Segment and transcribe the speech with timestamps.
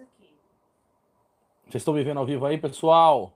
[0.00, 0.34] aqui.
[1.64, 3.32] Vocês estão me vendo ao vivo aí, pessoal?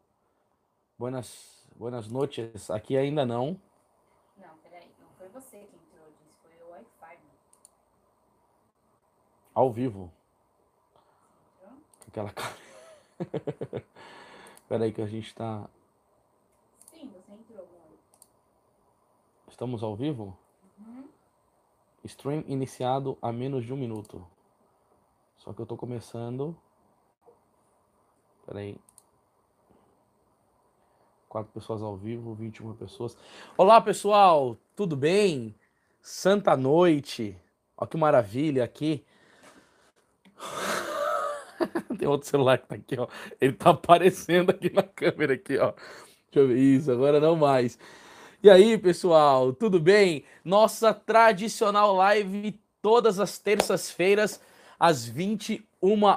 [0.99, 2.71] Buenas, buenas noites.
[2.71, 3.61] Aqui ainda não.
[4.37, 4.91] Não, peraí.
[5.01, 6.39] Não foi você que entrou, disse.
[6.43, 7.19] Foi o Wi-Fi.
[9.55, 10.11] Ao vivo.
[11.57, 11.79] Entrou?
[12.09, 12.57] Aquela cara.
[14.63, 15.69] Espera aí que a gente tá.
[16.91, 17.99] Sim, você entrou, amor.
[19.49, 20.37] Estamos ao vivo?
[20.79, 21.09] Uhum.
[22.05, 24.27] Stream iniciado há menos de um minuto.
[25.45, 26.57] Só que eu tô começando.
[28.41, 28.77] Espera aí.
[31.29, 33.15] Quatro pessoas ao vivo, 21 pessoas.
[33.55, 34.57] Olá, pessoal!
[34.75, 35.55] Tudo bem?
[36.01, 37.37] Santa noite.
[37.77, 39.05] Olha que maravilha aqui.
[41.99, 43.07] Tem outro celular que tá aqui, ó.
[43.39, 45.73] Ele tá aparecendo aqui na câmera aqui, ó.
[45.73, 47.79] Deixa eu ver isso, agora não mais.
[48.43, 50.25] E aí, pessoal, tudo bem?
[50.43, 54.41] Nossa tradicional live todas as terças-feiras
[54.85, 55.63] às 21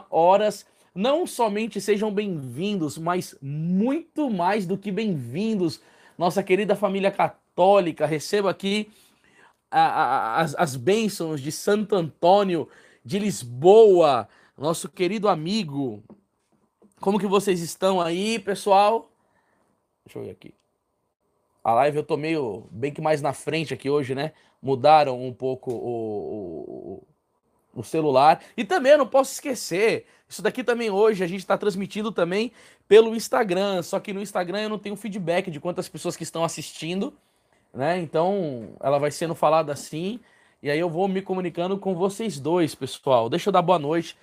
[0.09, 0.66] horas.
[0.94, 5.79] Não somente sejam bem-vindos, mas muito mais do que bem-vindos.
[6.18, 8.91] Nossa querida família católica, receba aqui
[9.71, 12.68] a- a- as, as bênçãos de Santo Antônio
[13.05, 16.04] de Lisboa, nosso querido amigo.
[16.99, 19.10] Como que vocês estão aí, pessoal?
[20.05, 20.54] Deixa eu ver aqui.
[21.63, 24.34] A live eu tô meio bem que mais na frente aqui hoje, né?
[24.62, 27.07] Mudaram um pouco o, o,
[27.81, 28.41] o celular.
[28.55, 32.51] E também não posso esquecer, isso daqui também hoje a gente está transmitindo também
[32.87, 33.81] pelo Instagram.
[33.81, 37.13] Só que no Instagram eu não tenho feedback de quantas pessoas que estão assistindo,
[37.73, 37.99] né?
[37.99, 40.20] Então ela vai sendo falada assim.
[40.61, 43.29] E aí eu vou me comunicando com vocês dois, pessoal.
[43.29, 44.17] Deixa eu dar boa noite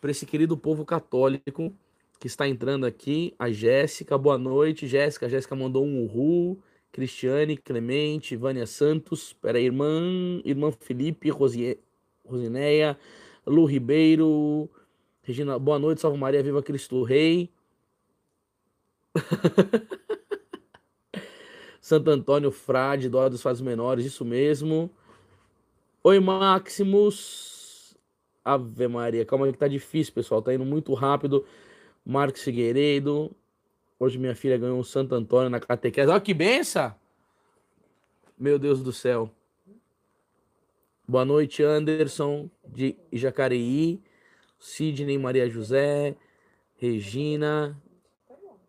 [0.00, 1.72] para esse querido povo católico
[2.20, 3.34] que está entrando aqui.
[3.38, 5.28] A Jéssica, boa noite, Jéssica.
[5.28, 6.58] Jéssica mandou um uhul.
[6.92, 11.78] Cristiane, Clemente, Vânia Santos, pera aí, irmã, irmã Felipe, Rosie,
[12.26, 12.98] Rosineia,
[13.46, 14.68] Lu Ribeiro,
[15.22, 17.50] Regina, boa noite, salve Maria, viva Cristo Rei.
[21.80, 24.90] Santo Antônio Frade, Dó dos Fados Menores, isso mesmo.
[26.02, 27.96] Oi, Maximus.
[28.44, 31.44] Ave Maria, calma aí que tá difícil, pessoal, tá indo muito rápido.
[32.04, 33.34] Marcos Figueiredo,
[33.98, 36.10] Hoje minha filha ganhou um Santo Antônio na catequese.
[36.10, 36.94] Olha que benção!
[38.38, 39.30] Meu Deus do céu.
[41.08, 44.02] Boa noite, Anderson, de Jacareí.
[44.58, 46.16] Sidney Maria José.
[46.74, 47.80] Regina.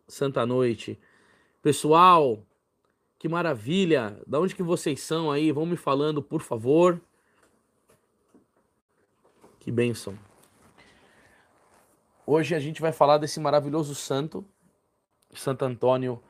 [0.07, 0.99] Santa Noite.
[1.63, 2.45] Pessoal,
[3.17, 4.21] que maravilha.
[4.27, 5.51] Da onde que vocês são aí?
[5.51, 7.01] Vão me falando, por favor.
[9.59, 10.15] Que bênção.
[12.23, 14.45] Hoje a gente vai falar desse maravilhoso santo,
[15.33, 16.21] Santo Antônio,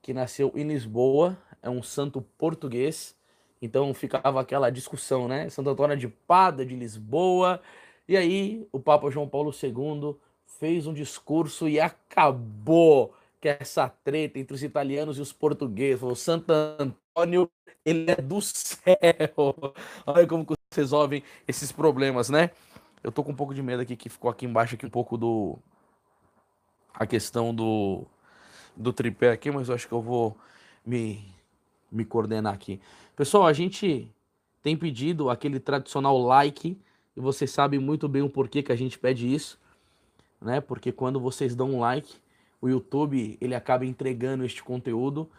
[0.00, 3.16] que nasceu em Lisboa, é um santo português.
[3.60, 5.48] Então ficava aquela discussão, né?
[5.48, 7.60] Santo Antônio é de Pada, de Lisboa.
[8.08, 10.16] E aí o Papa João Paulo II
[10.58, 16.00] fez um discurso e acabou com essa treta entre os italianos e os portugueses.
[16.00, 17.50] Falou, Santo Antônio,
[17.84, 19.74] ele é do céu.
[20.06, 22.50] Olha como que resolvem esses problemas, né?
[23.02, 25.16] Eu tô com um pouco de medo aqui que ficou aqui embaixo aqui um pouco
[25.16, 25.58] do
[26.92, 28.04] a questão do,
[28.74, 30.36] do tripé aqui, mas eu acho que eu vou
[30.84, 31.24] me,
[31.92, 32.80] me coordenar aqui.
[33.16, 34.06] Pessoal, a gente
[34.62, 36.78] tem pedido aquele tradicional like,
[37.16, 39.58] e vocês sabem muito bem o porquê que a gente pede isso,
[40.38, 40.60] né?
[40.60, 42.14] Porque quando vocês dão um like,
[42.60, 45.30] o YouTube ele acaba entregando este conteúdo.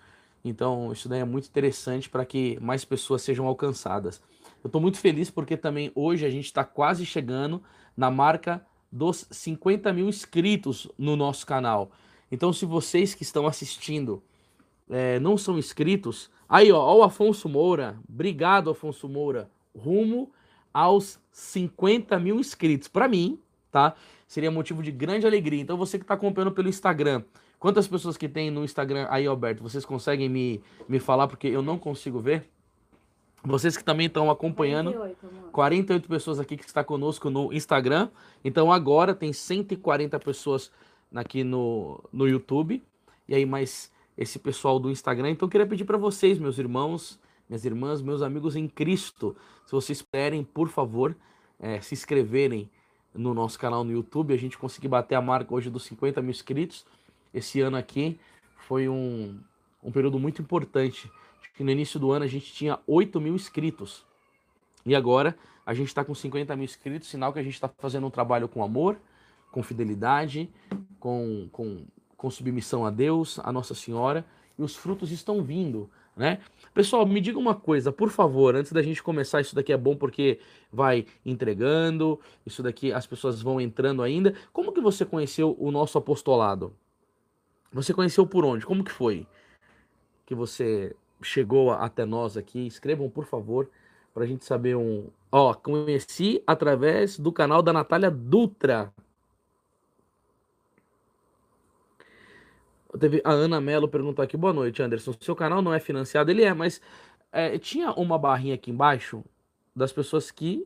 [0.44, 4.20] Então, isso daí é muito interessante para que mais pessoas sejam alcançadas.
[4.64, 7.62] Eu estou muito feliz porque também hoje a gente está quase chegando
[7.96, 11.92] na marca dos 50 mil inscritos no nosso canal.
[12.32, 14.24] Então, se vocês que estão assistindo
[14.90, 20.32] é, não são inscritos, aí ó, ó, o Afonso Moura, obrigado Afonso Moura, rumo
[20.74, 22.88] aos 50 mil inscritos.
[22.88, 23.40] Para mim,
[23.72, 23.96] tá?
[24.28, 25.62] Seria motivo de grande alegria.
[25.62, 27.24] Então, você que está acompanhando pelo Instagram,
[27.58, 31.62] quantas pessoas que tem no Instagram aí, Alberto, vocês conseguem me, me falar porque eu
[31.62, 32.48] não consigo ver?
[33.44, 34.92] Vocês que também estão acompanhando.
[34.92, 35.52] 48, amor.
[35.52, 38.10] 48 pessoas aqui que está conosco no Instagram.
[38.44, 40.72] Então agora tem 140 pessoas
[41.16, 42.84] aqui no, no YouTube.
[43.28, 45.32] E aí mais esse pessoal do Instagram.
[45.32, 49.36] Então eu queria pedir para vocês, meus irmãos, minhas irmãs, meus amigos em Cristo,
[49.66, 51.16] se vocês puderem, por favor,
[51.60, 52.70] eh, se inscreverem
[53.14, 54.34] no nosso canal no YouTube.
[54.34, 56.86] A gente conseguir bater a marca hoje dos 50 mil inscritos.
[57.34, 58.20] Esse ano aqui
[58.68, 59.40] foi um,
[59.84, 61.12] um período muito importante.
[61.40, 64.06] Acho que no início do ano a gente tinha 8 mil inscritos.
[64.86, 68.08] E agora a gente está com 50 mil inscritos, sinal que a gente está fazendo
[68.08, 68.98] um trabalho com amor,
[69.52, 70.50] com fidelidade,
[71.00, 71.86] com, com,
[72.18, 74.26] com submissão a Deus, a Nossa Senhora,
[74.58, 75.90] e os frutos estão vindo.
[76.16, 76.40] né?
[76.74, 79.96] Pessoal, me diga uma coisa, por favor, antes da gente começar, isso daqui é bom
[79.96, 80.40] porque
[80.74, 84.34] vai entregando, isso daqui as pessoas vão entrando ainda.
[84.52, 86.74] Como que você conheceu o nosso apostolado?
[87.72, 88.66] Você conheceu por onde?
[88.66, 89.28] Como que foi
[90.26, 92.66] que você chegou até nós aqui?
[92.66, 93.70] Escrevam, por favor,
[94.14, 95.08] para a gente saber um.
[95.32, 98.92] Ó, conheci através do canal da Natália Dutra.
[103.00, 105.14] Teve a Ana Mello perguntou aqui, boa noite, Anderson.
[105.20, 106.32] Seu canal não é financiado?
[106.32, 106.82] Ele é, mas
[107.32, 109.24] é, tinha uma barrinha aqui embaixo
[109.76, 110.66] das pessoas que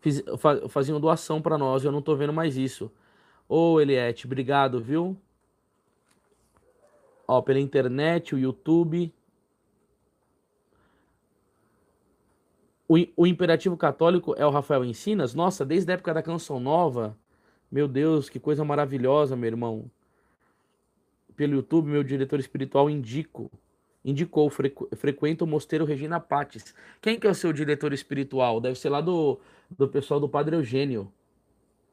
[0.00, 0.22] fiz,
[0.68, 1.84] faziam doação para nós.
[1.84, 2.92] Eu não tô vendo mais isso.
[3.48, 5.16] Ô, Eliette, obrigado, viu?
[7.26, 9.12] Ó, pela internet, o YouTube.
[12.86, 15.34] O, o imperativo católico é o Rafael Ensinas?
[15.34, 17.16] Nossa, desde a época da Canção Nova.
[17.74, 19.90] Meu Deus, que coisa maravilhosa, meu irmão.
[21.34, 23.50] Pelo YouTube, meu diretor espiritual indico,
[24.04, 26.72] indicou, frequ, frequenta o Mosteiro Regina Pates.
[27.02, 28.60] Quem que é o seu diretor espiritual?
[28.60, 31.12] Deve ser lá do, do pessoal do Padre Eugênio.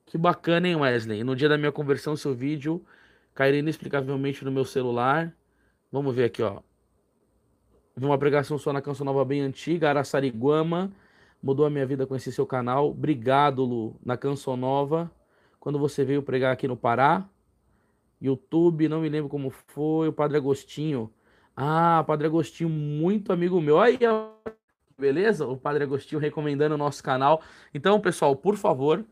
[0.06, 1.24] Que bacana, hein, Wesley?
[1.24, 2.86] No dia da minha conversão, seu vídeo
[3.34, 5.36] cairia inexplicavelmente no meu celular.
[5.92, 6.62] Vamos ver aqui, ó.
[7.98, 10.92] Vi uma pregação sua na Canção Nova bem antiga, Araçariguama.
[11.42, 12.92] Mudou a minha vida conhecer seu canal.
[12.92, 15.10] Obrigado, Lu, na Canção Nova.
[15.62, 17.24] Quando você veio pregar aqui no Pará.
[18.20, 20.08] YouTube, não me lembro como foi.
[20.08, 21.14] O Padre Agostinho.
[21.56, 23.80] Ah, Padre Agostinho, muito amigo meu.
[23.80, 24.00] Aí,
[24.98, 25.46] beleza?
[25.46, 27.44] O Padre Agostinho recomendando o nosso canal.
[27.76, 29.06] Então, pessoal, por favor,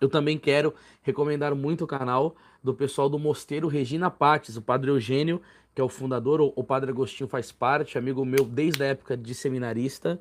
[0.00, 4.90] eu também quero recomendar muito o canal do pessoal do Mosteiro Regina Pates, o Padre
[4.90, 5.40] Eugênio,
[5.72, 9.32] que é o fundador, o Padre Agostinho faz parte, amigo meu desde a época de
[9.32, 10.20] seminarista.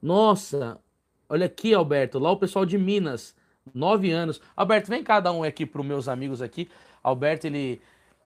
[0.00, 0.80] Nossa,
[1.28, 3.36] olha aqui, Alberto, lá o pessoal de Minas,
[3.74, 4.40] nove anos.
[4.56, 6.68] Alberto, vem cada um aqui para os meus amigos aqui.
[7.02, 7.80] Alberto, ele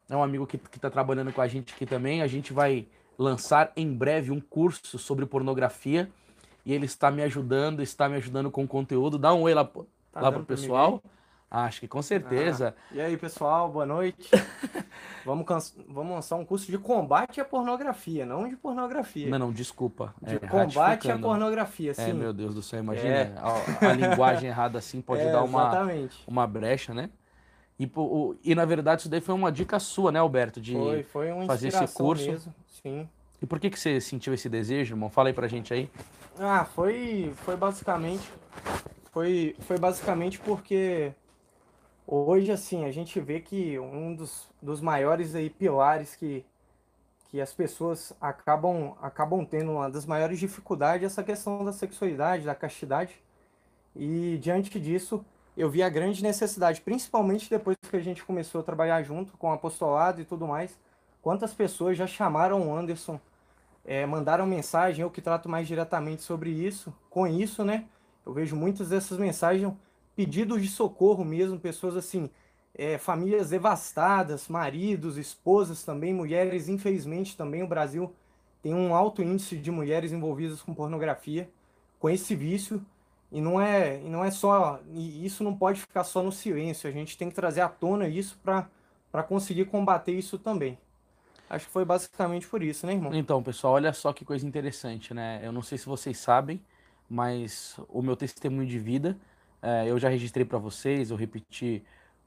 [0.09, 2.23] é um amigo que está trabalhando com a gente aqui também.
[2.23, 2.87] A gente vai
[3.19, 6.09] lançar em breve um curso sobre pornografia
[6.65, 9.19] e ele está me ajudando, está me ajudando com conteúdo.
[9.19, 11.03] Dá um oi lá, tá lá pro pessoal.
[11.51, 12.75] Acho que com certeza.
[12.91, 14.29] Ah, e aí, pessoal, boa noite.
[15.25, 19.31] vamos, vamos lançar um curso de combate à pornografia, não de pornografia.
[19.31, 20.13] Não, não, desculpa.
[20.21, 22.11] De é, combate à pornografia, é, sim.
[22.11, 23.09] É, meu Deus do céu, imagina.
[23.09, 23.35] É.
[23.37, 25.87] A, a, linguagem errada assim pode é, dar uma,
[26.27, 27.11] uma brecha, né?
[27.79, 30.61] E, o, e na verdade isso daí foi uma dica sua, né, Alberto?
[30.61, 32.27] De foi, foi uma fazer esse curso.
[32.27, 33.09] Mesmo, sim.
[33.41, 35.11] E por que, que você sentiu esse desejo, irmão?
[35.11, 35.89] Fala aí pra gente aí.
[36.41, 38.29] Ah, foi, foi basicamente.
[39.13, 41.13] Foi, foi basicamente porque
[42.07, 46.45] hoje, assim, a gente vê que um dos, dos maiores aí pilares que,
[47.29, 52.45] que as pessoas acabam, acabam tendo, uma das maiores dificuldades é essa questão da sexualidade,
[52.45, 53.21] da castidade.
[53.95, 55.25] E diante disso,
[55.57, 59.49] eu vi a grande necessidade, principalmente depois que a gente começou a trabalhar junto com
[59.49, 60.79] o apostolado e tudo mais.
[61.23, 63.19] Quantas pessoas já chamaram o Anderson,
[63.85, 67.87] é, mandaram mensagem, eu que trato mais diretamente sobre isso, com isso, né?
[68.25, 69.73] Eu vejo muitas dessas mensagens,
[70.17, 72.31] pedidos de socorro mesmo, pessoas assim,
[72.75, 78.13] é, famílias devastadas, maridos, esposas também, mulheres, infelizmente também o Brasil
[78.63, 81.49] tem um alto índice de mulheres envolvidas com pornografia,
[82.01, 82.85] com esse vício.
[83.31, 84.81] E não é, e não é só.
[84.95, 86.89] Isso não pode ficar só no silêncio.
[86.89, 90.79] A gente tem que trazer à tona isso para conseguir combater isso também.
[91.49, 93.15] Acho que foi basicamente por isso, né, irmão?
[93.15, 95.41] Então, pessoal, olha só que coisa interessante, né?
[95.43, 96.61] Eu não sei se vocês sabem,
[97.09, 99.17] mas o meu testemunho de vida,
[99.63, 101.83] é, eu já registrei para vocês, eu repeti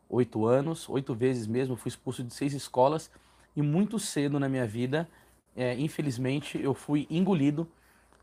[0.10, 3.12] oito anos, oito vezes mesmo, fui expulso de seis escolas
[3.56, 5.08] e muito cedo na minha vida,
[5.56, 7.68] é, infelizmente, eu fui engolido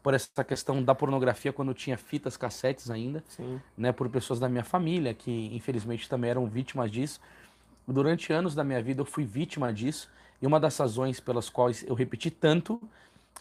[0.03, 3.61] por essa questão da pornografia quando eu tinha fitas cassetes ainda, Sim.
[3.77, 7.21] né, por pessoas da minha família que infelizmente também eram vítimas disso.
[7.89, 10.09] Durante anos da minha vida eu fui vítima disso
[10.41, 12.81] e uma das razões pelas quais eu repeti tanto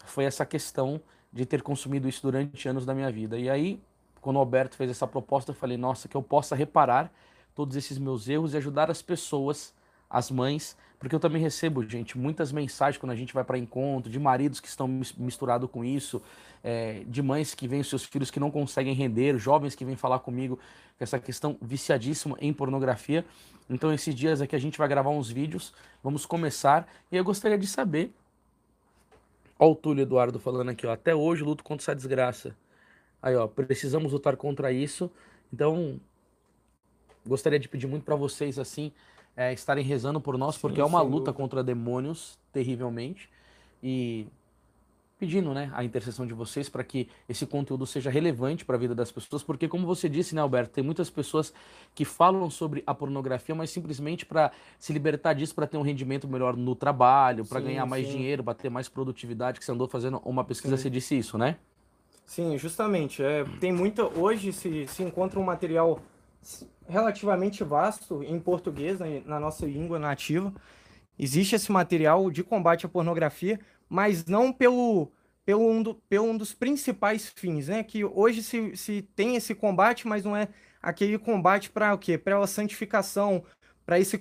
[0.04, 1.00] foi essa questão
[1.32, 3.38] de ter consumido isso durante anos da minha vida.
[3.38, 3.80] E aí,
[4.26, 7.12] quando o Alberto fez essa proposta, eu falei: "Nossa, que eu possa reparar
[7.54, 9.72] todos esses meus erros e ajudar as pessoas
[10.10, 14.10] as mães, porque eu também recebo, gente, muitas mensagens quando a gente vai para encontro,
[14.10, 16.20] de maridos que estão misturados com isso,
[16.64, 20.18] é, de mães que veem seus filhos que não conseguem render, jovens que vêm falar
[20.18, 23.24] comigo com essa questão viciadíssima em pornografia.
[23.70, 27.58] Então, esses dias aqui a gente vai gravar uns vídeos, vamos começar, e eu gostaria
[27.58, 28.12] de saber.
[29.56, 32.56] Olha o Túlio Eduardo falando aqui, ó, até hoje luto contra essa desgraça.
[33.22, 35.10] Aí, ó, precisamos lutar contra isso.
[35.52, 36.00] Então,
[37.26, 38.92] gostaria de pedir muito para vocês, assim,
[39.36, 43.28] é, estarem rezando por nós, porque sim, é uma luta contra demônios, terrivelmente.
[43.82, 44.26] E
[45.18, 48.94] pedindo, né, a intercessão de vocês para que esse conteúdo seja relevante para a vida
[48.94, 51.54] das pessoas, porque como você disse, né, Alberto, tem muitas pessoas
[51.94, 56.28] que falam sobre a pornografia, mas simplesmente para se libertar disso, para ter um rendimento
[56.28, 58.12] melhor no trabalho, para ganhar mais sim.
[58.12, 60.82] dinheiro, para ter mais produtividade, que você andou fazendo uma pesquisa, sim.
[60.82, 61.56] você disse isso, né?
[62.26, 63.22] Sim, justamente.
[63.22, 64.04] É, tem muita.
[64.04, 66.02] Hoje se, se encontra um material
[66.88, 70.52] relativamente vasto em português, na, na nossa língua nativa.
[71.18, 75.10] Existe esse material de combate à pornografia, mas não pelo,
[75.44, 77.82] pelo, um, do, pelo um dos principais fins, né?
[77.82, 80.48] Que hoje se, se tem esse combate, mas não é
[80.82, 82.18] aquele combate para o quê?
[82.18, 83.44] Para a santificação,
[83.84, 84.20] para esse,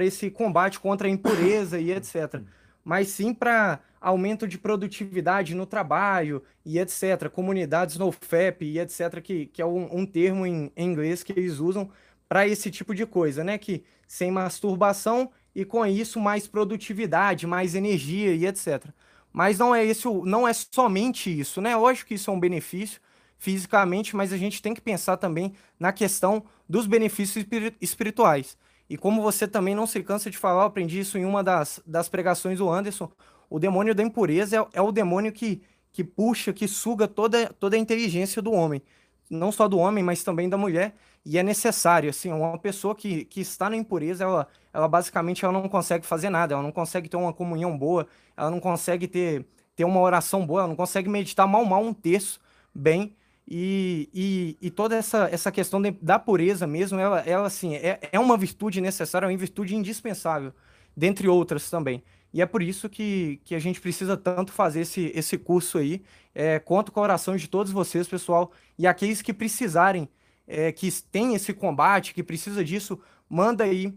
[0.00, 2.42] esse combate contra a impureza e etc.
[2.84, 7.30] Mas sim para aumento de produtividade no trabalho e etc.
[7.32, 9.20] Comunidades no FEP e etc.
[9.22, 11.90] Que, que é um, um termo em, em inglês que eles usam
[12.28, 13.56] para esse tipo de coisa, né?
[13.56, 18.86] Que sem masturbação e com isso mais produtividade, mais energia e etc.
[19.32, 21.74] Mas não é esse, não é somente isso, né?
[21.76, 23.00] Lógico que isso é um benefício
[23.38, 27.44] fisicamente, mas a gente tem que pensar também na questão dos benefícios
[27.80, 28.56] espirituais.
[28.88, 31.80] E como você também não se cansa de falar, eu aprendi isso em uma das,
[31.86, 33.10] das pregações do Anderson,
[33.48, 35.62] o demônio da impureza é, é o demônio que,
[35.92, 38.82] que puxa, que suga toda, toda a inteligência do homem.
[39.30, 40.94] Não só do homem, mas também da mulher.
[41.24, 45.54] E é necessário, assim, uma pessoa que, que está na impureza, ela, ela basicamente ela
[45.54, 49.46] não consegue fazer nada, ela não consegue ter uma comunhão boa, ela não consegue ter,
[49.74, 52.38] ter uma oração boa, ela não consegue meditar mal mal um terço
[52.74, 53.16] bem.
[53.46, 58.00] E, e, e toda essa, essa questão de, da pureza mesmo, ela, ela assim, é,
[58.10, 60.52] é uma virtude necessária, é uma virtude indispensável,
[60.96, 62.02] dentre outras também.
[62.34, 66.02] E é por isso que, que a gente precisa tanto fazer esse, esse curso aí.
[66.34, 68.50] É, conto com a oração de todos vocês, pessoal.
[68.76, 70.08] E aqueles que precisarem,
[70.44, 72.98] é, que tem esse combate, que precisa disso,
[73.30, 73.94] manda aí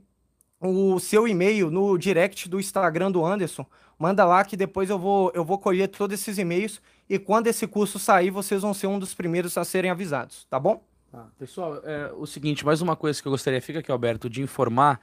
[0.59, 3.65] o seu e-mail no direct do Instagram do Anderson.
[3.97, 6.79] Manda lá que depois eu vou, eu vou colher todos esses e-mails.
[7.09, 10.59] E quando esse curso sair, vocês vão ser um dos primeiros a serem avisados, tá
[10.59, 10.83] bom?
[11.13, 14.41] Ah, pessoal, é o seguinte, mais uma coisa que eu gostaria, fica aqui, Alberto, de
[14.41, 14.99] informar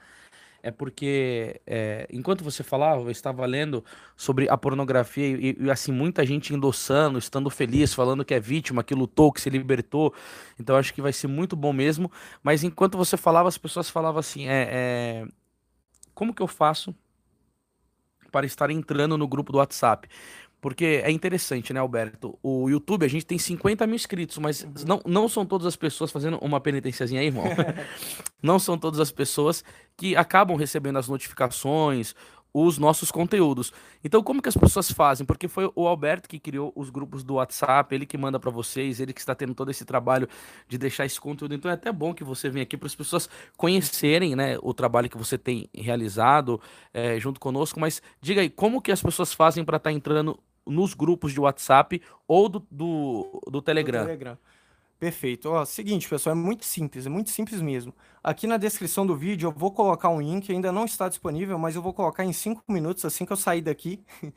[0.65, 3.85] é porque é, enquanto você falava, eu estava lendo
[4.17, 8.83] sobre a pornografia e, e, assim muita gente endossando, estando feliz, falando que é vítima,
[8.83, 10.11] que lutou, que se libertou.
[10.59, 12.11] Então acho que vai ser muito bom mesmo.
[12.41, 15.27] Mas enquanto você falava, as pessoas falavam assim: é, é
[16.15, 16.95] como que eu faço
[18.31, 20.09] para estar entrando no grupo do WhatsApp?
[20.65, 22.39] Porque é interessante, né, Alberto?
[22.41, 24.71] O YouTube, a gente tem 50 mil inscritos, mas uhum.
[24.87, 27.43] não, não são todas as pessoas fazendo uma penitenciazinha aí, irmão.
[28.41, 29.63] não são todas as pessoas
[29.95, 32.15] que acabam recebendo as notificações,
[32.51, 33.71] os nossos conteúdos.
[34.03, 35.23] Então, como que as pessoas fazem?
[35.23, 38.99] Porque foi o Alberto que criou os grupos do WhatsApp, ele que manda para vocês,
[38.99, 40.27] ele que está tendo todo esse trabalho
[40.67, 41.53] de deixar esse conteúdo.
[41.53, 45.11] Então, é até bom que você venha aqui para as pessoas conhecerem, né, o trabalho
[45.11, 46.59] que você tem realizado
[46.91, 47.79] é, junto conosco.
[47.79, 51.39] Mas diga aí, como que as pessoas fazem para estar tá entrando nos grupos de
[51.39, 54.01] WhatsApp ou do, do, do Telegram.
[54.01, 54.37] Do Telegram.
[54.99, 55.49] Perfeito.
[55.49, 57.93] Ó, seguinte, pessoal, é muito simples, é muito simples mesmo.
[58.23, 61.75] Aqui na descrição do vídeo eu vou colocar um link, ainda não está disponível, mas
[61.75, 64.03] eu vou colocar em 5 minutos assim que eu sair daqui.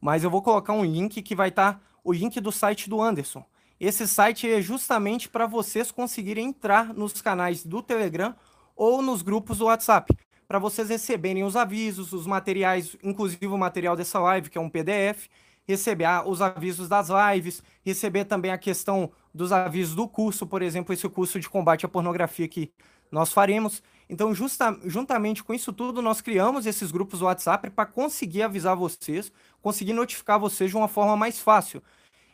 [0.00, 3.00] mas eu vou colocar um link que vai estar tá, o link do site do
[3.00, 3.44] Anderson.
[3.78, 8.34] Esse site é justamente para vocês conseguirem entrar nos canais do Telegram
[8.76, 10.14] ou nos grupos do WhatsApp,
[10.48, 14.68] para vocês receberem os avisos, os materiais, inclusive o material dessa live, que é um
[14.68, 15.28] PDF,
[15.70, 20.92] receber os avisos das lives, receber também a questão dos avisos do curso, por exemplo,
[20.92, 22.72] esse curso de combate à pornografia que
[23.10, 23.82] nós faremos.
[24.08, 29.32] Então, justa, juntamente com isso tudo, nós criamos esses grupos WhatsApp para conseguir avisar vocês,
[29.62, 31.80] conseguir notificar vocês de uma forma mais fácil.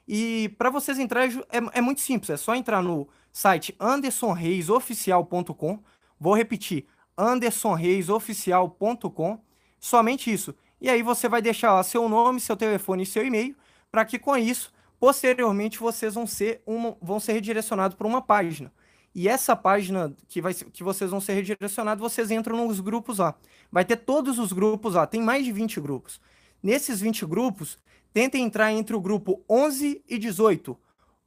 [0.09, 5.83] E para vocês entrarem, é, é, muito simples, é só entrar no site andersonreisoficial.com.
[6.19, 6.87] Vou repetir,
[7.19, 9.41] andersonreisoficial.com.
[9.79, 10.55] Somente isso.
[10.81, 13.57] E aí você vai deixar lá seu nome, seu telefone e seu e-mail,
[13.91, 18.73] para que com isso, posteriormente, vocês vão ser, uma, vão ser redirecionados para uma página.
[19.15, 23.35] E essa página que, vai, que vocês vão ser redirecionados, vocês entram nos grupos lá.
[23.73, 26.21] Vai ter todos os grupos lá, tem mais de 20 grupos.
[26.63, 27.79] Nesses 20 grupos,
[28.13, 30.79] tentem entrar entre o grupo 11 e 18.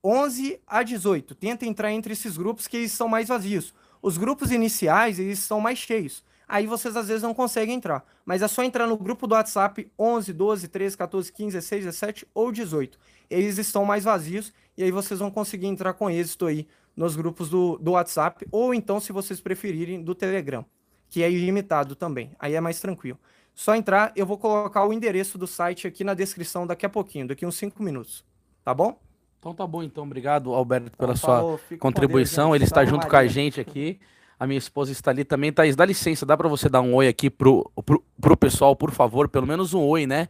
[0.04, 1.34] 11 a 18.
[1.34, 3.74] Tentem entrar entre esses grupos que eles são mais vazios.
[4.02, 8.04] Os grupos iniciais, eles são mais cheios aí vocês às vezes não conseguem entrar.
[8.26, 12.28] Mas é só entrar no grupo do WhatsApp 11, 12, 13, 14, 15, 16, 17
[12.34, 13.00] ou 18.
[13.30, 17.50] Eles estão mais vazios e aí vocês vão conseguir entrar com êxito aí nos grupos
[17.50, 20.66] do, do WhatsApp ou então, se vocês preferirem, do Telegram,
[21.08, 22.32] que é ilimitado também.
[22.40, 23.20] Aí é mais tranquilo.
[23.54, 27.28] Só entrar, eu vou colocar o endereço do site aqui na descrição daqui a pouquinho,
[27.28, 28.26] daqui uns 5 minutos.
[28.64, 29.00] Tá bom?
[29.40, 30.04] Então tá bom, então.
[30.04, 32.48] Obrigado, Alberto, pela então, sua falou, contribuição.
[32.48, 34.00] Deus, Ele está junto com a gente aqui.
[34.40, 35.52] A minha esposa está ali também.
[35.52, 38.92] Thaís, dá licença, dá para você dar um oi aqui pro, pro, pro pessoal, por
[38.92, 39.28] favor?
[39.28, 40.30] Pelo menos um oi, né?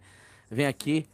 [0.50, 1.06] Vem aqui.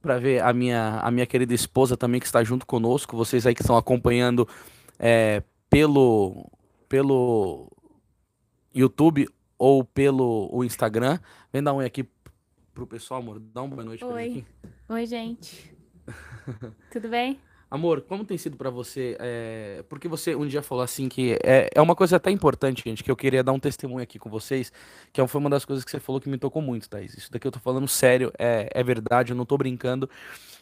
[0.00, 3.54] para ver a minha, a minha querida esposa também que está junto conosco, vocês aí
[3.54, 4.48] que estão acompanhando
[4.98, 6.50] é, pelo,
[6.88, 7.70] pelo
[8.74, 11.18] YouTube ou pelo o Instagram.
[11.52, 12.08] Vem dar um oi aqui
[12.72, 13.38] pro pessoal, amor.
[13.38, 14.46] Dá uma boa noite pra Oi.
[14.88, 15.76] Oi, gente.
[16.90, 17.38] Tudo bem?
[17.70, 19.14] Amor, como tem sido pra você?
[19.20, 23.04] é, Porque você um dia falou assim que é, é uma coisa até importante, gente,
[23.04, 24.72] que eu queria dar um testemunho aqui com vocês,
[25.12, 27.14] que foi uma das coisas que você falou que me tocou muito, Thaís.
[27.14, 30.08] Isso daqui eu tô falando sério, é, é verdade, eu não tô brincando.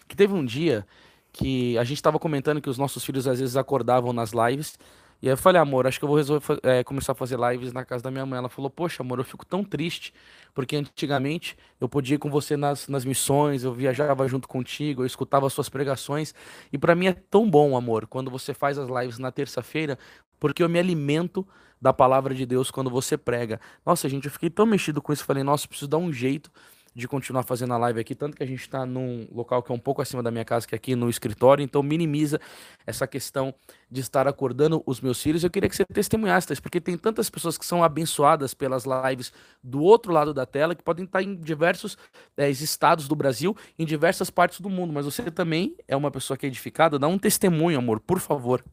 [0.09, 0.85] Que teve um dia
[1.33, 4.77] que a gente tava comentando que os nossos filhos às vezes acordavam nas lives.
[5.27, 7.73] E aí eu falei, amor, acho que eu vou resolver é, começar a fazer lives
[7.73, 8.39] na casa da minha mãe.
[8.39, 10.15] Ela falou, poxa, amor, eu fico tão triste,
[10.55, 15.07] porque antigamente eu podia ir com você nas, nas missões, eu viajava junto contigo, eu
[15.07, 16.33] escutava as suas pregações.
[16.73, 19.99] E pra mim é tão bom, amor, quando você faz as lives na terça-feira,
[20.39, 21.45] porque eu me alimento
[21.83, 23.61] da palavra de Deus quando você prega.
[23.85, 26.53] Nossa, gente, eu fiquei tão mexido com isso, falei, nossa, preciso dar um jeito
[26.97, 29.75] de continuar fazendo a live aqui, tanto que a gente tá num local que é
[29.75, 32.41] um pouco acima da minha casa, que é aqui no escritório, então minimiza
[32.87, 33.55] essa questão
[33.91, 35.45] de estar acordando os meus filhos.
[35.45, 39.31] Eu queria que você testemunhasse, porque tem tantas pessoas que são abençoadas pelas lives
[39.63, 41.99] do outro lado da tela, que podem estar em diversos
[42.35, 46.35] eh, estados do Brasil, em diversas partes do mundo, mas você também é uma pessoa
[46.39, 46.99] que é edificada.
[46.99, 48.65] Dá um testemunho, amor, por favor.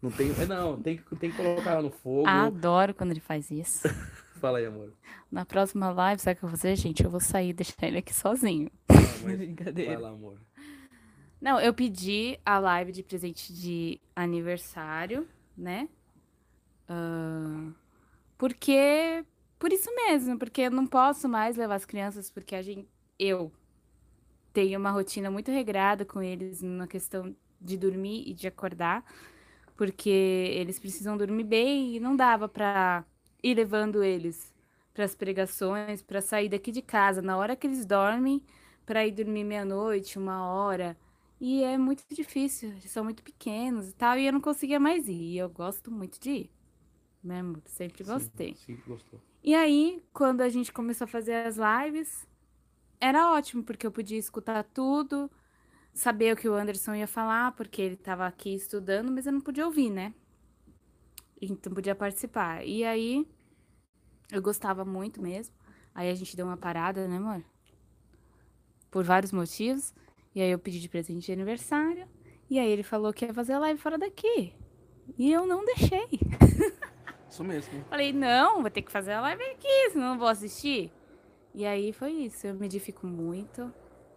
[0.00, 2.28] Não tem, é, não, tem, que- tem que colocar ela no fogo.
[2.28, 3.88] Adoro quando ele faz isso.
[4.42, 4.92] Fala aí, amor.
[5.30, 7.04] Na próxima live, sabe o que eu vou fazer, gente?
[7.04, 8.70] Eu vou sair e deixar ele aqui sozinho.
[8.88, 9.42] Não, mas
[9.84, 9.98] vai Brincadeira.
[9.98, 10.38] lá, amor.
[11.40, 15.88] Não, eu pedi a live de presente de aniversário, né?
[16.88, 17.72] Ah,
[18.38, 19.24] porque.
[19.58, 22.88] Por isso mesmo, porque eu não posso mais levar as crianças, porque a gente.
[23.18, 23.52] Eu
[24.52, 29.04] tenho uma rotina muito regrada com eles na questão de dormir e de acordar,
[29.76, 33.04] porque eles precisam dormir bem e não dava pra
[33.42, 34.52] ir levando eles
[34.94, 38.42] para as pregações, pra sair daqui de casa na hora que eles dormem,
[38.86, 40.96] pra ir dormir meia-noite, uma hora.
[41.40, 45.08] E é muito difícil, eles são muito pequenos e tal, e eu não conseguia mais
[45.08, 45.14] ir.
[45.34, 46.50] E eu gosto muito de ir,
[47.22, 47.62] né, amor?
[47.66, 48.54] Sempre gostei.
[48.54, 49.20] Sim, sim, gostou.
[49.42, 52.26] E aí, quando a gente começou a fazer as lives,
[53.00, 55.30] era ótimo, porque eu podia escutar tudo,
[55.94, 59.40] saber o que o Anderson ia falar, porque ele estava aqui estudando, mas eu não
[59.40, 60.14] podia ouvir, né?
[61.50, 62.64] Então podia participar.
[62.64, 63.26] E aí,
[64.30, 65.54] eu gostava muito mesmo.
[65.94, 67.44] Aí a gente deu uma parada, né, amor?
[68.90, 69.92] Por vários motivos.
[70.34, 72.06] E aí eu pedi de presente de aniversário.
[72.48, 74.54] E aí ele falou que ia fazer a live fora daqui.
[75.18, 76.08] E eu não deixei.
[77.28, 77.84] Isso mesmo.
[77.90, 80.92] Falei, não, vou ter que fazer a live aqui, senão não vou assistir.
[81.54, 83.72] E aí foi isso, eu me edifico muito.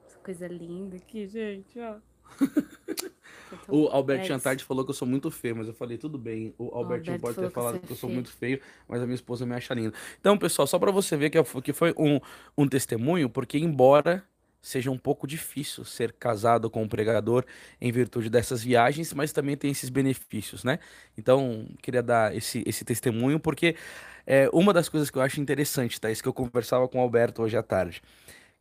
[0.05, 1.97] Essa coisa linda aqui, gente, ó.
[2.37, 5.97] Tô tão- O Albert É Chantardi falou que eu sou muito feio, mas eu falei,
[5.97, 6.53] tudo bem.
[6.57, 8.13] O Albert não Alberto pode ter que falado você que eu é sou feio.
[8.15, 9.93] muito feio, mas a minha esposa me acha lindo.
[10.19, 12.19] Então, pessoal, só pra você ver que, eu- que foi um,
[12.57, 14.23] um testemunho, porque embora
[14.61, 17.45] seja um pouco difícil ser casado com um pregador
[17.79, 20.79] em virtude dessas viagens, mas também tem esses benefícios, né?
[21.15, 23.75] Então, queria dar esse, esse testemunho, porque
[24.25, 26.09] é, uma das coisas que eu acho interessante, tá?
[26.09, 28.01] Isso que eu conversava com o Alberto hoje à tarde.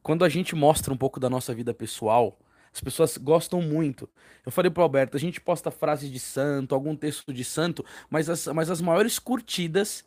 [0.03, 2.38] Quando a gente mostra um pouco da nossa vida pessoal,
[2.74, 4.08] as pessoas gostam muito.
[4.44, 8.28] Eu falei pro Alberto, a gente posta frases de santo, algum texto de santo, mas
[8.28, 10.04] as, mas as maiores curtidas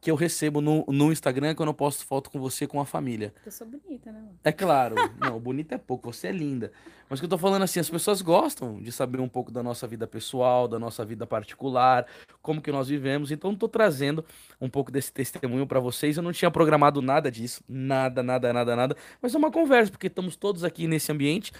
[0.00, 2.84] que eu recebo no, no Instagram é quando eu posto foto com você com a
[2.84, 3.32] família.
[3.44, 4.28] Eu sou bonita, né?
[4.44, 6.72] É claro, não, bonita é pouco, você é linda.
[7.08, 9.62] Mas o que eu tô falando assim, as pessoas gostam de saber um pouco da
[9.62, 12.06] nossa vida pessoal, da nossa vida particular,
[12.42, 13.30] como que nós vivemos.
[13.30, 14.24] Então, tô trazendo
[14.60, 16.16] um pouco desse testemunho pra vocês.
[16.16, 18.96] Eu não tinha programado nada disso, nada, nada, nada, nada.
[19.22, 21.52] Mas é uma conversa, porque estamos todos aqui nesse ambiente.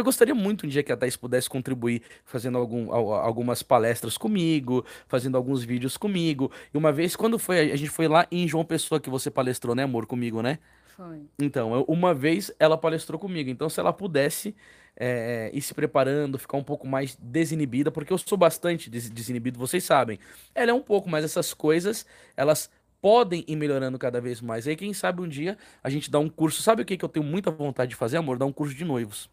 [0.00, 4.16] Eu gostaria muito um dia que a Thais pudesse contribuir fazendo algum, al- algumas palestras
[4.16, 6.50] comigo, fazendo alguns vídeos comigo.
[6.72, 9.74] E uma vez, quando foi, a gente foi lá em João Pessoa que você palestrou,
[9.74, 10.58] né, amor, comigo, né?
[10.96, 11.22] Foi.
[11.38, 13.48] Então, uma vez ela palestrou comigo.
[13.50, 14.54] Então, se ela pudesse
[14.96, 19.58] é, ir se preparando, ficar um pouco mais desinibida, porque eu sou bastante des- desinibido,
[19.58, 20.18] vocês sabem.
[20.54, 22.04] Ela é um pouco, mas essas coisas,
[22.36, 24.66] elas podem ir melhorando cada vez mais.
[24.66, 26.62] Aí, quem sabe um dia a gente dá um curso.
[26.62, 28.38] Sabe o que, que eu tenho muita vontade de fazer, amor?
[28.38, 29.30] Dar um curso de noivos.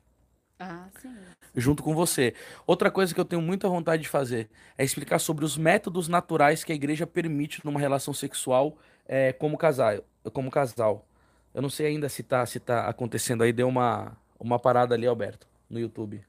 [0.59, 1.13] Ah, sim.
[1.55, 2.33] Junto com você.
[2.65, 6.63] Outra coisa que eu tenho muita vontade de fazer é explicar sobre os métodos naturais
[6.63, 9.99] que a igreja permite numa relação sexual é, como casal.
[10.31, 11.05] Como casal.
[11.53, 15.05] Eu não sei ainda se tá, se tá acontecendo aí, deu uma, uma parada ali,
[15.07, 16.25] Alberto, no YouTube.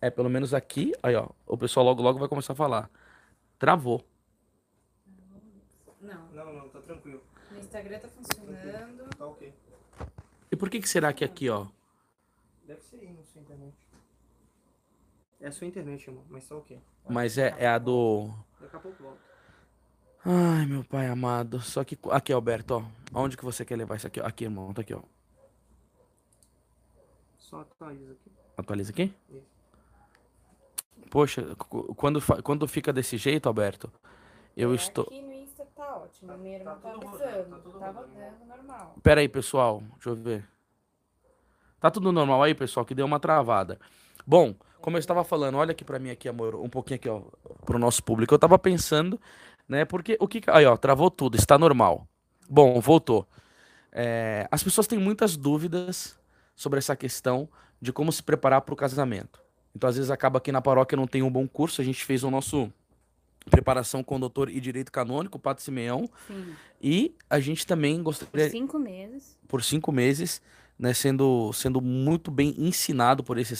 [0.00, 2.90] É, pelo menos aqui, aí ó, o pessoal logo logo vai começar a falar.
[3.58, 4.04] Travou.
[6.00, 7.22] Não, Não, não, tá tranquilo.
[7.50, 9.08] no Instagram tá funcionando.
[9.16, 9.52] Tá ok.
[10.50, 11.66] E por que que será que aqui, ó?
[12.66, 13.74] Deve ser aí na sua internet.
[15.40, 16.80] É a sua internet, irmão, mas tá ok.
[17.08, 18.30] Mas é, é a do.
[18.60, 19.18] Daqui a pouco volta.
[20.24, 21.60] Ai, meu pai amado.
[21.60, 21.96] Só que.
[22.10, 22.84] Aqui, Alberto, ó.
[23.16, 24.20] Aonde que você quer levar isso aqui?
[24.20, 24.26] ó?
[24.26, 25.00] Aqui, irmão, tá aqui, ó.
[27.38, 28.30] Só atualiza aqui.
[28.56, 29.14] Atualiza aqui?
[29.30, 29.58] Isso.
[31.10, 31.54] Poxa,
[31.96, 33.90] quando, quando fica desse jeito, Alberto,
[34.56, 35.04] eu estou.
[35.04, 36.34] Aqui no Insta tá ótimo.
[36.34, 37.56] O meu tá tá tudo avisando.
[37.56, 38.94] tá tudo Tá rodando normal.
[39.02, 39.82] Pera aí, pessoal.
[39.94, 40.48] Deixa eu ver.
[41.80, 43.78] Tá tudo normal aí, pessoal, que deu uma travada.
[44.26, 44.54] Bom,
[44.88, 47.20] como eu estava falando, olha aqui pra mim aqui, amor, um pouquinho aqui, ó,
[47.66, 48.32] pro nosso público.
[48.32, 49.20] Eu tava pensando,
[49.68, 50.40] né, porque o que...
[50.46, 52.08] Aí, ó, travou tudo, está normal.
[52.48, 53.28] Bom, voltou.
[53.92, 56.18] É, as pessoas têm muitas dúvidas
[56.56, 57.46] sobre essa questão
[57.78, 59.42] de como se preparar para o casamento.
[59.76, 61.82] Então, às vezes, acaba que na paróquia não tem um bom curso.
[61.82, 62.72] A gente fez o nosso
[63.50, 66.54] preparação com o doutor e direito canônico, o Padre Simeão, Sim.
[66.80, 69.36] e a gente também Por gostaria cinco meses.
[69.46, 70.40] por cinco meses,
[70.78, 73.54] né, sendo, sendo muito bem ensinado por esse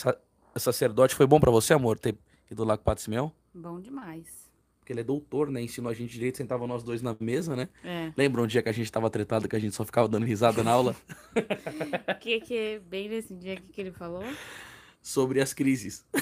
[0.58, 1.14] sacerdote.
[1.14, 2.16] Foi bom pra você, amor, ter
[2.50, 3.32] ido lá com o Padre Simeão?
[3.54, 4.48] Bom demais.
[4.78, 5.60] Porque ele é doutor, né?
[5.60, 7.68] Ensinou a gente direito, sentava nós dois na mesa, né?
[7.84, 8.12] É.
[8.16, 10.62] Lembra um dia que a gente tava tretado, que a gente só ficava dando risada
[10.62, 10.96] na aula?
[12.20, 14.24] que que bem nesse dia que, que ele falou?
[15.02, 16.06] Sobre as crises.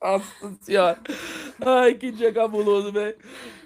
[0.00, 1.00] Nossa senhora.
[1.60, 3.16] Ai, que dia cabuloso, velho.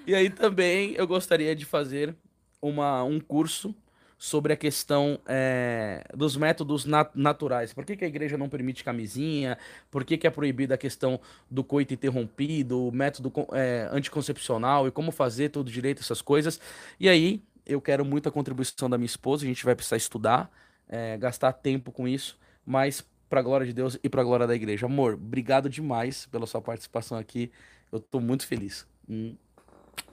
[0.07, 2.15] E aí também eu gostaria de fazer
[2.61, 3.75] uma, um curso
[4.19, 7.73] sobre a questão eh, dos métodos nat- naturais.
[7.75, 9.59] Por que, que a igreja não permite camisinha?
[9.91, 14.91] Por que, que é proibida a questão do coito interrompido, o método eh, anticoncepcional e
[14.91, 16.61] como fazer todo direito, essas coisas.
[16.99, 20.51] E aí eu quero muito a contribuição da minha esposa, a gente vai precisar estudar,
[20.89, 24.87] eh, gastar tempo com isso, mas para glória de Deus e para glória da igreja.
[24.87, 27.51] Amor, obrigado demais pela sua participação aqui.
[27.93, 28.87] Eu tô muito feliz.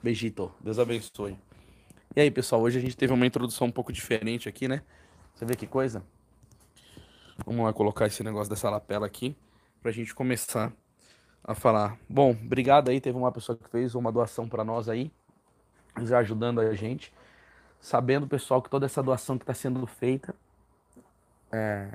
[0.02, 0.52] Beijito.
[0.60, 1.36] Deus abençoe.
[2.16, 4.82] E aí, pessoal, hoje a gente teve uma introdução um pouco diferente aqui, né?
[5.34, 6.00] Você vê que coisa?
[7.44, 9.36] Vamos lá colocar esse negócio dessa lapela aqui
[9.82, 10.72] pra gente começar
[11.42, 11.98] a falar.
[12.08, 13.00] Bom, obrigado aí.
[13.00, 15.10] Teve uma pessoa que fez uma doação para nós aí,
[16.04, 17.12] já ajudando a gente.
[17.80, 20.32] Sabendo, pessoal, que toda essa doação que está sendo feita,
[21.50, 21.88] é,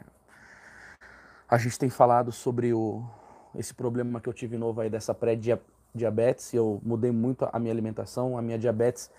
[1.48, 3.10] a gente tem falado sobre o,
[3.56, 6.54] esse problema que eu tive novo aí dessa pré-diabetes.
[6.54, 9.10] Eu mudei muito a minha alimentação, a minha diabetes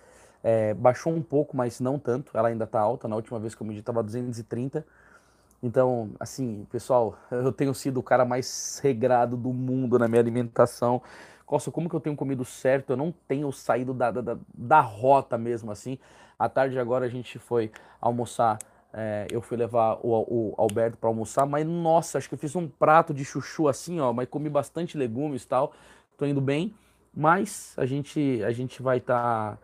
[0.42, 2.36] é, baixou um pouco, mas não tanto.
[2.36, 3.06] Ela ainda está alta.
[3.06, 4.84] Na última vez que eu medi estava 230.
[5.62, 11.02] Então, assim, pessoal, eu tenho sido o cara mais regrado do mundo na minha alimentação.
[11.50, 12.90] Nossa, como que eu tenho comido certo?
[12.90, 15.98] Eu não tenho saído da, da, da, rota mesmo, assim.
[16.38, 18.58] À tarde agora a gente foi almoçar.
[18.94, 22.54] é, eu fui levar o, o Alberto para almoçar, mas nossa, acho que eu fiz
[22.56, 25.72] um prato de chuchu assim, ó, mas comi bastante legumes e tal.
[26.16, 26.74] Tô indo bem,
[27.14, 29.58] mas a gente a gente vai estar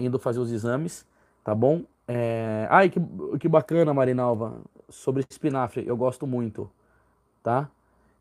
[0.00, 1.06] indo fazer os exames,
[1.42, 1.82] tá bom?
[2.06, 3.00] É, Ai, que,
[3.38, 6.70] que bacana, Marinalva, sobre espinafre, eu gosto muito,
[7.42, 7.68] tá?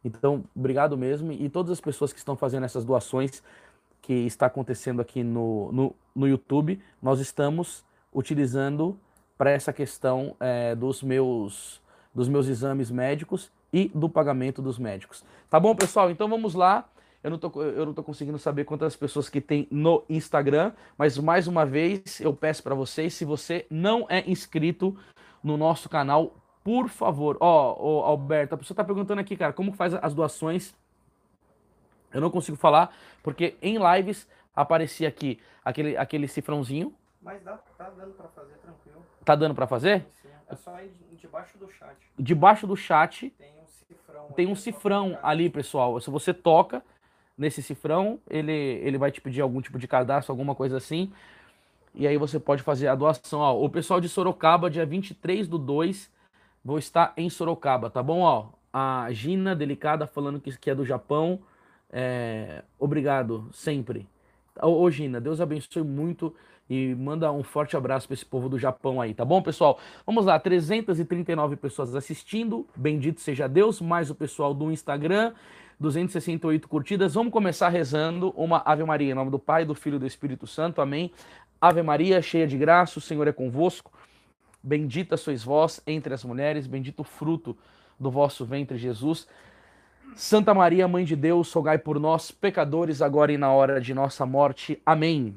[0.04, 1.32] Então, obrigado mesmo.
[1.32, 3.41] E todas as pessoas que estão fazendo essas doações
[4.02, 8.97] que está acontecendo aqui no, no, no YouTube, nós estamos utilizando
[9.38, 11.82] para essa questão é, dos, meus,
[12.13, 15.23] dos meus exames médicos e do pagamento dos médicos.
[15.49, 16.12] Tá bom, pessoal?
[16.12, 16.86] Então vamos lá.
[17.23, 21.17] Eu não, tô, eu não tô conseguindo saber quantas pessoas que tem no Instagram, mas
[21.17, 24.97] mais uma vez eu peço para vocês, se você não é inscrito
[25.41, 27.38] no nosso canal, por favor.
[27.39, 30.75] Ó, oh, Alberto, a pessoa tá perguntando aqui, cara, como faz as doações?
[32.13, 36.93] Eu não consigo falar, porque em lives aparecia aqui aquele, aquele cifrãozinho.
[37.21, 39.05] Mas dá, tá dando pra fazer tranquilo.
[39.23, 40.05] Tá dando para fazer?
[40.21, 41.95] Sim, é só ir debaixo do chat.
[42.19, 44.31] Debaixo do chat Tem um cifrão.
[44.36, 45.99] tem um cifrão ali, pessoal.
[46.01, 46.83] Se você toca
[47.38, 51.12] nesse cifrão, ele, ele vai te pedir algum tipo de cadastro, alguma coisa assim.
[51.96, 53.39] E aí você pode fazer a doação.
[53.39, 56.12] Ó, o pessoal de Sorocaba, dia 23 do 2,
[56.63, 58.22] vou estar em Sorocaba, tá bom?
[58.22, 61.39] Ó, a Gina Delicada falando que, que é do Japão.
[61.91, 64.08] É, obrigado, sempre.
[64.62, 66.34] Ô, ô, Gina, Deus abençoe muito
[66.69, 69.80] e manda um forte abraço para esse povo do Japão aí, tá bom, pessoal?
[70.06, 75.34] Vamos lá, 339 pessoas assistindo, bendito seja Deus, mais o pessoal do Instagram,
[75.84, 77.13] 268 curtidas.
[77.13, 80.48] Vamos começar rezando uma Ave Maria, em nome do Pai, do Filho e do Espírito
[80.48, 81.12] Santo, amém.
[81.60, 83.91] Ave Maria, cheia de graça, o Senhor é convosco.
[84.63, 87.58] Bendita sois vós entre as mulheres, bendito o fruto
[88.00, 89.28] do vosso ventre, Jesus.
[90.15, 94.26] Santa Maria, Mãe de Deus, rogai por nós, pecadores, agora e na hora de nossa
[94.26, 94.82] morte.
[94.86, 95.36] Amém.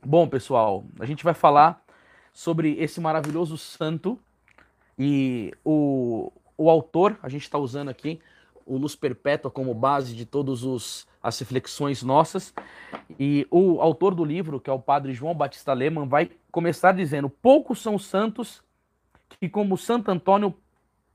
[0.00, 1.82] Bom, pessoal, a gente vai falar
[2.32, 4.16] sobre esse maravilhoso santo
[4.96, 8.20] e o, o autor, a gente está usando aqui
[8.66, 12.52] o Luz Perpétua como base de todas as reflexões nossas.
[13.18, 17.30] E o autor do livro, que é o padre João Batista Lehmann, vai começar dizendo:
[17.30, 18.62] Poucos são os santos
[19.40, 20.54] que, como Santo Antônio,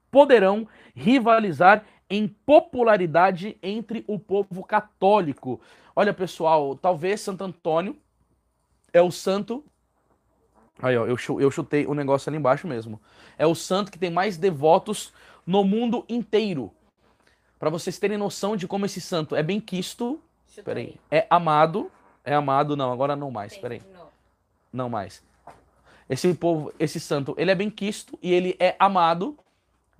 [0.09, 5.61] poderão rivalizar em popularidade entre o povo católico.
[5.95, 7.95] Olha, pessoal, talvez Santo Antônio
[8.93, 9.63] é o santo
[10.81, 12.99] Aí, ó, eu, eu chutei o negócio ali embaixo mesmo.
[13.37, 15.13] É o santo que tem mais devotos
[15.45, 16.71] no mundo inteiro.
[17.61, 20.19] Pra vocês terem noção de como esse santo é bem quisto.
[20.65, 20.99] Peraí.
[21.11, 21.19] aí.
[21.19, 21.91] É amado.
[22.25, 23.55] É amado, não, agora não mais.
[23.55, 23.83] Peraí.
[24.73, 25.23] Não mais.
[26.09, 29.37] Esse povo, esse santo, ele é bem quisto e ele é amado.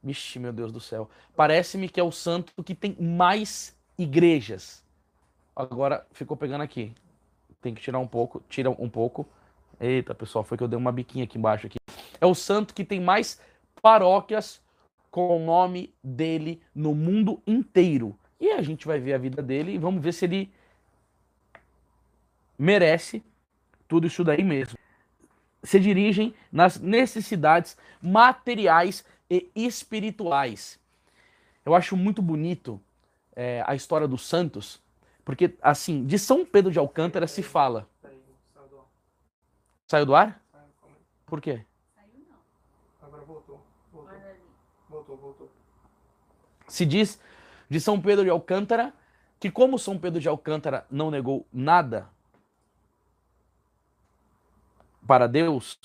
[0.01, 1.07] Vixe, meu Deus do céu.
[1.35, 4.83] Parece-me que é o santo que tem mais igrejas.
[5.55, 6.91] Agora ficou pegando aqui.
[7.61, 8.43] Tem que tirar um pouco.
[8.49, 9.23] Tira um pouco.
[9.79, 11.77] Eita, pessoal, foi que eu dei uma biquinha aqui embaixo aqui.
[12.19, 13.39] É o santo que tem mais
[13.83, 14.59] paróquias
[15.11, 18.17] com o nome dele no mundo inteiro.
[18.39, 20.51] E a gente vai ver a vida dele e vamos ver se ele
[22.57, 23.23] merece
[23.87, 24.77] tudo isso daí mesmo.
[25.63, 30.79] Se dirigem nas necessidades materiais e espirituais.
[31.63, 32.81] Eu acho muito bonito
[33.35, 34.81] é, a história dos santos,
[35.23, 37.87] porque, assim, de São Pedro de Alcântara se fala.
[39.87, 40.41] Saiu do- ar?
[40.53, 40.61] aí.
[41.25, 41.63] Por quê?
[41.93, 43.07] Saiu não.
[43.07, 43.61] Agora voltou.
[43.91, 44.39] Voltou, Olha ali.
[44.91, 45.49] Voltou, voltou.
[46.67, 47.19] Se diz
[47.69, 48.93] de São Pedro de Alcântara
[49.39, 52.07] que, como São Pedro de Alcântara não negou nada
[55.07, 55.79] para Deus.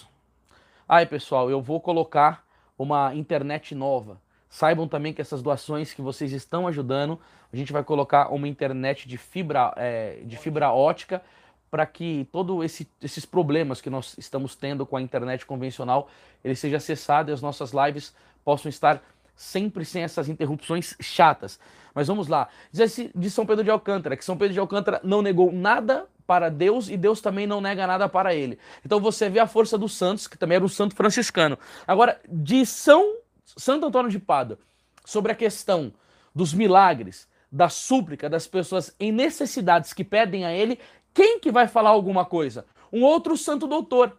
[0.89, 2.45] Ai, pessoal, eu vou colocar
[2.77, 4.21] uma internet nova.
[4.49, 7.19] Saibam também que essas doações que vocês estão ajudando,
[7.53, 11.23] a gente vai colocar uma internet de fibra, é, de fibra ótica
[11.71, 16.09] para que todos esse, esses problemas que nós estamos tendo com a internet convencional,
[16.45, 19.03] ele seja acessado e as nossas lives possam estar
[19.35, 21.61] sempre sem essas interrupções chatas.
[21.95, 22.49] Mas vamos lá.
[22.73, 26.49] Diz de São Pedro de Alcântara, que São Pedro de Alcântara não negou nada para
[26.49, 28.59] Deus e Deus também não nega nada para ele.
[28.85, 31.59] Então você vê a força dos santos, que também era um santo franciscano.
[31.87, 34.59] Agora, de São Santo Antônio de Pádua,
[35.05, 35.93] sobre a questão
[36.35, 40.79] dos milagres, da súplica das pessoas em necessidades que pedem a ele,
[41.17, 42.67] quem que vai falar alguma coisa?
[42.93, 44.19] Um outro santo doutor,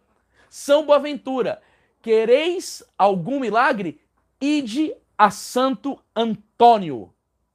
[0.50, 1.62] São Boaventura.
[2.02, 4.00] Quereis algum milagre?
[4.40, 7.14] Ide a Santo Antônio,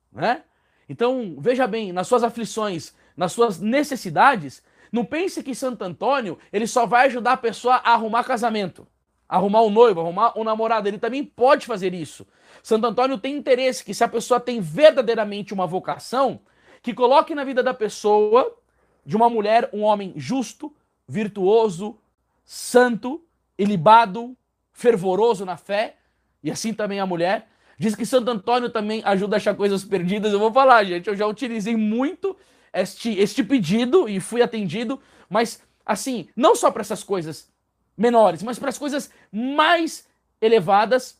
[0.10, 0.44] né?
[0.88, 6.66] Então, veja bem, nas suas aflições, nas suas necessidades, não pense que Santo Antônio, ele
[6.66, 8.88] só vai ajudar a pessoa a arrumar casamento,
[9.28, 12.26] arrumar um noivo, arrumar um namorado, ele também pode fazer isso.
[12.62, 16.40] Santo Antônio tem interesse que se a pessoa tem verdadeiramente uma vocação,
[16.82, 18.58] que coloque na vida da pessoa,
[19.06, 20.74] de uma mulher, um homem justo,
[21.08, 21.98] virtuoso,
[22.44, 23.24] santo,
[23.58, 24.36] ilibado,
[24.72, 25.96] fervoroso na fé,
[26.42, 27.48] e assim também a mulher.
[27.78, 30.32] Diz que Santo Antônio também ajuda a achar coisas perdidas.
[30.32, 32.36] Eu vou falar, gente, eu já utilizei muito
[32.74, 37.52] este, este pedido e fui atendido, mas assim, não só para essas coisas
[37.98, 40.08] menores, mas para as coisas mais
[40.42, 41.20] elevadas,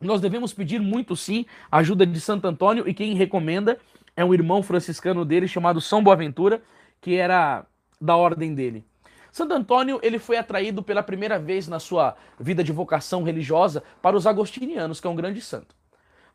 [0.00, 3.78] nós devemos pedir muito sim a ajuda de Santo Antônio e quem recomenda
[4.16, 6.62] é um irmão franciscano dele chamado São Boaventura,
[7.04, 7.66] que era
[8.00, 8.82] da ordem dele.
[9.30, 14.16] Santo Antônio ele foi atraído pela primeira vez na sua vida de vocação religiosa para
[14.16, 15.76] os agostinianos, que é um grande santo.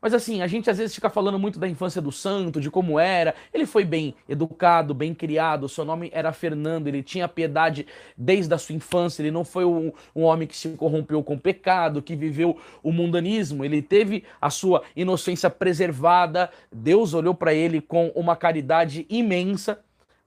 [0.00, 3.00] Mas assim, a gente às vezes fica falando muito da infância do santo, de como
[3.00, 3.34] era.
[3.52, 7.84] Ele foi bem educado, bem criado, seu nome era Fernando, ele tinha piedade
[8.16, 12.00] desde a sua infância, ele não foi um, um homem que se corrompeu com pecado,
[12.00, 18.12] que viveu o mundanismo, ele teve a sua inocência preservada, Deus olhou para ele com
[18.14, 19.80] uma caridade imensa.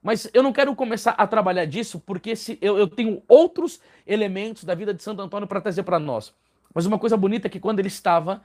[0.04, 4.62] Mas eu não quero começar a trabalhar disso porque se, eu, eu tenho outros elementos
[4.62, 6.34] da vida de Santo Antônio para trazer para nós.
[6.74, 8.44] Mas uma coisa bonita é que quando ele estava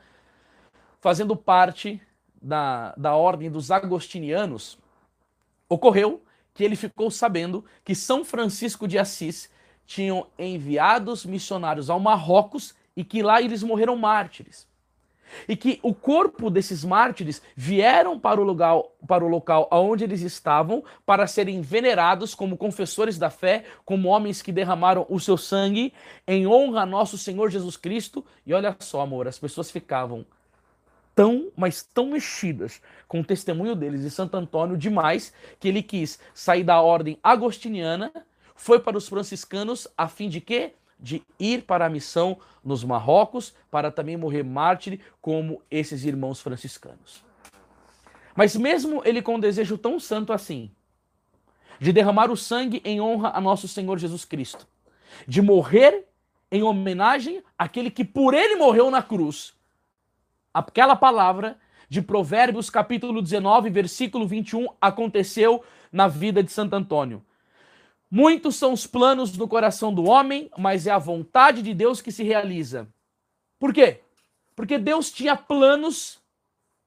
[1.02, 2.02] fazendo parte
[2.41, 4.80] da, da ordem dos agostinianos,
[5.67, 9.52] ocorreu que ele ficou sabendo que São Francisco de Assis
[9.86, 14.65] tinham enviados missionários ao Marrocos e que lá eles morreram mártires.
[15.48, 20.22] E que o corpo desses mártires vieram para o lugar, para o local onde eles
[20.22, 25.94] estavam para serem venerados como confessores da fé, como homens que derramaram o seu sangue
[26.28, 28.26] em honra a nosso Senhor Jesus Cristo.
[28.46, 30.26] E olha só, amor, as pessoas ficavam
[31.20, 36.18] tão, mas tão mexidas com o testemunho deles de Santo Antônio demais que ele quis
[36.34, 38.10] sair da ordem agostiniana,
[38.56, 40.74] foi para os franciscanos a fim de quê?
[41.00, 47.24] De ir para a missão nos Marrocos para também morrer mártir como esses irmãos franciscanos.
[48.36, 50.72] Mas mesmo ele com um desejo tão santo assim,
[51.80, 54.68] de derramar o sangue em honra a nosso Senhor Jesus Cristo,
[55.28, 56.06] de morrer
[56.52, 59.54] em homenagem àquele que por ele morreu na cruz,
[60.54, 61.58] aquela palavra
[61.88, 67.24] de Provérbios capítulo 19, versículo 21 aconteceu na vida de Santo Antônio.
[68.12, 72.12] Muitos são os planos no coração do homem, mas é a vontade de Deus que
[72.12, 72.88] se realiza.
[73.60, 74.02] Por quê?
[74.56, 76.19] Porque Deus tinha planos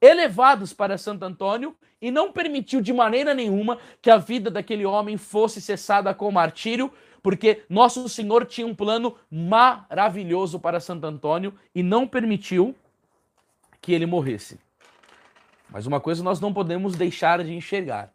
[0.01, 5.17] elevados para Santo Antônio e não permitiu de maneira nenhuma que a vida daquele homem
[5.17, 11.85] fosse cessada com martírio, porque nosso Senhor tinha um plano maravilhoso para Santo Antônio e
[11.85, 12.75] não permitiu
[13.81, 14.59] que ele morresse.
[15.71, 18.13] Mas uma coisa nós não podemos deixar de enxergar: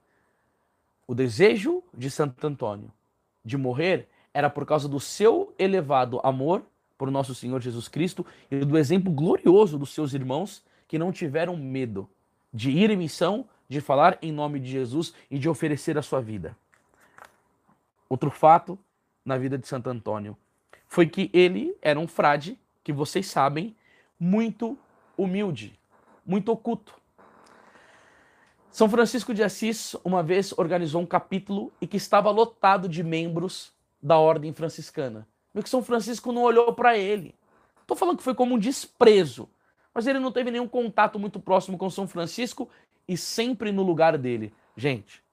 [1.08, 2.91] o desejo de Santo Antônio
[3.48, 6.64] de morrer era por causa do seu elevado amor
[6.98, 11.56] por nosso Senhor Jesus Cristo e do exemplo glorioso dos seus irmãos que não tiveram
[11.56, 12.10] medo
[12.54, 16.22] de ir em missão, de falar em nome de Jesus e de oferecer a sua
[16.22, 16.58] vida.
[18.10, 18.78] Outro fato
[19.24, 20.36] na vida de Santo Antônio
[20.88, 23.76] foi que ele era um frade, que vocês sabem,
[24.20, 24.78] muito
[25.18, 25.78] humilde,
[26.26, 26.94] muito oculto.
[28.78, 33.72] São Francisco de Assis uma vez organizou um capítulo e que estava lotado de membros
[34.00, 35.28] da ordem franciscana.
[35.52, 37.34] Meio que São Francisco não olhou para ele.
[37.82, 39.50] Estou falando que foi como um desprezo,
[39.92, 42.70] mas ele não teve nenhum contato muito próximo com São Francisco
[43.08, 44.54] e sempre no lugar dele.
[44.76, 45.24] Gente,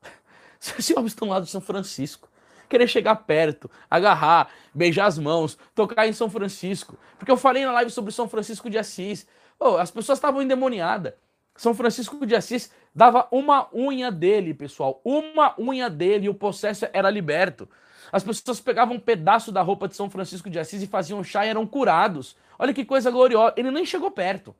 [0.58, 2.30] se homens estão lá do São Francisco,
[2.66, 6.96] querer chegar perto, agarrar, beijar as mãos, tocar em São Francisco.
[7.18, 9.26] Porque eu falei na live sobre São Francisco de Assis.
[9.60, 11.12] Oh, as pessoas estavam endemoniadas.
[11.58, 15.00] São Francisco de Assis dava uma unha dele, pessoal.
[15.04, 17.68] Uma unha dele e o processo era liberto.
[18.12, 21.44] As pessoas pegavam um pedaço da roupa de São Francisco de Assis e faziam chá
[21.44, 22.36] e eram curados.
[22.56, 23.54] Olha que coisa gloriosa.
[23.56, 24.54] Ele nem chegou perto.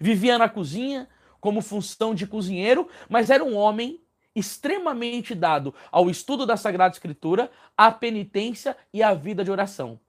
[0.00, 1.08] Vivia na cozinha
[1.40, 4.00] como função de cozinheiro, mas era um homem
[4.34, 10.00] extremamente dado ao estudo da Sagrada Escritura, à penitência e à vida de oração.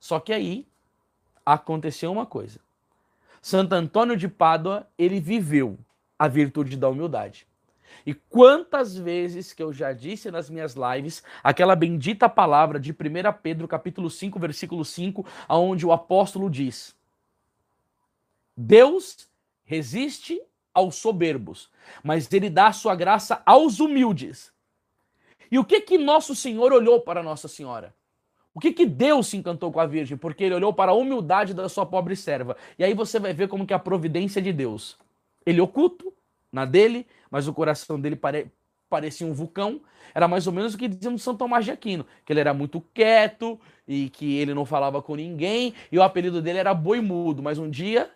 [0.00, 0.66] Só que aí
[1.46, 2.58] aconteceu uma coisa.
[3.40, 5.78] Santo Antônio de Pádua, ele viveu
[6.18, 7.46] a virtude da humildade.
[8.04, 12.96] E quantas vezes que eu já disse nas minhas lives aquela bendita palavra de 1
[13.42, 16.94] Pedro capítulo 5, versículo 5, aonde o apóstolo diz:
[18.56, 19.28] Deus
[19.64, 20.40] resiste
[20.72, 21.70] aos soberbos,
[22.02, 24.52] mas ele dá a sua graça aos humildes.
[25.50, 27.94] E o que que nosso Senhor olhou para Nossa Senhora?
[28.52, 30.16] O que que Deus se encantou com a Virgem?
[30.16, 32.56] Porque ele olhou para a humildade da sua pobre serva.
[32.78, 34.98] E aí você vai ver como que a providência de Deus.
[35.46, 36.12] Ele oculto
[36.52, 38.50] na dele, mas o coração dele pare...
[38.88, 39.80] parecia um vulcão.
[40.12, 42.80] Era mais ou menos o que dizemos São Tomás de Aquino, que ele era muito
[42.92, 47.42] quieto e que ele não falava com ninguém, e o apelido dele era boi mudo,
[47.42, 48.10] mas um dia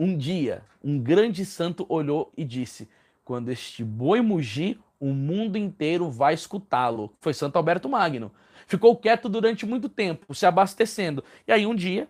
[0.00, 2.88] um dia, um grande santo olhou e disse:
[3.22, 7.12] Quando este boi mugir, o mundo inteiro vai escutá-lo.
[7.20, 8.32] Foi Santo Alberto Magno.
[8.70, 11.24] Ficou quieto durante muito tempo, se abastecendo.
[11.44, 12.08] E aí, um dia,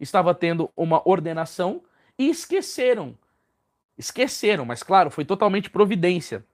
[0.00, 1.80] estava tendo uma ordenação
[2.18, 3.16] e esqueceram.
[3.96, 6.44] Esqueceram, mas claro, foi totalmente providência.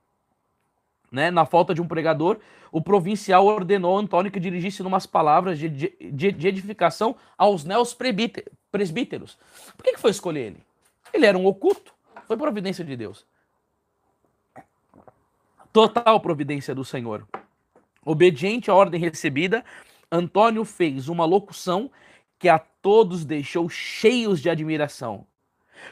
[1.10, 1.30] Né?
[1.30, 2.38] Na falta de um pregador,
[2.70, 9.38] o provincial ordenou Antônio que dirigisse umas palavras de, de, de edificação aos neos presbíteros.
[9.78, 10.62] Por que, que foi escolher ele?
[11.10, 11.94] Ele era um oculto.
[12.26, 13.24] Foi providência de Deus.
[15.72, 17.26] Total providência do Senhor.
[18.04, 19.64] Obediente à ordem recebida,
[20.10, 21.90] Antônio fez uma locução
[22.38, 25.26] que a todos deixou cheios de admiração.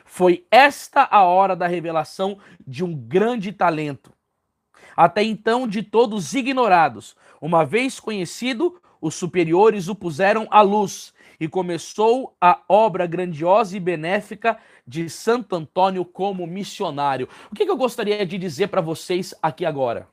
[0.05, 4.13] Foi esta a hora da revelação de um grande talento.
[4.97, 7.15] Até então, de todos ignorados.
[7.41, 13.81] Uma vez conhecido, os superiores o puseram à luz e começou a obra grandiosa e
[13.81, 17.29] benéfica de Santo Antônio como missionário.
[17.51, 20.09] O que, eu gostaria de dizer para vocês aqui agora?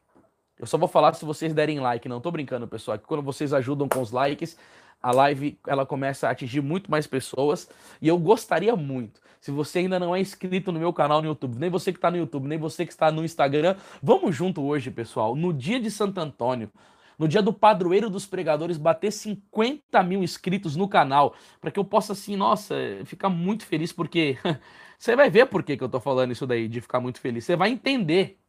[0.64, 2.98] Eu só vou falar se vocês derem like, não tô brincando, pessoal.
[2.98, 4.58] Que quando vocês ajudam com os likes,
[5.02, 7.70] a live ela começa a atingir muito mais pessoas
[8.02, 9.20] e eu gostaria muito.
[9.42, 12.10] Se você ainda não é inscrito no meu canal no YouTube, nem você que está
[12.10, 15.36] no YouTube, nem você que está no Instagram, vamos junto hoje, pessoal.
[15.36, 16.72] No dia de Santo Antônio,
[17.20, 21.84] no dia do padroeiro dos pregadores, bater 50 mil inscritos no canal, para que eu
[21.84, 22.74] possa, assim, nossa,
[23.04, 24.38] ficar muito feliz, porque
[24.98, 27.44] você vai ver por que, que eu tô falando isso daí, de ficar muito feliz.
[27.44, 28.40] Você vai entender.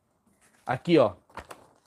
[0.65, 1.13] Aqui, ó,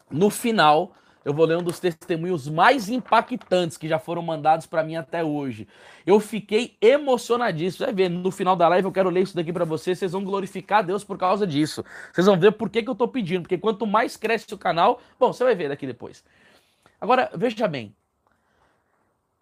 [0.10, 0.94] no final,
[1.28, 5.22] eu vou ler um dos testemunhos mais impactantes que já foram mandados para mim até
[5.26, 5.68] hoje.
[6.06, 7.86] Eu fiquei emocionadíssimo.
[7.86, 10.00] Vai ver, no final da live eu quero ler isso daqui para vocês.
[10.00, 11.84] Vocês vão glorificar Deus por causa disso.
[12.14, 13.42] Vocês vão ver por que, que eu tô pedindo.
[13.42, 16.24] Porque quanto mais cresce o canal, bom, você vai ver daqui depois.
[17.02, 17.94] Agora, veja bem.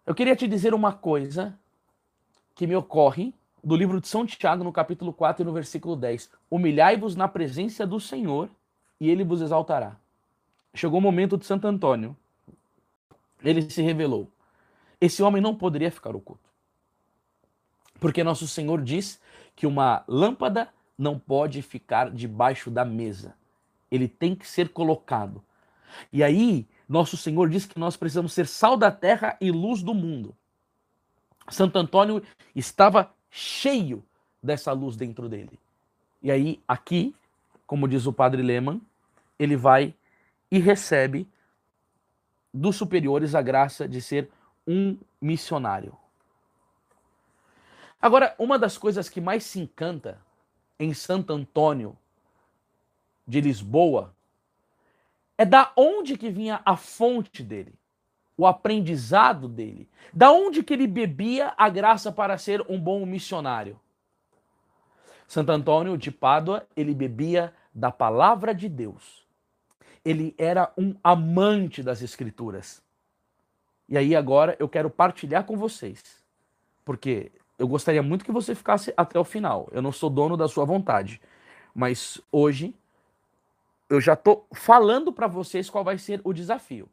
[0.04, 1.56] Eu queria te dizer uma coisa
[2.56, 6.30] que me ocorre do livro de São Tiago, no capítulo 4 e no versículo 10.
[6.50, 8.50] Humilhai-vos na presença do Senhor
[9.00, 9.96] e ele vos exaltará.
[10.76, 12.14] Chegou o momento de Santo Antônio.
[13.42, 14.30] Ele se revelou.
[15.00, 16.50] Esse homem não poderia ficar oculto.
[17.98, 19.18] Porque nosso Senhor diz
[19.54, 20.68] que uma lâmpada
[20.98, 23.34] não pode ficar debaixo da mesa.
[23.90, 25.42] Ele tem que ser colocado.
[26.12, 29.94] E aí, nosso Senhor diz que nós precisamos ser sal da terra e luz do
[29.94, 30.36] mundo.
[31.48, 32.22] Santo Antônio
[32.54, 34.04] estava cheio
[34.42, 35.58] dessa luz dentro dele.
[36.22, 37.14] E aí, aqui,
[37.66, 38.80] como diz o padre Lehmann,
[39.38, 39.94] ele vai
[40.56, 41.28] e recebe
[42.52, 44.30] dos superiores a graça de ser
[44.66, 45.94] um missionário.
[48.00, 50.18] Agora, uma das coisas que mais se encanta
[50.78, 51.94] em Santo Antônio
[53.28, 54.14] de Lisboa
[55.36, 57.74] é da onde que vinha a fonte dele,
[58.34, 63.78] o aprendizado dele, da onde que ele bebia a graça para ser um bom missionário.
[65.28, 69.25] Santo Antônio de Pádua, ele bebia da palavra de Deus.
[70.06, 72.80] Ele era um amante das escrituras.
[73.88, 76.00] E aí agora eu quero partilhar com vocês,
[76.84, 79.68] porque eu gostaria muito que você ficasse até o final.
[79.72, 81.20] Eu não sou dono da sua vontade,
[81.74, 82.72] mas hoje
[83.90, 86.88] eu já estou falando para vocês qual vai ser o desafio.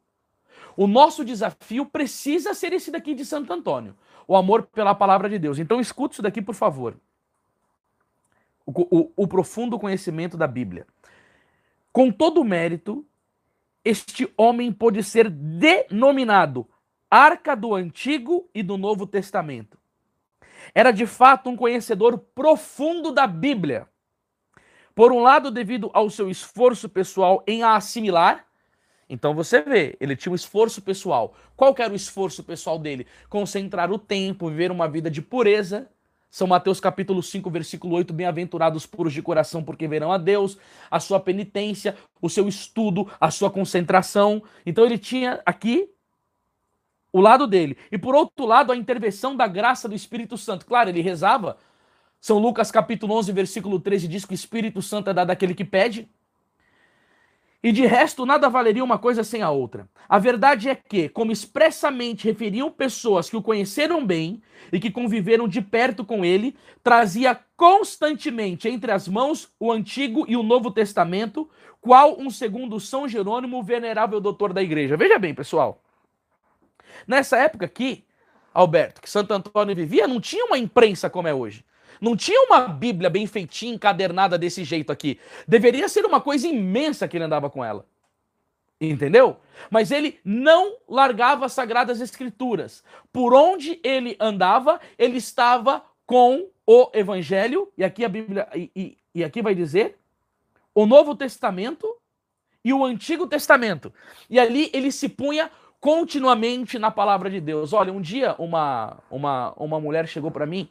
[0.76, 3.94] O nosso desafio precisa ser esse daqui de Santo Antônio,
[4.26, 5.60] o amor pela palavra de Deus.
[5.60, 6.96] Então escute isso daqui, por favor.
[8.66, 10.84] O, o, o profundo conhecimento da Bíblia.
[11.94, 13.06] Com todo o mérito,
[13.84, 16.68] este homem pôde ser denominado
[17.08, 19.78] Arca do Antigo e do Novo Testamento.
[20.74, 23.86] Era de fato um conhecedor profundo da Bíblia.
[24.92, 28.44] Por um lado, devido ao seu esforço pessoal em a assimilar,
[29.08, 31.36] então você vê, ele tinha um esforço pessoal.
[31.54, 33.06] Qual era o esforço pessoal dele?
[33.28, 35.88] Concentrar o tempo, viver uma vida de pureza.
[36.34, 40.58] São Mateus capítulo 5, versículo 8, bem-aventurados puros de coração, porque verão a Deus,
[40.90, 44.42] a sua penitência, o seu estudo, a sua concentração.
[44.66, 45.88] Então ele tinha aqui
[47.12, 47.78] o lado dele.
[47.92, 50.66] E por outro lado, a intervenção da graça do Espírito Santo.
[50.66, 51.56] Claro, ele rezava.
[52.20, 55.64] São Lucas capítulo 11, versículo 13 diz que o Espírito Santo é dado àquele que
[55.64, 56.10] pede.
[57.64, 59.88] E de resto, nada valeria uma coisa sem a outra.
[60.06, 65.48] A verdade é que, como expressamente referiam pessoas que o conheceram bem e que conviveram
[65.48, 71.48] de perto com ele, trazia constantemente entre as mãos o Antigo e o Novo Testamento,
[71.80, 74.94] qual um segundo São Jerônimo, venerável doutor da igreja.
[74.94, 75.82] Veja bem, pessoal.
[77.08, 78.04] Nessa época aqui,
[78.52, 81.64] Alberto, que Santo Antônio vivia, não tinha uma imprensa como é hoje.
[82.00, 85.18] Não tinha uma Bíblia bem feitinha, encadernada desse jeito aqui.
[85.46, 87.86] Deveria ser uma coisa imensa que ele andava com ela.
[88.80, 89.36] Entendeu?
[89.70, 92.82] Mas ele não largava as sagradas escrituras.
[93.12, 98.98] Por onde ele andava, ele estava com o evangelho, e aqui a Bíblia, e, e,
[99.14, 99.98] e aqui vai dizer,
[100.74, 101.86] o Novo Testamento
[102.64, 103.92] e o Antigo Testamento.
[104.28, 107.72] E ali ele se punha continuamente na palavra de Deus.
[107.72, 110.68] Olha, um dia uma, uma, uma mulher chegou para mim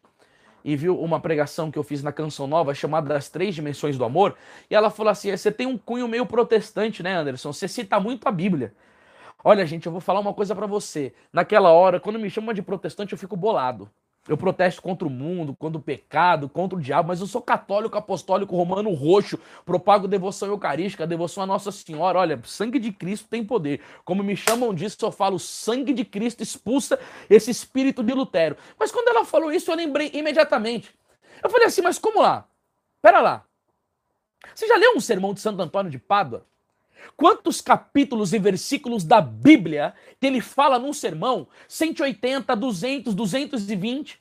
[0.63, 4.05] e viu uma pregação que eu fiz na Canção Nova chamada Das Três Dimensões do
[4.05, 4.35] Amor,
[4.69, 7.51] e ela falou assim: você tem um cunho meio protestante, né, Anderson?
[7.51, 8.73] Você cita muito a Bíblia.
[9.43, 11.13] Olha, gente, eu vou falar uma coisa para você.
[11.31, 13.89] Naquela hora, quando me chamam de protestante, eu fico bolado.
[14.27, 17.97] Eu protesto contra o mundo, contra o pecado, contra o diabo, mas eu sou católico,
[17.97, 22.19] apostólico, romano, roxo, propago devoção eucarística, devoção a Nossa Senhora.
[22.19, 23.81] Olha, sangue de Cristo tem poder.
[24.05, 26.97] Como me chamam disso, eu falo, sangue de Cristo expulsa
[27.29, 28.55] esse espírito de Lutero.
[28.79, 30.95] Mas quando ela falou isso, eu lembrei imediatamente.
[31.43, 32.47] Eu falei assim, mas como lá?
[33.01, 33.45] Pera lá.
[34.55, 36.45] Você já leu um sermão de Santo Antônio de Pádua?
[37.15, 41.47] Quantos capítulos e versículos da Bíblia que ele fala num sermão?
[41.67, 44.19] 180, 200, 220.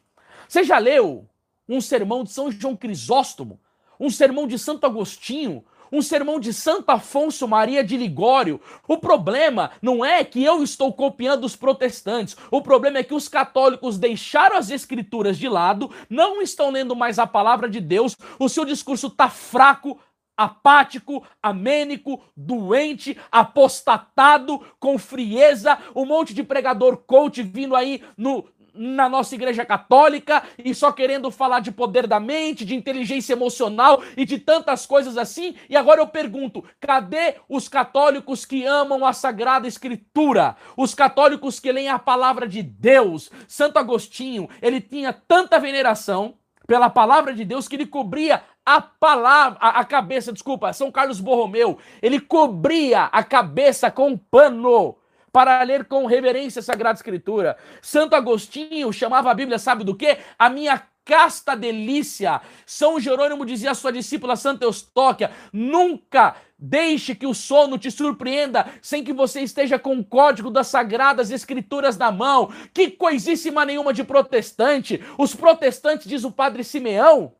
[0.48, 1.26] Você já leu
[1.68, 3.60] um sermão de São João Crisóstomo?
[3.98, 5.64] Um sermão de Santo Agostinho?
[5.90, 8.58] Um sermão de Santo Afonso Maria de Ligório.
[8.88, 12.34] O problema não é que eu estou copiando os protestantes.
[12.50, 17.18] O problema é que os católicos deixaram as escrituras de lado, não estão lendo mais
[17.18, 20.00] a palavra de Deus, o seu discurso está fraco,
[20.44, 29.08] apático, amênico, doente, apostatado, com frieza, um monte de pregador coach vindo aí no, na
[29.08, 34.24] nossa igreja católica e só querendo falar de poder da mente, de inteligência emocional e
[34.24, 35.54] de tantas coisas assim.
[35.68, 40.56] E agora eu pergunto: cadê os católicos que amam a Sagrada Escritura?
[40.76, 43.30] Os católicos que leem a palavra de Deus?
[43.46, 46.34] Santo Agostinho, ele tinha tanta veneração
[46.66, 51.20] pela palavra de Deus que ele cobria a palavra, a, a, cabeça, desculpa, São Carlos
[51.20, 54.96] Borromeu, ele cobria a cabeça com um pano
[55.32, 57.56] para ler com reverência a Sagrada Escritura.
[57.80, 60.18] Santo Agostinho chamava a Bíblia, sabe do que?
[60.38, 62.40] A minha casta delícia.
[62.66, 68.66] São Jerônimo dizia à sua discípula Santa Eustóquia: nunca deixe que o sono te surpreenda
[68.80, 72.52] sem que você esteja com o código das sagradas escrituras na mão.
[72.72, 75.02] Que coisíssima nenhuma de protestante.
[75.18, 77.34] Os protestantes, diz o padre Simeão,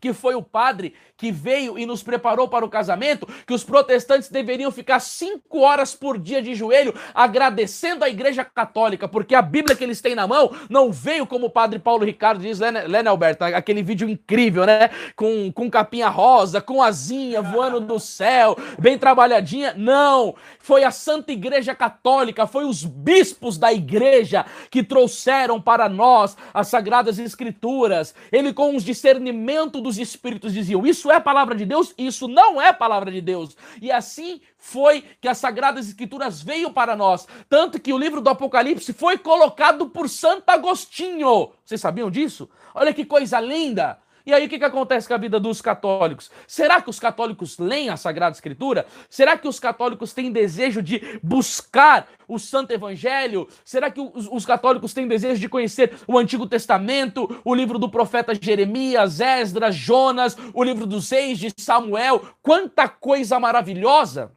[0.00, 4.30] que foi o padre que veio e nos preparou para o casamento, que os protestantes
[4.30, 9.76] deveriam ficar cinco horas por dia de joelho agradecendo a Igreja Católica, porque a Bíblia
[9.76, 13.06] que eles têm na mão não veio como o padre Paulo Ricardo diz, né, né
[13.06, 13.44] Alberto?
[13.44, 14.90] Aquele vídeo incrível, né?
[15.14, 19.74] Com, com capinha rosa, com asinha voando do céu, bem trabalhadinha.
[19.76, 20.34] Não!
[20.58, 26.68] Foi a Santa Igreja Católica, foi os bispos da igreja que trouxeram para nós as
[26.68, 28.14] Sagradas Escrituras.
[28.32, 32.72] Ele, com os discernimento dos Espíritos, diziam: Isso é palavra de Deus, isso não é
[32.72, 33.56] palavra de Deus.
[33.82, 37.26] E assim foi que as Sagradas Escrituras veio para nós.
[37.48, 41.50] Tanto que o livro do Apocalipse foi colocado por Santo Agostinho.
[41.64, 42.48] Vocês sabiam disso?
[42.72, 43.98] Olha que coisa linda!
[44.30, 46.30] E aí o que, que acontece com a vida dos católicos?
[46.46, 48.86] Será que os católicos leem a Sagrada Escritura?
[49.08, 53.48] Será que os católicos têm desejo de buscar o Santo Evangelho?
[53.64, 57.90] Será que os, os católicos têm desejo de conhecer o Antigo Testamento, o livro do
[57.90, 62.22] profeta Jeremias, Esdras, Jonas, o livro dos reis de Samuel?
[62.40, 64.30] Quanta coisa maravilhosa!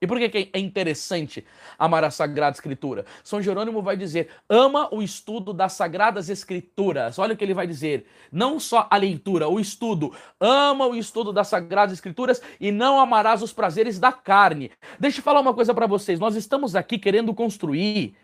[0.00, 1.44] E por que é interessante
[1.78, 3.06] amar a Sagrada Escritura?
[3.22, 7.18] São Jerônimo vai dizer: ama o estudo das Sagradas Escrituras.
[7.18, 8.06] Olha o que ele vai dizer.
[8.30, 10.12] Não só a leitura, o estudo.
[10.38, 14.70] Ama o estudo das Sagradas Escrituras e não amarás os prazeres da carne.
[14.98, 16.20] Deixa eu falar uma coisa para vocês.
[16.20, 18.14] Nós estamos aqui querendo construir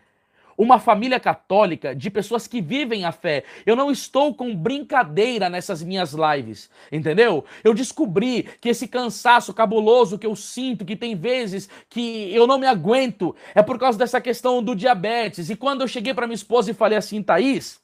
[0.61, 3.43] uma família católica de pessoas que vivem a fé.
[3.65, 7.43] Eu não estou com brincadeira nessas minhas lives, entendeu?
[7.63, 12.59] Eu descobri que esse cansaço cabuloso que eu sinto, que tem vezes que eu não
[12.59, 15.49] me aguento, é por causa dessa questão do diabetes.
[15.49, 17.80] E quando eu cheguei para minha esposa e falei assim, Thaís,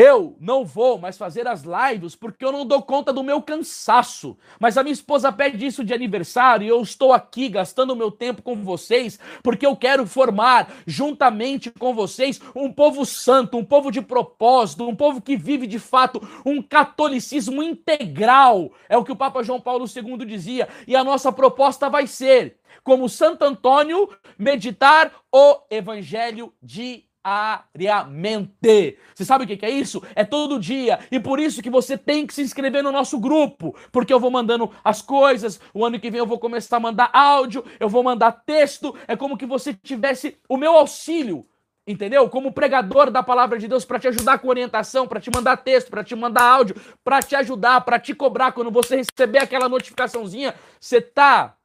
[0.00, 4.38] eu não vou mais fazer as lives porque eu não dou conta do meu cansaço.
[4.60, 8.40] Mas a minha esposa pede isso de aniversário e eu estou aqui gastando meu tempo
[8.40, 14.00] com vocês porque eu quero formar, juntamente com vocês, um povo santo, um povo de
[14.00, 18.70] propósito, um povo que vive de fato um catolicismo integral.
[18.88, 20.68] É o que o Papa João Paulo II dizia.
[20.86, 27.08] E a nossa proposta vai ser, como Santo Antônio, meditar o Evangelho de
[27.74, 28.98] diariamente.
[29.14, 30.02] Você sabe o que é isso?
[30.14, 30.98] É todo dia.
[31.10, 34.30] E por isso que você tem que se inscrever no nosso grupo, porque eu vou
[34.30, 35.60] mandando as coisas.
[35.72, 38.94] O ano que vem eu vou começar a mandar áudio, eu vou mandar texto.
[39.06, 41.46] É como que você tivesse o meu auxílio.
[41.86, 42.28] Entendeu?
[42.28, 45.88] Como pregador da palavra de Deus para te ajudar com orientação, para te mandar texto,
[45.88, 50.54] para te mandar áudio, para te ajudar, para te cobrar quando você receber aquela notificaçãozinha,
[50.78, 51.56] você tá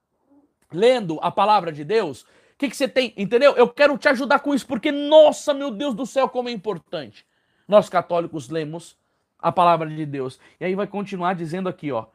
[0.72, 2.26] lendo a palavra de Deus?
[2.64, 3.14] Que, que você tem?
[3.18, 3.58] Entendeu?
[3.58, 7.26] Eu quero te ajudar com isso, porque, nossa, meu Deus do céu, como é importante.
[7.68, 8.98] Nós católicos lemos
[9.38, 10.40] a palavra de Deus.
[10.62, 12.06] E aí vai continuar dizendo aqui, ó.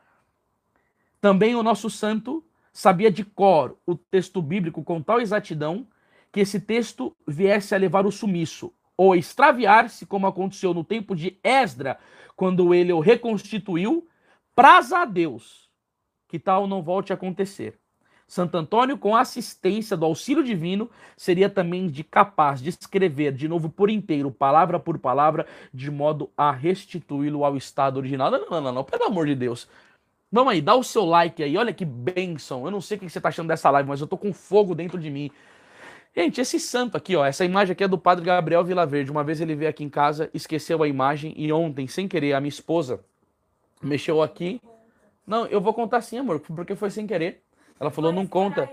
[1.20, 2.42] Também o nosso santo
[2.72, 5.86] sabia de cor o texto bíblico com tal exatidão
[6.32, 11.38] que esse texto viesse a levar o sumiço, ou extraviar-se, como aconteceu no tempo de
[11.44, 11.98] Esdra,
[12.34, 14.08] quando ele o reconstituiu,
[14.54, 15.68] praza a Deus
[16.26, 17.78] que tal não volte a acontecer.
[18.28, 23.48] Santo Antônio, com a assistência do auxílio divino, seria também de capaz de escrever de
[23.48, 28.30] novo por inteiro, palavra por palavra, de modo a restituí-lo ao estado original.
[28.30, 29.66] Não, não, não, não, pelo amor de Deus.
[30.30, 32.66] Vamos aí, dá o seu like aí, olha que bênção.
[32.66, 34.74] Eu não sei o que você está achando dessa live, mas eu tô com fogo
[34.74, 35.30] dentro de mim.
[36.14, 39.10] Gente, esse santo aqui, ó, essa imagem aqui é do padre Gabriel Vilaverde.
[39.10, 42.40] Uma vez ele veio aqui em casa, esqueceu a imagem e ontem, sem querer, a
[42.40, 43.00] minha esposa
[43.82, 44.60] mexeu aqui.
[45.26, 47.42] Não, eu vou contar sim, amor, porque foi sem querer.
[47.78, 48.68] Ela falou, não conta.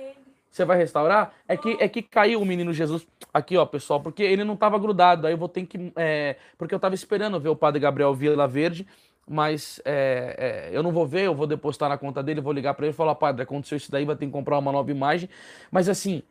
[0.49, 1.34] Você vai restaurar?
[1.47, 3.06] É que, é que caiu o menino Jesus.
[3.34, 5.28] Aqui, ó, pessoal, porque ele não estava grudado.
[5.28, 5.91] Aí eu vou ter que.
[5.97, 8.88] É, porque eu estava esperando ver o padre Gabriel Vila Verde,
[9.28, 12.74] mas é, é, eu não vou ver, eu vou depositar na conta dele, vou ligar
[12.74, 15.30] para ele e falar, padre, aconteceu isso daí, vai ter que comprar uma nova imagem.
[15.70, 16.24] Mas assim,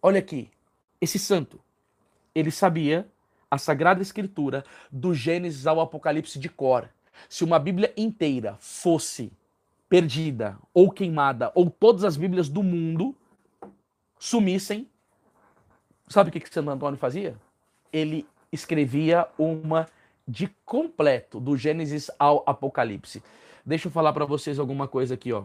[0.00, 0.48] olha aqui,
[1.00, 1.58] esse santo,
[2.32, 3.08] ele sabia
[3.50, 6.88] a Sagrada Escritura do Gênesis ao Apocalipse de cor.
[7.28, 9.32] Se uma Bíblia inteira fosse
[9.94, 13.14] perdida ou queimada, ou todas as Bíblias do mundo
[14.18, 14.88] sumissem,
[16.08, 17.36] sabe o que, que Santo Antônio fazia?
[17.92, 19.86] Ele escrevia uma
[20.26, 23.22] de completo, do Gênesis ao Apocalipse.
[23.64, 25.44] Deixa eu falar para vocês alguma coisa aqui, ó.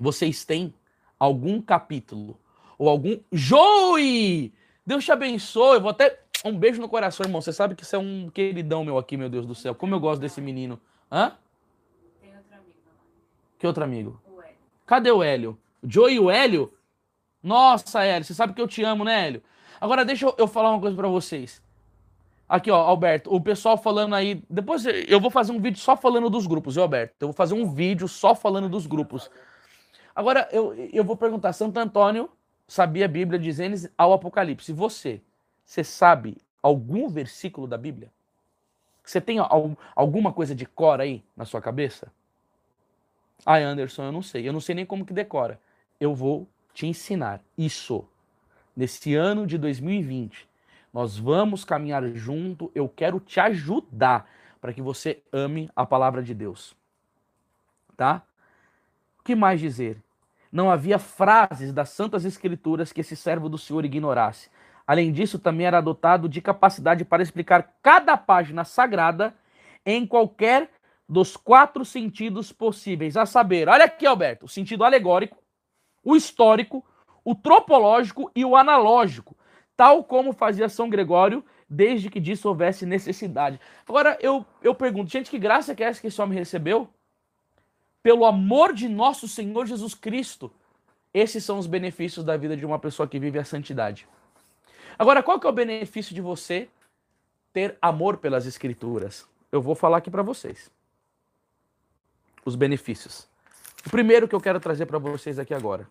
[0.00, 0.74] Vocês têm
[1.16, 2.36] algum capítulo
[2.76, 4.52] ou algum Joey!
[4.84, 5.76] Deus te abençoe.
[5.76, 7.40] Eu vou até um beijo no coração, irmão.
[7.40, 9.76] Você sabe que você é um queridão meu aqui, meu Deus do céu.
[9.76, 10.80] Como eu gosto desse menino.
[11.08, 11.36] Hã?
[13.62, 14.20] Que outro amigo?
[14.84, 15.56] Cadê o Hélio?
[15.80, 16.74] O Joe e o Hélio?
[17.40, 19.42] Nossa, Hélio, você sabe que eu te amo, né, Hélio?
[19.80, 21.62] Agora deixa eu, eu falar uma coisa para vocês.
[22.48, 24.42] Aqui, ó, Alberto, o pessoal falando aí.
[24.50, 27.14] Depois eu vou fazer um vídeo só falando dos grupos, viu, Alberto?
[27.20, 29.30] Eu vou fazer um vídeo só falando dos grupos.
[30.12, 32.28] Agora, eu, eu vou perguntar: Santo Antônio
[32.66, 34.72] sabia a Bíblia de Gênesis ao Apocalipse.
[34.72, 35.22] Você,
[35.64, 38.10] você sabe algum versículo da Bíblia?
[39.04, 42.10] Você tem al- alguma coisa de cor aí na sua cabeça?
[43.44, 44.48] Ai, Anderson, eu não sei.
[44.48, 45.60] Eu não sei nem como que decora.
[46.00, 48.06] Eu vou te ensinar isso.
[48.74, 50.48] Nesse ano de 2020,
[50.92, 52.70] nós vamos caminhar junto.
[52.74, 54.28] Eu quero te ajudar
[54.60, 56.74] para que você ame a palavra de Deus.
[57.96, 58.22] Tá?
[59.18, 60.00] O que mais dizer?
[60.50, 64.50] Não havia frases das Santas Escrituras que esse servo do Senhor ignorasse.
[64.86, 69.34] Além disso, também era dotado de capacidade para explicar cada página sagrada
[69.84, 70.70] em qualquer
[71.12, 73.18] dos quatro sentidos possíveis.
[73.18, 75.36] A saber, olha aqui, Alberto, o sentido alegórico,
[76.02, 76.82] o histórico,
[77.22, 79.36] o tropológico e o analógico,
[79.76, 83.60] tal como fazia São Gregório, desde que disso houvesse necessidade.
[83.86, 86.88] Agora, eu, eu pergunto, gente, que graça que é essa que esse homem recebeu?
[88.02, 90.50] Pelo amor de nosso Senhor Jesus Cristo.
[91.12, 94.08] Esses são os benefícios da vida de uma pessoa que vive a santidade.
[94.98, 96.70] Agora, qual que é o benefício de você
[97.52, 99.28] ter amor pelas escrituras?
[99.50, 100.70] Eu vou falar aqui para vocês.
[102.44, 103.28] Os benefícios.
[103.86, 105.86] O primeiro que eu quero trazer para vocês aqui agora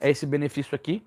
[0.00, 1.02] é esse benefício aqui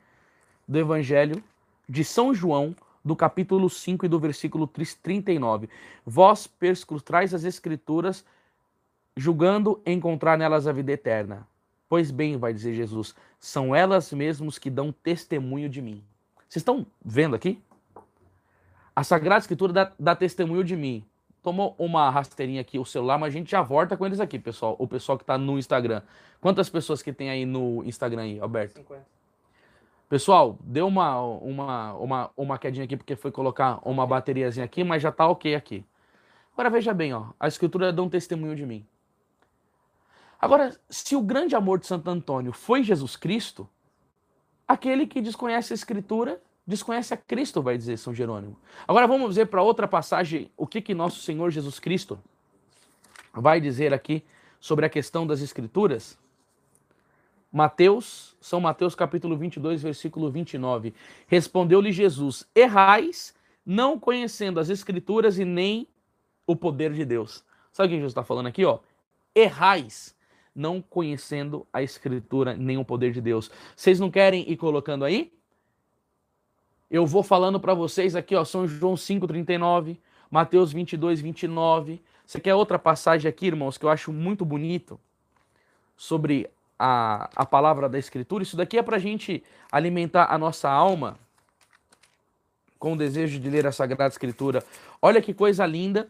[0.68, 1.44] do Evangelho
[1.88, 5.70] de São João, do capítulo 5 e do versículo 39.
[6.06, 8.26] Vós perscrutais as escrituras,
[9.16, 11.48] julgando encontrar nelas a vida eterna.
[11.88, 16.04] Pois bem, vai dizer Jesus, são elas mesmas que dão testemunho de mim.
[16.50, 17.62] Vocês estão vendo aqui?
[18.96, 21.06] A Sagrada Escritura dá, dá testemunho de mim.
[21.46, 24.76] Tomou uma rasteirinha aqui o celular, mas a gente já volta com eles aqui, pessoal.
[24.80, 26.02] O pessoal que está no Instagram.
[26.42, 28.80] Quantas pessoas que tem aí no Instagram aí, Alberto?
[28.80, 29.06] 50.
[30.10, 35.04] Pessoal, deu uma, uma, uma, uma quedinha aqui porque foi colocar uma bateriazinha aqui, mas
[35.04, 35.86] já tá ok aqui.
[36.54, 38.84] Agora veja bem, ó, a escritura dá um testemunho de mim.
[40.42, 43.70] Agora, se o grande amor de Santo Antônio foi Jesus Cristo,
[44.68, 48.58] aquele que desconhece a escritura desconhece a Cristo, vai dizer São Jerônimo.
[48.88, 52.20] Agora vamos ver para outra passagem o que que nosso Senhor Jesus Cristo
[53.34, 54.24] vai dizer aqui
[54.60, 56.18] sobre a questão das escrituras.
[57.52, 60.94] Mateus, São Mateus capítulo 22, versículo 29.
[61.28, 63.34] Respondeu-lhe Jesus: Errais,
[63.66, 65.88] não conhecendo as escrituras e nem
[66.48, 67.44] o poder de Deus.
[67.72, 68.80] Sabe o que Jesus está falando aqui, ó?
[69.34, 70.16] Errais,
[70.54, 73.52] não conhecendo a escritura nem o poder de Deus.
[73.76, 75.35] Vocês não querem ir colocando aí?
[76.96, 80.00] Eu vou falando para vocês aqui, ó, São João 5:39,
[80.32, 82.02] Mateus 22, 29.
[82.26, 84.98] Você quer outra passagem aqui, irmãos, que eu acho muito bonito
[85.98, 88.44] sobre a, a palavra da Escritura?
[88.44, 91.20] Isso daqui é para a gente alimentar a nossa alma
[92.80, 94.64] com o desejo de ler a Sagrada Escritura.
[95.02, 96.08] Olha que coisa linda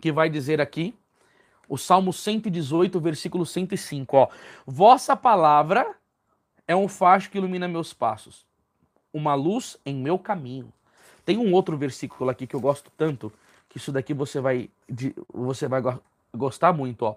[0.00, 0.94] que vai dizer aqui
[1.68, 4.28] o Salmo 118, versículo 105, ó.
[4.64, 5.92] Vossa palavra
[6.68, 8.48] é um facho que ilumina meus passos,
[9.12, 10.72] uma luz em meu caminho.
[11.24, 13.32] Tem um outro versículo aqui que eu gosto tanto,
[13.68, 14.70] que isso daqui você vai
[15.32, 16.00] você vai go-
[16.34, 17.16] gostar muito, ó.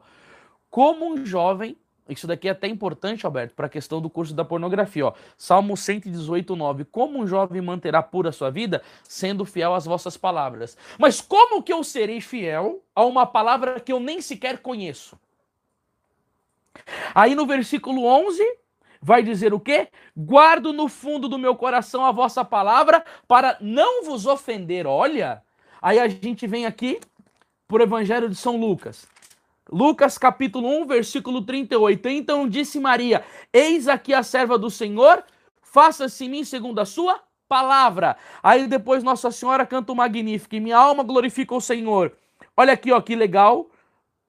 [0.69, 1.77] Como um jovem,
[2.09, 5.13] isso daqui é até importante, Alberto, para a questão do curso da pornografia, ó.
[5.37, 6.85] Salmo 118, 9.
[6.85, 10.77] Como um jovem manterá pura sua vida, sendo fiel às vossas palavras.
[10.99, 15.17] Mas como que eu serei fiel a uma palavra que eu nem sequer conheço?
[17.15, 18.43] Aí no versículo 11,
[19.03, 19.89] vai dizer o quê?
[20.15, 24.87] Guardo no fundo do meu coração a vossa palavra para não vos ofender.
[24.87, 25.43] Olha,
[25.81, 27.01] aí a gente vem aqui
[27.67, 29.05] por Evangelho de São Lucas.
[29.69, 32.07] Lucas capítulo 1, versículo 38.
[32.07, 35.21] Então disse Maria: Eis aqui a serva do Senhor,
[35.61, 38.15] faça-se em mim segundo a sua palavra.
[38.41, 42.13] Aí depois Nossa Senhora canta o magnífico, e minha alma glorifica o Senhor.
[42.55, 43.67] Olha aqui, ó, que legal,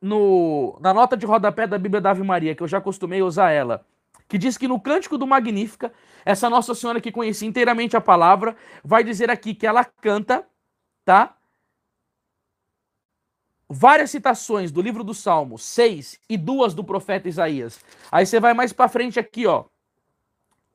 [0.02, 3.24] no, na nota de rodapé da Bíblia da Ave Maria, que eu já acostumei a
[3.24, 3.84] usar ela,
[4.34, 5.92] que diz que no Cântico do Magnífica,
[6.24, 10.44] essa Nossa Senhora que conhecia inteiramente a palavra, vai dizer aqui que ela canta,
[11.04, 11.36] tá?
[13.68, 17.78] várias citações do livro do Salmo, seis e duas do profeta Isaías.
[18.10, 19.66] Aí você vai mais para frente aqui, ó.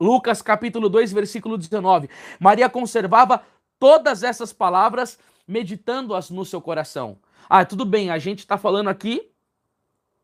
[0.00, 2.08] Lucas capítulo 2, versículo 19.
[2.38, 3.44] Maria conservava
[3.78, 7.18] todas essas palavras, meditando-as no seu coração.
[7.46, 9.30] Ah, tudo bem, a gente está falando aqui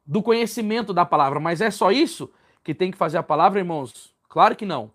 [0.06, 2.32] do conhecimento da palavra, mas é só isso
[2.66, 4.12] que tem que fazer a palavra, irmãos?
[4.28, 4.90] Claro que não.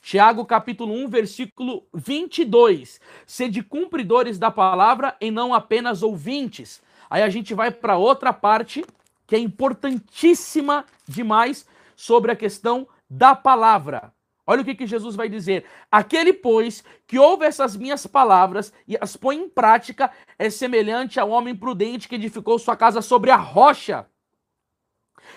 [0.00, 3.00] Tiago capítulo 1, versículo 22.
[3.26, 6.80] Sede cumpridores da palavra e não apenas ouvintes.
[7.10, 8.84] Aí a gente vai para outra parte
[9.26, 11.66] que é importantíssima demais
[11.96, 14.12] sobre a questão da palavra.
[14.46, 15.64] Olha o que, que Jesus vai dizer.
[15.90, 20.08] Aquele, pois, que ouve essas minhas palavras e as põe em prática,
[20.38, 24.06] é semelhante ao homem prudente que edificou sua casa sobre a rocha.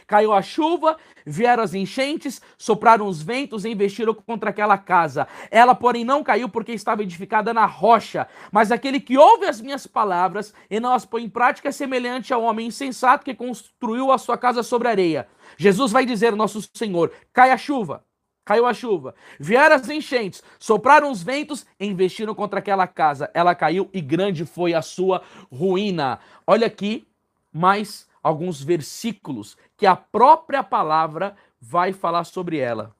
[0.07, 5.27] Caiu a chuva, vieram as enchentes, sopraram os ventos e investiram contra aquela casa.
[5.49, 8.27] Ela, porém, não caiu porque estava edificada na rocha.
[8.51, 12.33] Mas aquele que ouve as minhas palavras e não as põe em prática é semelhante
[12.33, 15.27] ao homem insensato que construiu a sua casa sobre areia.
[15.57, 18.03] Jesus vai dizer, nosso Senhor, cai a chuva.
[18.43, 23.29] Caiu a chuva, vieram as enchentes, sopraram os ventos e investiram contra aquela casa.
[23.35, 25.21] Ela caiu e grande foi a sua
[25.51, 26.19] ruína.
[26.45, 27.07] Olha aqui
[27.53, 32.95] mais alguns versículos que a própria palavra vai falar sobre ela.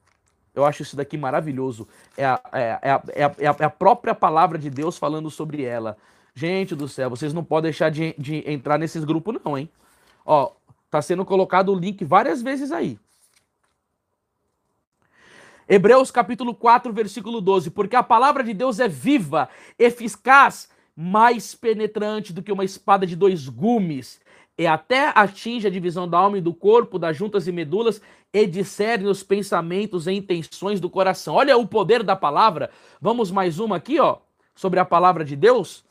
[0.53, 1.87] Eu acho isso daqui maravilhoso.
[2.17, 5.63] É a, é, é, a, é, a, é a, própria palavra de Deus falando sobre
[5.63, 5.97] ela.
[6.33, 9.69] Gente do céu, vocês não podem deixar de, de entrar nesses grupos, não, hein?
[10.25, 10.51] Ó,
[10.89, 12.99] tá sendo colocado o link várias vezes aí.
[15.67, 17.71] Hebreus capítulo 4, versículo 12.
[17.71, 19.49] Porque a palavra de Deus é viva,
[19.79, 24.19] eficaz, mais penetrante do que uma espada de dois gumes,
[24.61, 27.99] e até atinge a divisão da alma e do corpo, das juntas e medulas,
[28.31, 31.33] e discerne os pensamentos e intenções do coração.
[31.33, 32.69] Olha o poder da palavra.
[33.01, 34.17] Vamos mais uma aqui, ó,
[34.53, 35.83] sobre a palavra de Deus.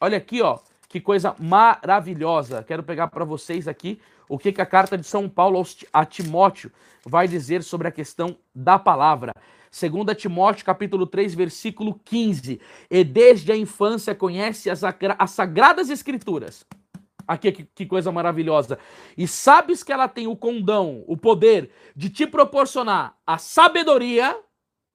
[0.00, 0.58] Olha aqui, ó,
[0.88, 2.64] que coisa maravilhosa.
[2.64, 5.62] Quero pegar para vocês aqui o que, que a carta de São Paulo
[5.92, 6.72] a Timóteo
[7.04, 9.32] vai dizer sobre a questão da palavra.
[9.70, 12.60] 2 Timóteo capítulo 3, versículo 15.
[12.90, 16.66] E desde a infância conhece as, as sagradas escrituras
[17.26, 18.78] Aqui, que, que coisa maravilhosa.
[19.16, 24.38] E sabes que ela tem o condão, o poder de te proporcionar a sabedoria.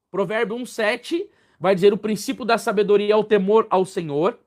[0.10, 1.28] Provérbio 1,7
[1.60, 4.40] vai dizer: o princípio da sabedoria é o temor ao Senhor,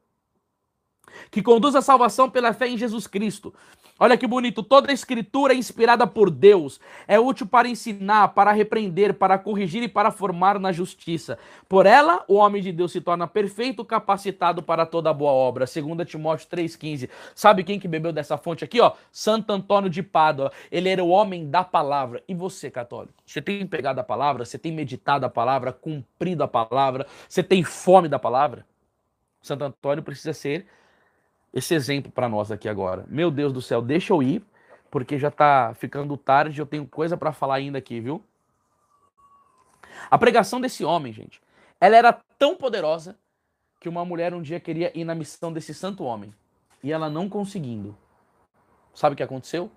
[1.31, 3.55] que conduz à salvação pela fé em Jesus Cristo.
[3.97, 8.51] Olha que bonito, toda a escritura é inspirada por Deus, é útil para ensinar, para
[8.51, 11.39] repreender, para corrigir e para formar na justiça.
[11.69, 15.65] Por ela, o homem de Deus se torna perfeito, capacitado para toda boa obra.
[15.65, 17.09] 2 Timóteo 3,15.
[17.37, 18.95] Sabe quem que bebeu dessa fonte aqui, ó?
[19.13, 20.51] Santo Antônio de Pádua.
[20.73, 22.21] Ele era o homem da palavra.
[22.27, 23.15] E você, católico?
[23.25, 24.45] Você tem pegado a palavra?
[24.45, 27.07] Você tem meditado a palavra, cumprido a palavra?
[27.29, 28.67] Você tem fome da palavra?
[29.41, 30.67] Santo Antônio precisa ser
[31.55, 33.05] esse exemplo para nós aqui agora.
[33.07, 34.45] Meu Deus do céu, deixa eu ir,
[34.91, 38.21] porque já está ficando tarde, eu tenho coisa para falar ainda aqui, viu?
[40.11, 41.41] A pregação desse homem, gente,
[41.81, 43.17] ela era tão poderosa
[43.79, 46.35] que uma mulher um dia queria ir na missão desse santo homem
[46.83, 47.97] e ela não conseguindo.
[48.93, 49.71] Sabe o que aconteceu?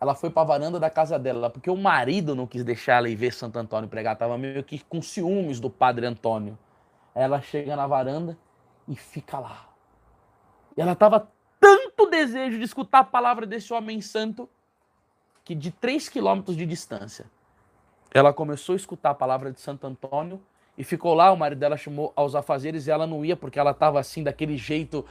[0.00, 3.08] Ela foi para a varanda da casa dela, porque o marido não quis deixar ela
[3.08, 6.58] ir ver Santo Antônio pregar, tava meio que com ciúmes do padre Antônio.
[7.14, 8.36] Ela chega na varanda
[8.88, 9.69] e fica lá
[10.80, 11.28] ela estava
[11.58, 14.48] tanto desejo de escutar a palavra desse homem santo
[15.44, 17.26] que de 3 quilômetros de distância
[18.12, 20.40] ela começou a escutar a palavra de Santo Antônio
[20.76, 21.30] e ficou lá.
[21.30, 24.56] O marido dela chamou aos afazeres e ela não ia porque ela estava assim, daquele
[24.56, 25.04] jeito,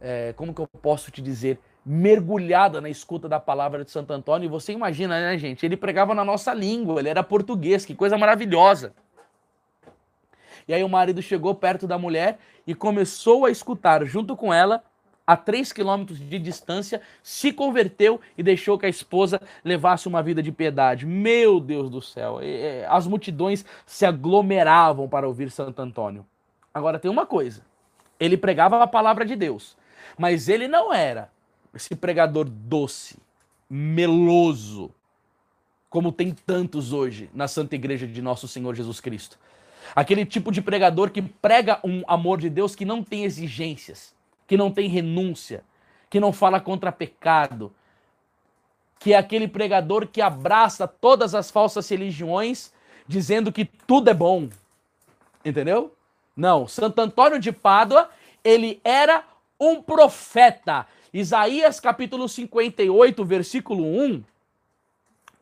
[0.00, 4.46] é, como que eu posso te dizer, mergulhada na escuta da palavra de Santo Antônio.
[4.46, 5.64] E você imagina, né, gente?
[5.64, 8.94] Ele pregava na nossa língua, ele era português, que coisa maravilhosa.
[10.68, 14.84] E aí o marido chegou perto da mulher e começou a escutar junto com ela
[15.26, 20.42] a 3 quilômetros de distância, se converteu e deixou que a esposa levasse uma vida
[20.42, 21.04] de piedade.
[21.04, 22.38] Meu Deus do céu!
[22.88, 26.24] As multidões se aglomeravam para ouvir Santo Antônio.
[26.72, 27.62] Agora tem uma coisa:
[28.20, 29.76] ele pregava a palavra de Deus,
[30.16, 31.30] mas ele não era
[31.74, 33.18] esse pregador doce,
[33.68, 34.90] meloso,
[35.90, 39.38] como tem tantos hoje na Santa Igreja de Nosso Senhor Jesus Cristo.
[39.94, 44.15] Aquele tipo de pregador que prega um amor de Deus que não tem exigências
[44.46, 45.64] que não tem renúncia,
[46.08, 47.72] que não fala contra pecado,
[48.98, 52.72] que é aquele pregador que abraça todas as falsas religiões,
[53.06, 54.48] dizendo que tudo é bom.
[55.44, 55.94] Entendeu?
[56.36, 58.10] Não, Santo Antônio de Pádua,
[58.42, 59.24] ele era
[59.58, 60.86] um profeta.
[61.12, 64.22] Isaías capítulo 58, versículo 1,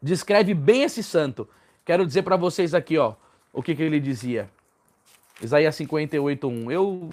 [0.00, 1.48] descreve bem esse santo.
[1.84, 3.14] Quero dizer para vocês aqui, ó,
[3.52, 4.48] o que, que ele dizia.
[5.42, 6.70] Isaías 58, 1.
[6.70, 7.10] Eu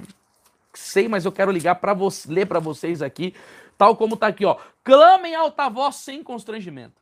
[0.73, 3.33] sei, mas eu quero ligar para você, ler para vocês aqui,
[3.77, 4.57] tal como está aqui, ó.
[4.83, 7.01] Clamem alta voz sem constrangimento.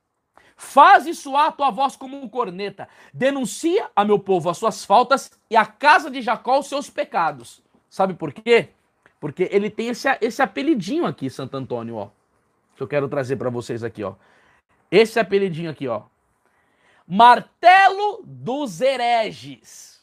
[0.56, 2.90] Faze soar tua voz como um corneta.
[3.14, 7.64] Denuncia a meu povo as suas faltas e a casa de Jacó os seus pecados.
[7.90, 8.70] Sabe por quê?
[9.22, 12.10] Porque ele tem esse, esse apelidinho aqui, Santo Antônio, ó.
[12.76, 14.16] Que eu quero trazer para vocês aqui, ó.
[14.92, 16.04] Esse apelidinho aqui, ó.
[17.08, 19.99] Martelo dos hereges.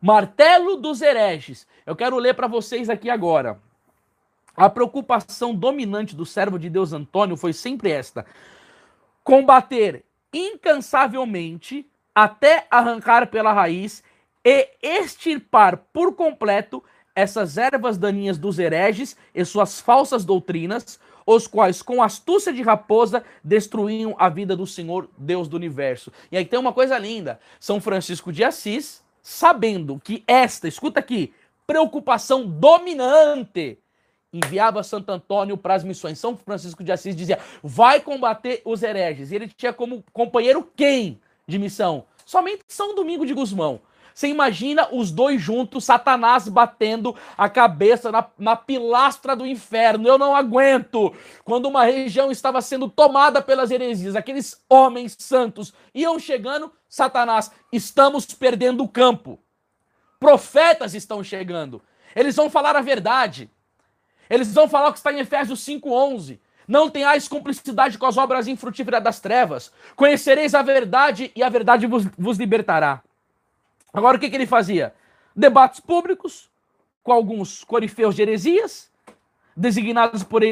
[0.00, 1.66] Martelo dos hereges.
[1.84, 3.60] Eu quero ler para vocês aqui agora.
[4.56, 8.24] A preocupação dominante do servo de Deus Antônio foi sempre esta:
[9.22, 14.02] combater incansavelmente até arrancar pela raiz
[14.44, 16.82] e extirpar por completo
[17.14, 23.22] essas ervas daninhas dos hereges e suas falsas doutrinas, os quais com astúcia de raposa
[23.44, 26.10] destruíam a vida do Senhor Deus do universo.
[26.32, 31.32] E aí tem uma coisa linda, São Francisco de Assis, sabendo que esta, escuta aqui,
[31.66, 33.78] preocupação dominante
[34.32, 36.18] enviava Santo Antônio para as missões.
[36.18, 39.30] São Francisco de Assis dizia: vai combater os hereges.
[39.30, 42.04] E ele tinha como companheiro quem de missão?
[42.24, 43.80] Somente São Domingo de Gusmão.
[44.14, 50.08] Você imagina os dois juntos, Satanás batendo a cabeça na, na, pilastra do inferno.
[50.08, 51.14] Eu não aguento.
[51.44, 58.26] Quando uma região estava sendo tomada pelas heresias, aqueles homens santos iam chegando, Satanás, estamos
[58.26, 59.38] perdendo o campo.
[60.18, 61.82] Profetas estão chegando.
[62.14, 63.50] Eles vão falar a verdade.
[64.28, 66.40] Eles vão falar o que está em Efésios 5:11.
[66.68, 69.72] Não tenhais cumplicidade com as obras infrutíferas das trevas.
[69.96, 73.02] Conhecereis a verdade e a verdade vos, vos libertará.
[73.92, 74.94] Agora o que, que ele fazia?
[75.34, 76.50] Debates públicos
[77.02, 78.90] com alguns corifeus de heresias,
[79.56, 80.42] designados por,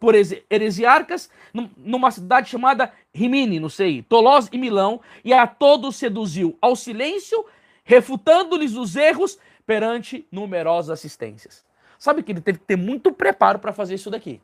[0.00, 0.14] por
[0.50, 1.30] heresiarcas,
[1.76, 7.44] numa cidade chamada Rimini, não sei, Tolós e Milão, e a todos seduziu ao silêncio,
[7.84, 11.64] refutando-lhes os erros perante numerosas assistências.
[11.98, 14.40] Sabe que ele teve que ter muito preparo para fazer isso daqui.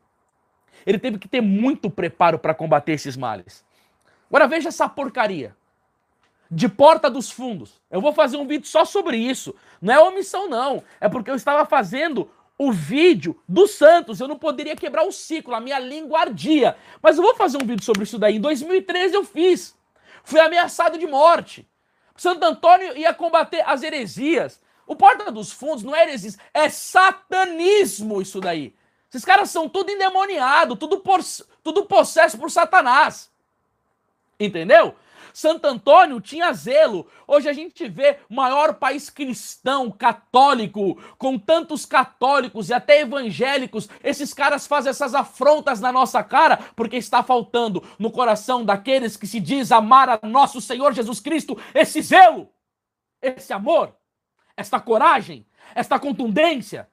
[0.84, 3.64] Ele teve que ter muito preparo para combater esses males.
[4.28, 5.56] Agora veja essa porcaria.
[6.54, 7.80] De porta dos fundos.
[7.90, 9.54] Eu vou fazer um vídeo só sobre isso.
[9.80, 10.82] Não é omissão, não.
[11.00, 14.20] É porque eu estava fazendo o vídeo do Santos.
[14.20, 16.76] Eu não poderia quebrar o ciclo, a minha língua ardia.
[17.02, 18.36] Mas eu vou fazer um vídeo sobre isso daí.
[18.36, 19.76] Em 2013 eu fiz.
[20.22, 21.68] Fui ameaçado de morte.
[22.16, 24.60] Santo Antônio ia combater as heresias.
[24.86, 28.74] O Porta dos Fundos não é heresia, é satanismo isso daí.
[29.08, 31.20] Esses caras são tudo endemoniado, tudo, por,
[31.62, 33.30] tudo possesso por Satanás.
[34.38, 34.94] Entendeu?
[35.34, 37.06] Santo Antônio tinha zelo.
[37.26, 43.88] Hoje a gente vê o maior país cristão, católico, com tantos católicos e até evangélicos.
[44.02, 49.26] Esses caras fazem essas afrontas na nossa cara porque está faltando no coração daqueles que
[49.26, 52.48] se diz amar a nosso Senhor Jesus Cristo esse zelo,
[53.20, 53.94] esse amor
[54.56, 56.88] esta coragem, esta contundência.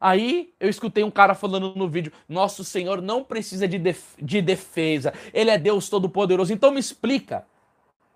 [0.00, 4.40] Aí eu escutei um cara falando no vídeo: Nosso Senhor não precisa de, def de
[4.40, 6.52] defesa, Ele é Deus Todo-Poderoso.
[6.52, 7.46] Então me explica,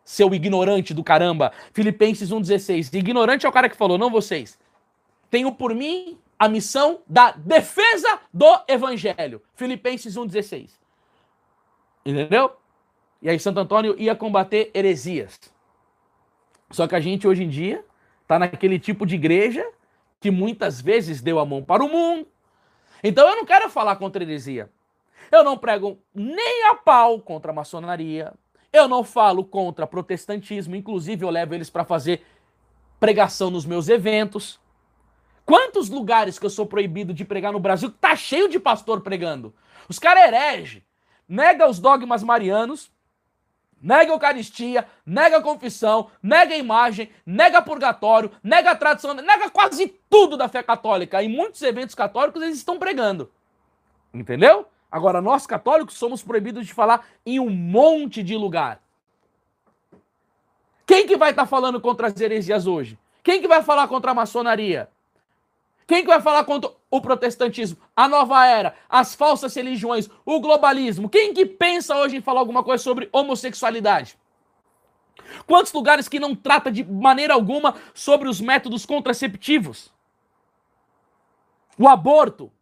[0.05, 1.53] seu ignorante do caramba.
[1.73, 2.95] Filipenses 1,16.
[2.95, 4.59] Ignorante é o cara que falou, não vocês.
[5.31, 9.43] Tenho por mim a missão da defesa do Evangelho.
[9.55, 10.71] Filipenses 1,16.
[12.05, 12.53] Entendeu?
[13.21, 15.41] E aí Santo Antônio ia combater heresias.
[16.71, 17.85] Só que a gente hoje em dia
[18.25, 19.67] Está naquele tipo de igreja
[20.25, 22.27] que muitas vezes deu a mão para o mundo.
[23.03, 24.71] Então eu não quero falar contra heresia.
[25.31, 28.33] Eu não prego nem a pau contra a maçonaria.
[28.73, 30.75] Eu não falo contra protestantismo.
[30.75, 32.25] Inclusive, eu levo eles para fazer
[32.99, 34.59] pregação nos meus eventos.
[35.45, 39.55] Quantos lugares que eu sou proibido de pregar no Brasil tá cheio de pastor pregando?
[39.91, 40.83] Os caras herege,
[41.29, 42.91] nega os dogmas marianos,
[43.85, 49.51] nega a Eucaristia, nega a confissão, nega a imagem, nega purgatório, nega a tradição, nega
[49.51, 51.23] quase tudo da fé católica.
[51.23, 53.31] Em muitos eventos católicos eles estão pregando.
[54.13, 54.67] Entendeu?
[54.91, 58.81] Agora, nós católicos somos proibidos de falar em um monte de lugar.
[60.87, 62.99] Quem que vai estar tá falando contra as heresias hoje?
[63.23, 64.89] Quem que vai falar contra a maçonaria?
[65.87, 71.09] Quem que vai falar contra o protestantismo, a nova era, as falsas religiões, o globalismo?
[71.09, 74.17] Quem que pensa hoje em falar alguma coisa sobre homossexualidade?
[75.45, 79.93] Quantos lugares que não trata de maneira alguma sobre os métodos contraceptivos?
[81.77, 82.53] O aborto,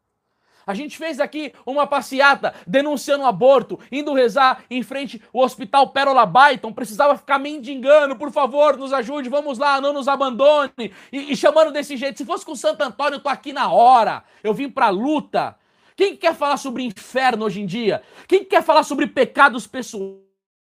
[0.67, 5.89] a gente fez aqui uma passeata denunciando o aborto, indo rezar em frente ao hospital
[5.91, 11.33] Pérola Baiton, precisava ficar mendigando, por favor, nos ajude, vamos lá, não nos abandone, e,
[11.33, 12.19] e chamando desse jeito.
[12.19, 15.57] Se fosse com Santo Antônio, eu tô aqui na hora, eu vim pra luta.
[15.97, 18.03] Quem quer falar sobre inferno hoje em dia?
[18.27, 20.23] Quem quer falar sobre pecados pessoais?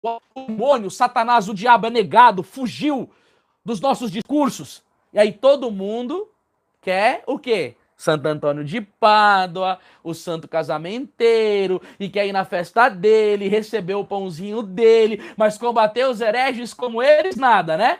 [0.03, 3.09] O demônio, Satanás, o diabo é negado, fugiu
[3.65, 4.83] dos nossos discursos.
[5.11, 6.29] E aí todo mundo
[6.81, 7.75] quer o quê?
[7.97, 14.05] Santo Antônio de Pádua, o santo casamenteiro, e que aí na festa dele recebeu o
[14.05, 17.99] pãozinho dele, mas combater os hereges como eles, nada, né?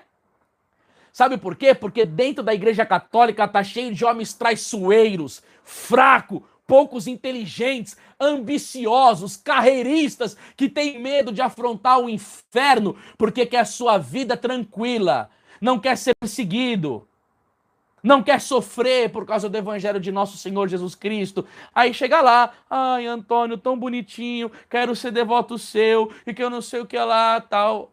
[1.11, 1.73] Sabe por quê?
[1.73, 10.37] Porque dentro da igreja católica tá cheio de homens traiçoeiros, fraco, poucos inteligentes, ambiciosos, carreiristas,
[10.55, 15.27] que têm medo de afrontar o inferno porque quer sua vida tranquila,
[15.59, 17.06] não quer ser perseguido
[18.03, 21.45] não quer sofrer por causa do evangelho de nosso Senhor Jesus Cristo.
[21.73, 26.61] Aí chega lá, ai, Antônio, tão bonitinho, quero ser devoto seu, e que eu não
[26.61, 27.91] sei o que lá, tal.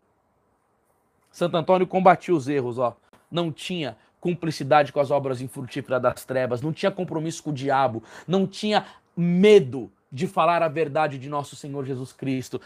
[1.30, 2.96] Santo Antônio combatia os erros, ó.
[3.30, 8.02] Não tinha cumplicidade com as obras infrutíferas das trevas, não tinha compromisso com o diabo,
[8.26, 8.86] não tinha
[9.16, 12.60] medo de falar a verdade de nosso Senhor Jesus Cristo.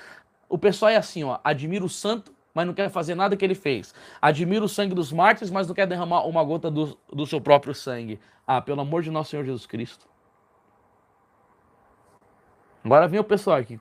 [0.49, 3.55] O pessoal é assim, ó, admira o santo, mas não quer fazer nada que ele
[3.55, 3.95] fez.
[4.21, 7.73] Admira o sangue dos mártires, mas não quer derramar uma gota do, do seu próprio
[7.73, 8.19] sangue.
[8.45, 10.09] Ah, pelo amor de nosso Senhor Jesus Cristo.
[12.85, 13.79] Agora vem o pessoal aqui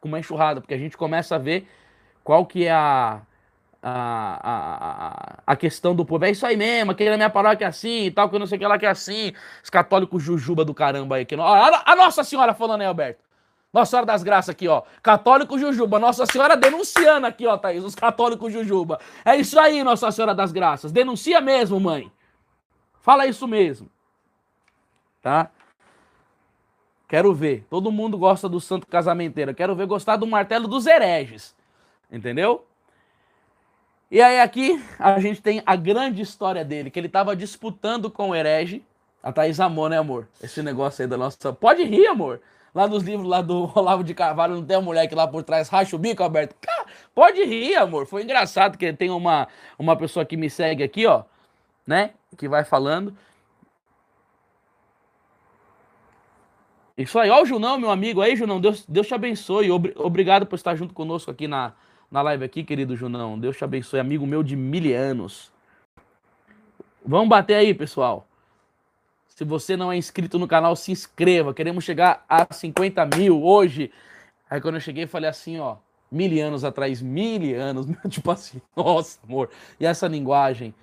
[0.00, 1.68] com uma enxurrada, porque a gente começa a ver
[2.24, 3.22] qual que é a,
[3.80, 6.24] a, a, a questão do povo.
[6.24, 8.46] É isso aí mesmo, aquele na minha paróquia é assim e tal, que eu não
[8.48, 9.32] sei o que lá que é assim.
[9.62, 11.24] Os católicos jujuba do caramba aí.
[11.24, 13.22] Que, ó, a, a Nossa Senhora falando aí, Alberto.
[13.72, 14.82] Nossa Senhora das Graças aqui, ó.
[15.02, 15.98] Católico Jujuba.
[15.98, 17.84] Nossa Senhora denunciando aqui, ó, Thaís.
[17.84, 18.98] Os católicos Jujuba.
[19.24, 20.90] É isso aí, Nossa Senhora das Graças.
[20.90, 22.10] Denuncia mesmo, mãe.
[23.00, 23.88] Fala isso mesmo.
[25.22, 25.50] Tá?
[27.08, 27.64] Quero ver.
[27.70, 29.54] Todo mundo gosta do santo casamenteiro.
[29.54, 31.54] Quero ver gostar do martelo dos hereges.
[32.10, 32.64] Entendeu?
[34.10, 38.30] E aí aqui a gente tem a grande história dele, que ele estava disputando com
[38.30, 38.84] o herege.
[39.22, 40.26] A Thaís amou, né, amor?
[40.42, 41.52] Esse negócio aí da nossa...
[41.52, 42.40] Pode rir, amor.
[42.74, 45.42] Lá nos livros lá do Olavo de Carvalho não tem a mulher que lá por
[45.42, 46.54] trás racha o bico, Alberto?
[47.14, 48.06] Pode rir, amor.
[48.06, 49.48] Foi engraçado que tem uma,
[49.78, 51.24] uma pessoa que me segue aqui, ó,
[51.86, 52.12] né?
[52.36, 53.16] Que vai falando.
[56.96, 58.60] Isso aí, ó o Junão, meu amigo aí, Junão.
[58.60, 59.70] Deus, Deus te abençoe.
[59.70, 61.72] Obrigado por estar junto conosco aqui na,
[62.10, 63.38] na live aqui, querido Junão.
[63.38, 65.50] Deus te abençoe, amigo meu de mil anos.
[67.04, 68.26] Vamos bater aí, pessoal.
[69.40, 71.54] Se você não é inscrito no canal, se inscreva.
[71.54, 73.90] Queremos chegar a 50 mil hoje.
[74.50, 75.76] Aí quando eu cheguei, falei assim, ó,
[76.10, 79.48] mil anos atrás, mil anos, tipo assim, nossa, amor.
[79.80, 80.74] E essa linguagem.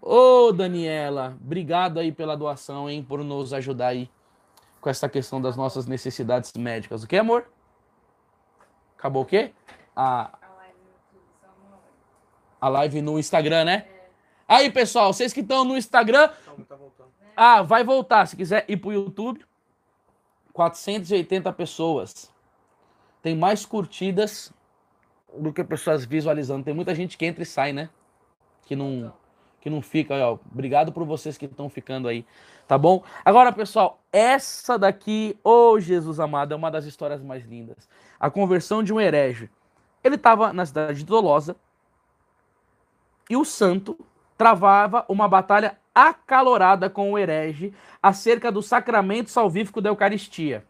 [0.00, 4.08] Ô, oh, Daniela, obrigado aí pela doação, hein, por nos ajudar aí
[4.80, 7.02] com essa questão das nossas necessidades médicas.
[7.02, 7.50] O que, amor?
[8.96, 9.50] Acabou o quê?
[9.96, 10.38] A,
[12.60, 13.86] a live no Instagram, né?
[14.46, 16.30] Aí, pessoal, vocês que estão no Instagram.
[17.36, 18.26] Ah, vai voltar.
[18.26, 19.44] Se quiser ir pro YouTube,
[20.52, 22.32] 480 pessoas.
[23.22, 24.52] Tem mais curtidas
[25.36, 26.64] do que pessoas visualizando.
[26.64, 27.90] Tem muita gente que entra e sai, né?
[28.64, 29.12] Que não,
[29.60, 30.14] que não fica.
[30.14, 30.38] Ó.
[30.52, 32.24] Obrigado por vocês que estão ficando aí.
[32.66, 33.02] Tá bom?
[33.24, 37.88] Agora, pessoal, essa daqui, ô oh, Jesus amado, é uma das histórias mais lindas.
[38.18, 39.50] A conversão de um herege.
[40.02, 41.56] Ele estava na cidade de Tolosa
[43.28, 43.98] e o santo
[44.40, 50.64] travava uma batalha acalorada com o herege acerca do sacramento salvífico da Eucaristia.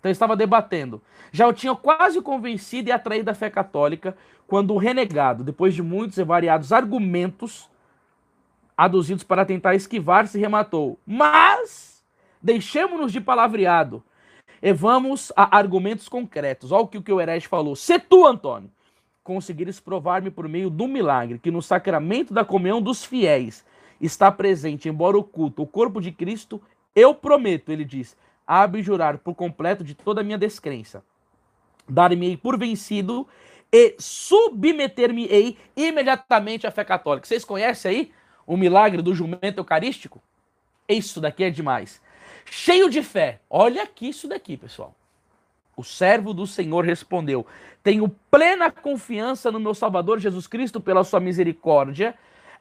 [0.00, 1.02] Então estava debatendo.
[1.30, 5.82] Já o tinha quase convencido e atraído à fé católica quando o renegado, depois de
[5.82, 7.68] muitos e variados argumentos
[8.74, 12.02] aduzidos para tentar esquivar-se, rematou: Mas
[12.40, 14.02] deixemos-nos de palavreado
[14.62, 16.72] e vamos a argumentos concretos.
[16.72, 17.76] Olha o que o herege falou.
[17.76, 18.70] Se tu, Antônio,
[19.24, 23.64] conseguires provar-me por meio do milagre que no sacramento da comunhão dos fiéis
[24.00, 26.60] está presente, embora oculto, o corpo de Cristo,
[26.94, 28.16] eu prometo, ele diz,
[28.46, 31.02] abjurar por completo de toda a minha descrença.
[31.88, 33.26] Dar-me-ei por vencido
[33.72, 37.26] e submeter-me-ei imediatamente à fé católica.
[37.26, 38.12] Vocês conhecem aí
[38.46, 40.22] o milagre do jumento eucarístico?
[40.88, 42.00] Isso daqui é demais.
[42.44, 43.40] Cheio de fé.
[43.48, 44.94] Olha aqui isso daqui, pessoal.
[45.76, 47.46] O servo do Senhor respondeu:
[47.82, 52.14] Tenho plena confiança no meu Salvador Jesus Cristo pela sua misericórdia.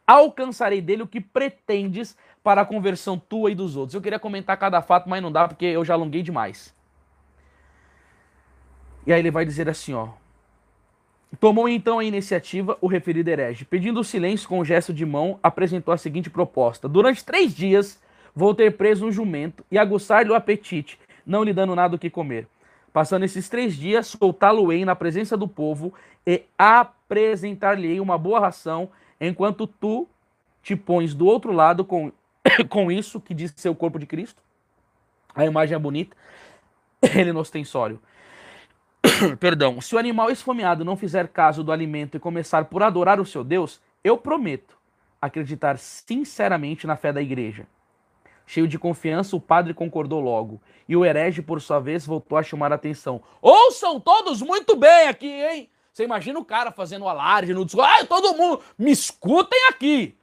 [0.05, 3.95] Alcançarei dele o que pretendes para a conversão tua e dos outros.
[3.95, 6.75] Eu queria comentar cada fato, mas não dá porque eu já alonguei demais.
[9.05, 10.09] E aí ele vai dizer assim, ó:
[11.39, 15.93] Tomou então a iniciativa o referido herege, pedindo silêncio com um gesto de mão, apresentou
[15.93, 18.01] a seguinte proposta: Durante três dias
[18.35, 22.09] vou ter preso um jumento e aguçar-lhe o apetite, não lhe dando nada o que
[22.09, 22.47] comer.
[22.93, 25.91] Passando esses três dias, soltá-lo-ei na presença do povo
[26.25, 28.89] e apresentar-lhe uma boa ração,
[29.19, 30.07] enquanto tu
[30.61, 32.11] te pões do outro lado com,
[32.69, 34.41] com isso que diz ser o corpo de Cristo.
[35.35, 36.15] A imagem é bonita.
[37.15, 37.99] Ele no ostensório.
[39.39, 39.81] Perdão.
[39.81, 43.43] Se o animal esfomeado não fizer caso do alimento e começar por adorar o seu
[43.43, 44.77] Deus, eu prometo
[45.19, 47.65] acreditar sinceramente na fé da igreja.
[48.53, 50.61] Cheio de confiança, o padre concordou logo.
[50.87, 53.19] E o herege, por sua vez, voltou a chamar a atenção.
[53.41, 55.67] Ouçam todos muito bem aqui, hein?
[55.91, 57.89] Você imagina o cara fazendo alarde no discurso.
[57.89, 60.15] Ah, todo mundo, me escutem aqui.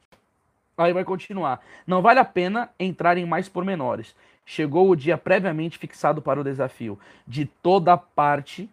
[0.78, 1.60] Aí vai continuar.
[1.84, 4.14] Não vale a pena entrar em mais pormenores.
[4.46, 6.96] Chegou o dia previamente fixado para o desafio.
[7.26, 8.70] De toda parte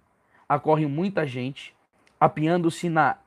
[0.47, 1.73] acorre muita gente,
[2.19, 3.17] apinhando-se na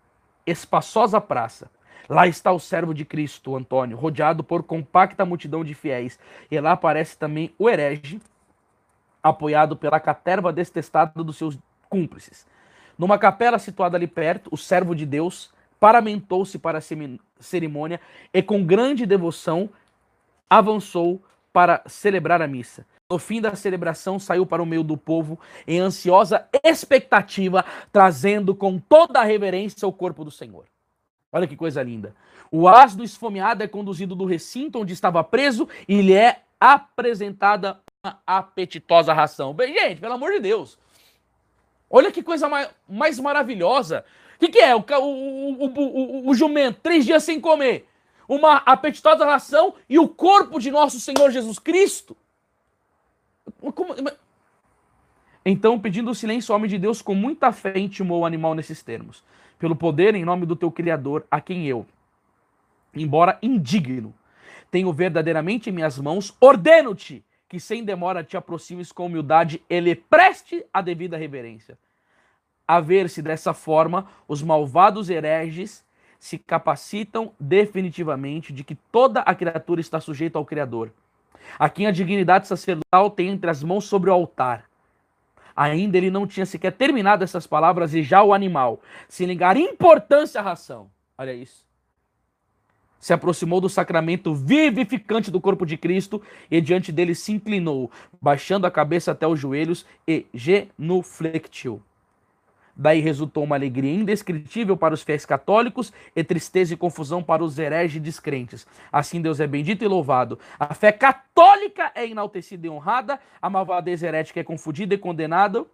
[0.47, 1.69] espaçosa praça.
[2.09, 6.19] Lá está o servo de Cristo, Antônio, rodeado por compacta multidão de fiéis.
[6.51, 8.21] E lá aparece também o herege,
[9.23, 12.47] apoiado pela caterva destestada dos seus cúmplices.
[12.99, 16.83] Numa capela situada ali perto, o servo de Deus paramentou-se para a
[17.41, 18.01] cerimônia
[18.33, 19.71] e, com grande devoção,
[20.49, 21.23] avançou
[21.53, 22.87] para celebrar a missa.
[23.11, 28.79] no fim da celebração, saiu para o meio do povo em ansiosa expectativa, trazendo com
[28.79, 30.65] toda a reverência o corpo do Senhor.
[31.33, 32.15] Olha que coisa linda.
[32.51, 38.21] O asno esfomeado é conduzido do recinto onde estava preso e lhe é apresentada uma
[38.27, 39.55] apetitosa ração.
[39.55, 40.79] Bem, gente, pelo amor de Deus.
[41.89, 44.05] Olha que coisa mais, mais maravilhosa.
[44.37, 44.75] O que, que é?
[44.75, 47.87] O, o, o, o, jumento, três dias sem comer.
[48.29, 52.17] Uma apetitosa ração e o corpo de nosso Senhor Jesus Cristo.
[53.75, 53.95] Como...
[55.45, 59.23] Então, pedindo silêncio, o homem de Deus, com muita fé, intimou o animal nesses termos.
[59.61, 61.87] Pelo poder, em nome do teu Criador, a quem eu,
[62.95, 64.15] embora indigno,
[64.71, 69.95] tenho verdadeiramente em minhas mãos, ordeno-te que sem demora te aproximes com humildade e lhe
[69.95, 71.77] preste a devida reverência.
[72.67, 75.85] A ver-se dessa forma, os malvados hereges
[76.19, 80.91] se capacitam definitivamente de que toda a criatura está sujeita ao Criador,
[81.59, 84.70] a quem a dignidade sacerdotal tem entre as mãos sobre o altar.
[85.63, 88.81] Ainda ele não tinha sequer terminado essas palavras e já o animal,
[89.11, 90.91] sem ligar importância à ração.
[91.19, 91.69] Olha isso
[92.99, 97.91] se aproximou do sacramento vivificante do corpo de Cristo e diante dele se inclinou,
[98.21, 101.83] baixando a cabeça até os joelhos e genuflectiu.
[102.81, 107.59] Daí resultou uma alegria indescritível para os fiéis católicos e tristeza e confusão para os
[107.59, 108.67] hereges descrentes.
[108.91, 110.39] Assim Deus é bendito e louvado.
[110.59, 115.67] A fé católica é enaltecida e honrada, a malvadeza herética é confundida e condenada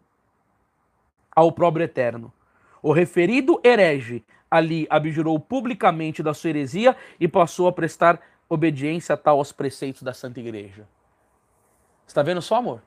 [1.30, 2.32] ao próprio eterno.
[2.82, 9.38] O referido herege ali abjurou publicamente da sua heresia e passou a prestar obediência tal
[9.38, 10.88] aos preceitos da Santa Igreja.
[12.04, 12.82] Está vendo só, amor?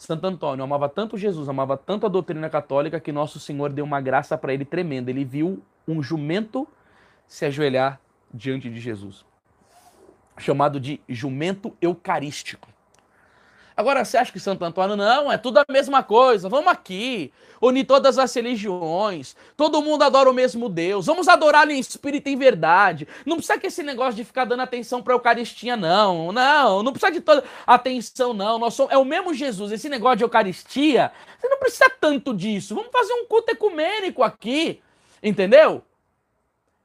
[0.00, 4.00] Santo Antônio amava tanto Jesus, amava tanto a doutrina católica que nosso Senhor deu uma
[4.00, 5.10] graça para ele tremenda.
[5.10, 6.66] Ele viu um jumento
[7.28, 8.00] se ajoelhar
[8.32, 9.26] diante de Jesus,
[10.38, 12.66] chamado de jumento eucarístico.
[13.80, 16.50] Agora você acha que Santo Antônio não, é tudo a mesma coisa.
[16.50, 19.34] Vamos aqui, unir todas as religiões.
[19.56, 21.06] Todo mundo adora o mesmo Deus.
[21.06, 23.08] Vamos adorá-lo em espírito e em verdade.
[23.24, 26.30] Não precisa que esse negócio de ficar dando atenção para a Eucaristia não.
[26.30, 28.58] Não, não precisa de toda atenção não.
[28.58, 29.72] Nós somos, é o mesmo Jesus.
[29.72, 31.10] Esse negócio de Eucaristia,
[31.40, 32.74] você não precisa tanto disso.
[32.74, 34.82] Vamos fazer um culto ecumênico aqui.
[35.22, 35.82] Entendeu?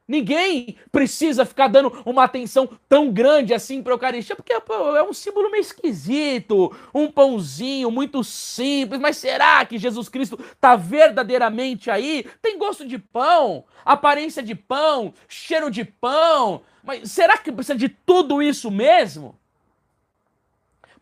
[0.08, 5.12] Ninguém precisa ficar dando uma atenção tão grande assim para a Eucaristia, porque é um
[5.12, 9.00] símbolo meio esquisito, um pãozinho muito simples.
[9.00, 12.24] Mas será que Jesus Cristo está verdadeiramente aí?
[12.40, 16.62] Tem gosto de pão, aparência de pão, cheiro de pão.
[16.84, 19.36] Mas será que precisa de tudo isso mesmo?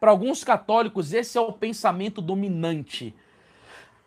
[0.00, 3.14] Para alguns católicos, esse é o pensamento dominante.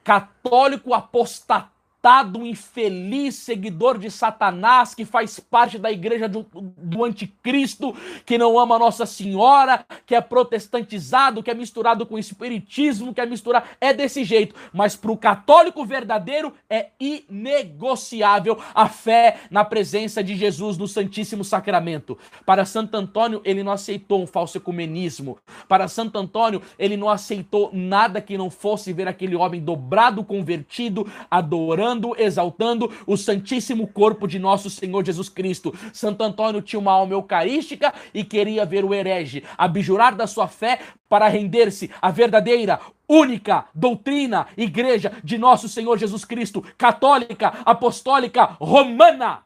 [0.03, 7.95] Católico apostatado coitado, infeliz seguidor de Satanás que faz parte da igreja do, do anticristo,
[8.25, 13.25] que não ama Nossa Senhora, que é protestantizado, que é misturado com espiritismo, que é
[13.25, 13.71] misturar.
[13.81, 14.55] É desse jeito.
[14.71, 21.43] Mas para o católico verdadeiro é inegociável a fé na presença de Jesus no Santíssimo
[21.43, 22.17] Sacramento.
[22.45, 25.37] Para Santo Antônio, ele não aceitou um falso ecumenismo.
[25.67, 31.07] Para Santo Antônio, ele não aceitou nada que não fosse ver aquele homem dobrado, convertido,
[31.29, 35.73] adorando adorando, exaltando o Santíssimo Corpo de nosso Senhor Jesus Cristo.
[35.93, 40.79] Santo Antônio tinha uma alma eucarística e queria ver o herege abjurar da sua fé
[41.07, 49.43] para render-se à verdadeira, única doutrina, igreja de nosso Senhor Jesus Cristo, católica, apostólica, romana,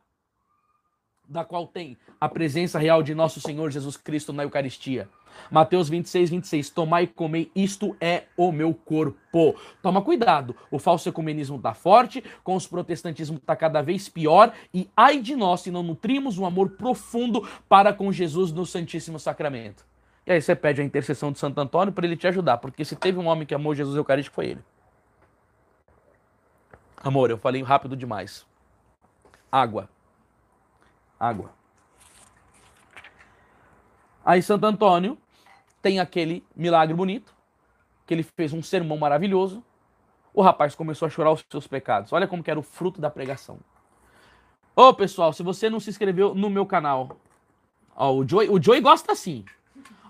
[1.28, 5.08] da qual tem a presença real de nosso Senhor Jesus Cristo na Eucaristia.
[5.50, 6.70] Mateus 26, 26.
[6.70, 9.56] Tomai e comei, isto é o meu corpo.
[9.82, 14.90] Toma cuidado, o falso ecumenismo está forte, com os protestantismo está cada vez pior, e
[14.96, 19.86] ai de nós se não nutrimos um amor profundo para com Jesus no Santíssimo Sacramento.
[20.26, 22.96] E aí você pede a intercessão de Santo Antônio para ele te ajudar, porque se
[22.96, 24.62] teve um homem que amou Jesus Eucarístico, foi ele.
[27.04, 28.46] Amor, eu falei rápido demais.
[29.52, 29.90] Água.
[31.20, 31.61] Água.
[34.24, 35.18] Aí Santo Antônio
[35.82, 37.34] tem aquele milagre bonito,
[38.06, 39.64] que ele fez um sermão maravilhoso.
[40.34, 42.14] O rapaz começou a chorar os seus pecados.
[42.14, 43.60] Olha como que era o fruto da pregação.
[44.76, 47.18] Ô, oh, pessoal, se você não se inscreveu no meu canal,
[47.96, 49.44] o Joey, o Joey gosta assim.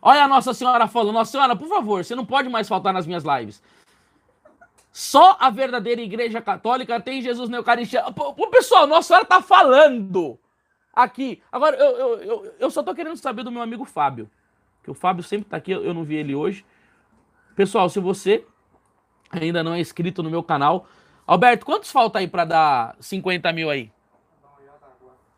[0.01, 3.07] Olha a Nossa Senhora falando, Nossa Senhora, por favor, você não pode mais faltar nas
[3.07, 3.61] minhas lives.
[4.91, 8.03] Só a verdadeira igreja católica tem Jesus na Eucaristia.
[8.07, 10.37] O pessoal, Nossa Senhora tá falando
[10.93, 11.41] aqui.
[11.51, 14.29] Agora, eu, eu, eu, eu só tô querendo saber do meu amigo Fábio
[14.83, 16.65] que o Fábio sempre está aqui, eu não vi ele hoje.
[17.55, 18.45] Pessoal, se você
[19.31, 20.87] ainda não é inscrito no meu canal,
[21.27, 23.91] Alberto, quantos falta aí para dar 50 mil aí?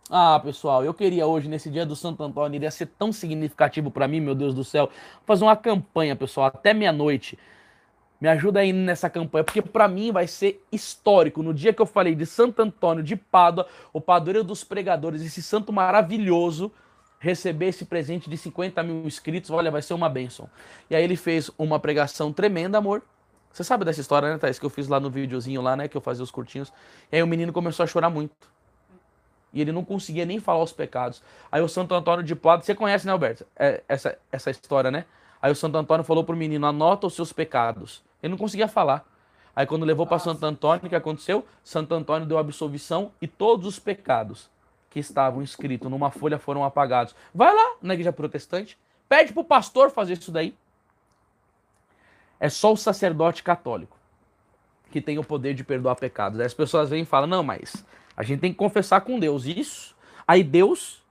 [0.09, 4.07] Ah, pessoal, eu queria hoje, nesse dia do Santo Antônio, iria ser tão significativo para
[4.07, 4.89] mim, meu Deus do céu,
[5.25, 7.37] fazer uma campanha, pessoal, até meia-noite.
[8.19, 11.43] Me ajuda aí nessa campanha, porque para mim vai ser histórico.
[11.43, 15.43] No dia que eu falei de Santo Antônio de Pádua, o padroeiro dos pregadores, esse
[15.43, 16.71] santo maravilhoso,
[17.19, 20.49] receber esse presente de 50 mil inscritos, olha, vai ser uma bênção.
[20.89, 23.01] E aí ele fez uma pregação tremenda, amor.
[23.51, 24.57] Você sabe dessa história, né, Thaís?
[24.57, 25.87] Que eu fiz lá no videozinho lá, né?
[25.87, 26.73] Que eu fazia os curtinhos.
[27.11, 28.35] E aí o menino começou a chorar muito.
[29.53, 31.21] E ele não conseguia nem falar os pecados.
[31.51, 33.45] Aí o Santo Antônio de Pádua, você conhece, né, Alberto?
[33.55, 35.05] É, essa, essa história, né?
[35.43, 38.01] Aí o Santo Antônio falou pro menino, anota os seus pecados.
[38.21, 39.05] Ele não conseguia falar.
[39.53, 41.45] Aí quando levou para Santo Antônio, o que aconteceu?
[41.61, 44.49] Santo Antônio deu absolvição e todos os pecados
[44.89, 47.13] que estavam escritos numa folha foram apagados.
[47.35, 48.79] Vai lá na igreja protestante,
[49.09, 50.55] pede pro pastor fazer isso daí.
[52.39, 53.97] É só o sacerdote católico
[54.91, 56.39] que tem o poder de perdoar pecados.
[56.39, 59.43] Aí as pessoas vêm e falam: "Não, mas a gente tem que confessar com Deus
[59.43, 59.93] isso".
[60.25, 61.03] Aí Deus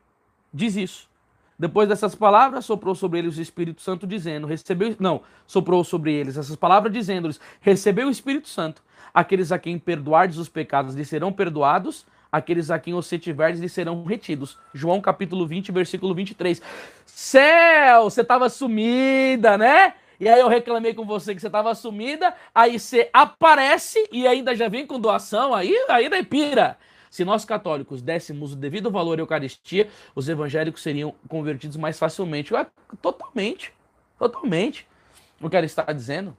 [0.55, 1.12] diz isso.
[1.59, 4.97] Depois dessas palavras, soprou sobre eles o Espírito Santo, dizendo: Recebeu.
[4.99, 8.83] Não, soprou sobre eles essas palavras, dizendo-lhes: Recebeu o Espírito Santo.
[9.15, 13.73] Aqueles a quem perdoardes os pecados lhes serão perdoados, aqueles a quem você tiverdes lhes
[13.73, 14.59] serão retidos.
[14.73, 16.63] João capítulo 20, versículo 23.
[17.05, 19.95] Céu, você estava sumida, né?
[20.19, 24.55] E aí eu reclamei com você que você estava sumida, aí você aparece e ainda
[24.55, 26.79] já vem com doação, aí, aí daí pira.
[27.13, 32.55] Se nós católicos dessemos o devido valor à Eucaristia, os evangélicos seriam convertidos mais facilmente.
[33.03, 33.71] Totalmente.
[34.19, 34.89] Totalmente.
[35.39, 36.35] O que ela está dizendo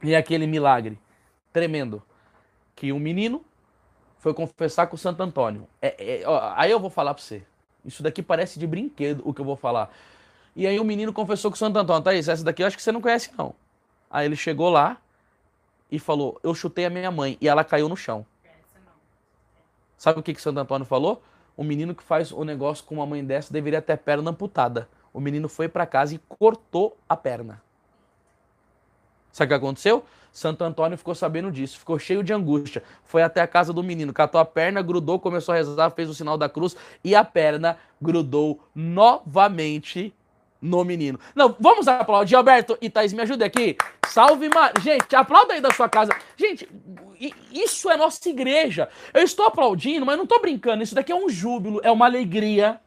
[0.00, 0.96] é aquele milagre
[1.52, 2.00] tremendo
[2.76, 3.44] que um menino
[4.18, 5.66] foi confessar com Santo Antônio.
[5.82, 7.42] É, é, ó, aí eu vou falar para você.
[7.84, 9.90] Isso daqui parece de brinquedo o que eu vou falar.
[10.54, 12.02] E aí o menino confessou com Santo Antônio.
[12.02, 13.56] Tá isso, essa daqui eu acho que você não conhece não.
[14.08, 14.98] Aí ele chegou lá
[15.90, 18.24] e falou: Eu chutei a minha mãe e ela caiu no chão.
[19.98, 21.20] Sabe o que, que Santo Antônio falou?
[21.56, 24.88] O menino que faz o negócio com uma mãe dessa deveria ter perna amputada.
[25.12, 27.60] O menino foi para casa e cortou a perna.
[29.32, 30.04] Sabe o que aconteceu?
[30.32, 32.82] Santo Antônio ficou sabendo disso, ficou cheio de angústia.
[33.02, 36.14] Foi até a casa do menino, catou a perna, grudou, começou a rezar, fez o
[36.14, 40.14] sinal da cruz e a perna grudou novamente
[40.60, 41.18] no menino.
[41.34, 43.76] Não, vamos aplaudir, Alberto e Thaís, me ajuda aqui.
[44.06, 44.72] Salve, Mar...
[44.80, 46.16] Gente, aplauda aí da sua casa.
[46.36, 46.68] Gente,
[47.52, 48.88] isso é nossa igreja.
[49.14, 50.82] Eu estou aplaudindo, mas não estou brincando.
[50.82, 52.80] Isso daqui é um júbilo, é uma alegria,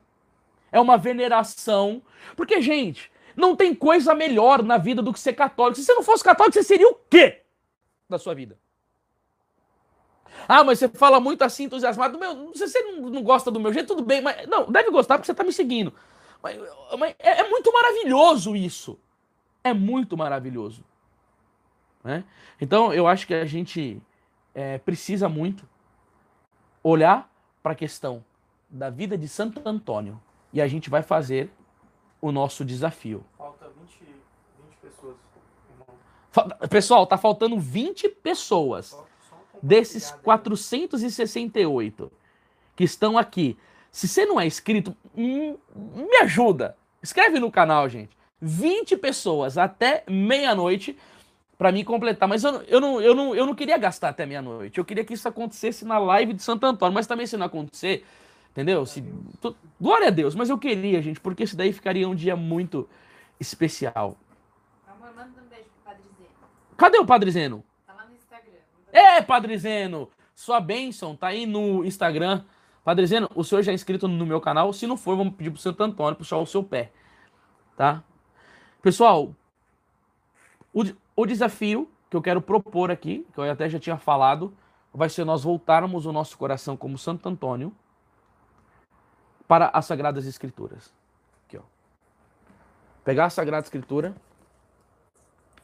[0.71, 2.01] é uma veneração.
[2.35, 5.79] Porque, gente, não tem coisa melhor na vida do que ser católico.
[5.79, 7.41] Se você não fosse católico, você seria o quê
[8.09, 8.57] da sua vida?
[10.47, 12.19] Ah, mas você fala muito assim, entusiasmado.
[12.19, 14.21] Meu, se você não gosta do meu jeito, tudo bem.
[14.21, 15.93] Mas não, deve gostar porque você está me seguindo.
[17.19, 18.97] É, é, muito maravilhoso isso.
[19.63, 20.83] É muito maravilhoso.
[22.03, 22.23] Né?
[22.59, 24.01] Então, eu acho que a gente
[24.55, 25.69] é, precisa muito
[26.83, 27.31] olhar
[27.61, 28.25] para a questão
[28.69, 30.21] da vida de Santo Antônio.
[30.51, 31.51] E a gente vai fazer
[32.19, 33.23] o nosso desafio.
[33.37, 34.15] Falta 20, 20
[34.81, 35.15] pessoas.
[36.69, 38.87] Pessoal, tá faltando 20 pessoas.
[38.87, 42.11] Só, só desses 468
[42.75, 43.57] que estão aqui.
[43.91, 46.77] Se você não é inscrito, hum, me ajuda.
[47.03, 48.17] Escreve no canal, gente.
[48.41, 50.97] 20 pessoas até meia-noite
[51.57, 52.27] para mim completar.
[52.27, 54.77] Mas eu, eu, não, eu, não, eu não queria gastar até meia-noite.
[54.77, 56.93] Eu queria que isso acontecesse na live de Santo Antônio.
[56.93, 58.05] Mas também se não acontecer,
[58.51, 58.85] entendeu?
[58.85, 59.03] Se,
[59.79, 60.35] glória a Deus.
[60.35, 62.87] Mas eu queria, gente, porque isso daí ficaria um dia muito
[63.39, 64.15] especial.
[64.87, 66.77] Amor, manda um beijo pro Padre Zeno.
[66.77, 67.63] Cadê o Padre Zeno?
[67.85, 68.59] Tá lá no Instagram.
[68.93, 70.09] É, Padre Zeno!
[70.33, 72.43] Sua bênção tá aí no Instagram.
[72.83, 74.73] Padre Zeno, o senhor já é inscrito no meu canal?
[74.73, 76.91] Se não for, vamos pedir pro Santo Antônio puxar o seu pé.
[77.77, 78.03] Tá?
[78.81, 79.35] Pessoal,
[80.73, 80.83] o,
[81.15, 84.53] o desafio que eu quero propor aqui, que eu até já tinha falado,
[84.93, 87.73] vai ser nós voltarmos o nosso coração como Santo Antônio
[89.47, 90.93] para as Sagradas Escrituras.
[91.45, 91.61] Aqui, ó.
[93.03, 94.15] Pegar a Sagrada Escritura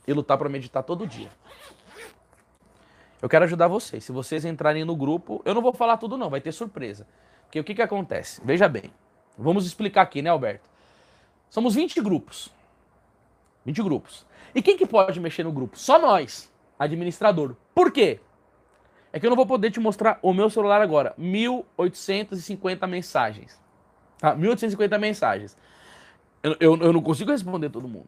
[0.08, 1.30] e lutar para meditar todo dia.
[3.22, 4.04] Eu quero ajudar vocês.
[4.04, 7.08] Se vocês entrarem no grupo, eu não vou falar tudo não, vai ter surpresa.
[7.46, 8.42] Porque o que, que acontece?
[8.44, 8.92] Veja bem.
[9.38, 10.70] Vamos explicar aqui, né, Alberto?
[11.50, 12.52] Somos 20 grupos.
[13.66, 14.26] 20 grupos.
[14.54, 15.78] E quem que pode mexer no grupo?
[15.78, 17.56] Só nós, administrador.
[17.74, 18.20] Por quê?
[19.12, 21.14] É que eu não vou poder te mostrar o meu celular agora.
[21.18, 23.60] 1850 mensagens.
[24.20, 24.36] Tá?
[24.36, 25.58] 1850 mensagens.
[26.44, 28.08] Eu, eu, eu não consigo responder todo mundo.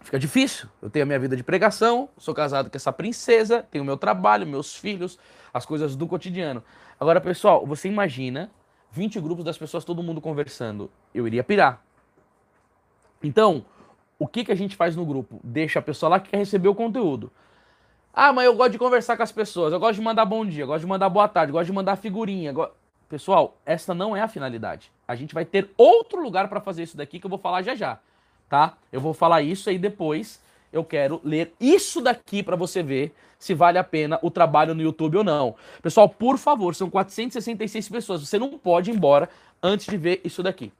[0.00, 0.68] Fica difícil.
[0.80, 4.46] Eu tenho a minha vida de pregação, sou casado com essa princesa, tenho meu trabalho,
[4.46, 5.18] meus filhos,
[5.52, 6.62] as coisas do cotidiano.
[6.98, 8.50] Agora, pessoal, você imagina
[8.90, 10.90] 20 grupos das pessoas, todo mundo conversando.
[11.14, 11.82] Eu iria pirar.
[13.22, 13.64] Então,
[14.18, 15.40] o que, que a gente faz no grupo?
[15.44, 17.30] Deixa a pessoa lá que quer receber o conteúdo.
[18.12, 20.64] Ah, mas eu gosto de conversar com as pessoas, eu gosto de mandar bom dia,
[20.64, 22.52] eu gosto de mandar boa tarde, eu gosto de mandar figurinha.
[22.52, 22.68] Go...
[23.08, 24.90] pessoal, essa não é a finalidade.
[25.06, 27.74] A gente vai ter outro lugar para fazer isso daqui que eu vou falar já
[27.76, 28.00] já,
[28.50, 28.74] tá?
[28.92, 30.42] Eu vou falar isso aí depois.
[30.72, 34.82] Eu quero ler isso daqui para você ver se vale a pena o trabalho no
[34.82, 35.54] YouTube ou não.
[35.80, 38.20] Pessoal, por favor, são 466 pessoas.
[38.20, 39.30] Você não pode ir embora
[39.62, 40.70] antes de ver isso daqui.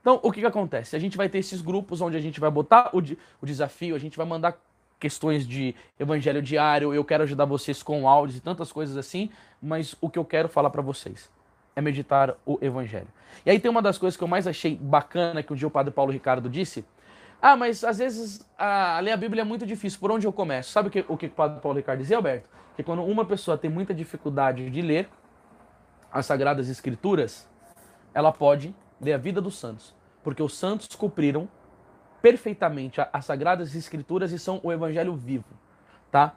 [0.00, 0.94] Então, o que, que acontece?
[0.94, 3.98] A gente vai ter esses grupos onde a gente vai botar o, o desafio, a
[3.98, 4.56] gente vai mandar
[4.98, 9.30] questões de evangelho diário, eu quero ajudar vocês com áudios e tantas coisas assim,
[9.60, 11.28] mas o que eu quero falar para vocês
[11.80, 13.08] é meditar o evangelho.
[13.44, 15.70] E aí tem uma das coisas que eu mais achei bacana que um dia o
[15.70, 16.84] padre Paulo Ricardo disse,
[17.42, 20.70] ah, mas às vezes a, ler a Bíblia é muito difícil, por onde eu começo?
[20.70, 22.48] Sabe o que o, que o padre Paulo Ricardo dizia, Alberto?
[22.76, 25.08] Que quando uma pessoa tem muita dificuldade de ler
[26.12, 27.48] as Sagradas Escrituras,
[28.12, 31.48] ela pode ler a vida dos santos, porque os santos cumpriram
[32.20, 35.46] perfeitamente as Sagradas Escrituras e são o Evangelho vivo,
[36.10, 36.34] tá?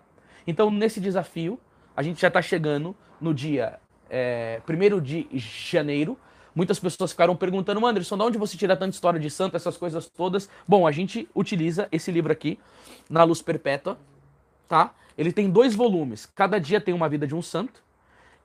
[0.48, 1.60] Então, nesse desafio,
[1.96, 3.80] a gente já está chegando no dia
[4.14, 6.18] é, 1 de janeiro.
[6.54, 10.08] Muitas pessoas ficaram perguntando, Anderson, de onde você tira tanta história de santo, essas coisas
[10.08, 10.48] todas?
[10.68, 12.60] Bom, a gente utiliza esse livro aqui,
[13.10, 13.98] Na Luz Perpétua,
[14.68, 14.94] tá?
[15.18, 16.28] Ele tem dois volumes.
[16.28, 17.82] Cada dia tem uma vida de um santo.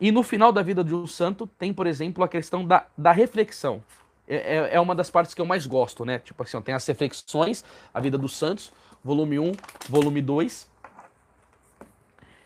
[0.00, 3.12] E no final da vida de um santo tem, por exemplo, a questão da, da
[3.12, 3.82] reflexão.
[4.26, 6.18] É, é, é uma das partes que eu mais gosto, né?
[6.18, 7.62] Tipo assim, ó, tem as reflexões,
[7.92, 8.72] a vida dos santos,
[9.04, 9.52] volume 1,
[9.88, 10.66] volume 2.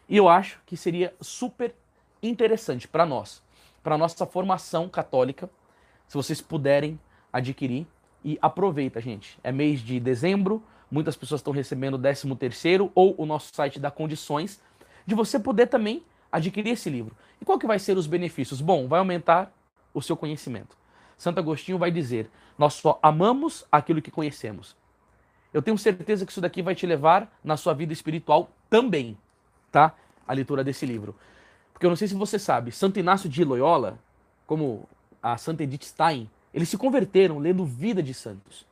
[0.09, 1.75] E eu acho que seria super
[2.23, 3.43] interessante para nós,
[3.83, 5.51] para nossa formação católica,
[6.07, 6.99] se vocês puderem
[7.33, 7.87] adquirir.
[8.25, 9.37] E aproveita, gente.
[9.43, 13.81] É mês de dezembro, muitas pessoas estão recebendo o 13 terceiro ou o nosso site
[13.81, 14.61] dá condições
[15.05, 17.17] de você poder também adquirir esse livro.
[17.41, 18.61] E qual que vai ser os benefícios?
[18.61, 19.53] Bom, vai aumentar
[19.93, 20.77] o seu conhecimento.
[21.19, 24.77] Santo Agostinho vai dizer: Nós só amamos aquilo que conhecemos.
[25.53, 29.19] Eu tenho certeza que isso daqui vai te levar na sua vida espiritual também,
[29.71, 29.95] tá?
[30.27, 31.15] A leitura desse livro.
[31.83, 33.99] Porque eu não sei se você sabe, Santo Inácio de Loyola,
[34.47, 34.89] como
[35.21, 38.65] a Santa Edith Stein, eles se converteram lendo Vida de Santos.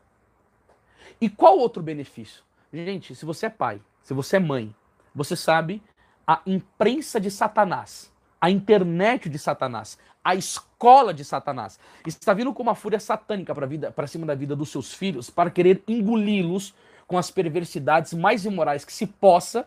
[1.21, 2.45] E qual outro benefício?
[2.73, 4.73] Gente, se você é pai, se você é mãe,
[5.13, 5.83] você sabe
[6.25, 11.81] a imprensa de Satanás, a internet de Satanás, a escola de Satanás.
[12.07, 13.53] Está vindo com uma fúria satânica
[13.93, 16.73] para cima da vida dos seus filhos, para querer engoli-los
[17.09, 19.67] com as perversidades mais imorais que se possa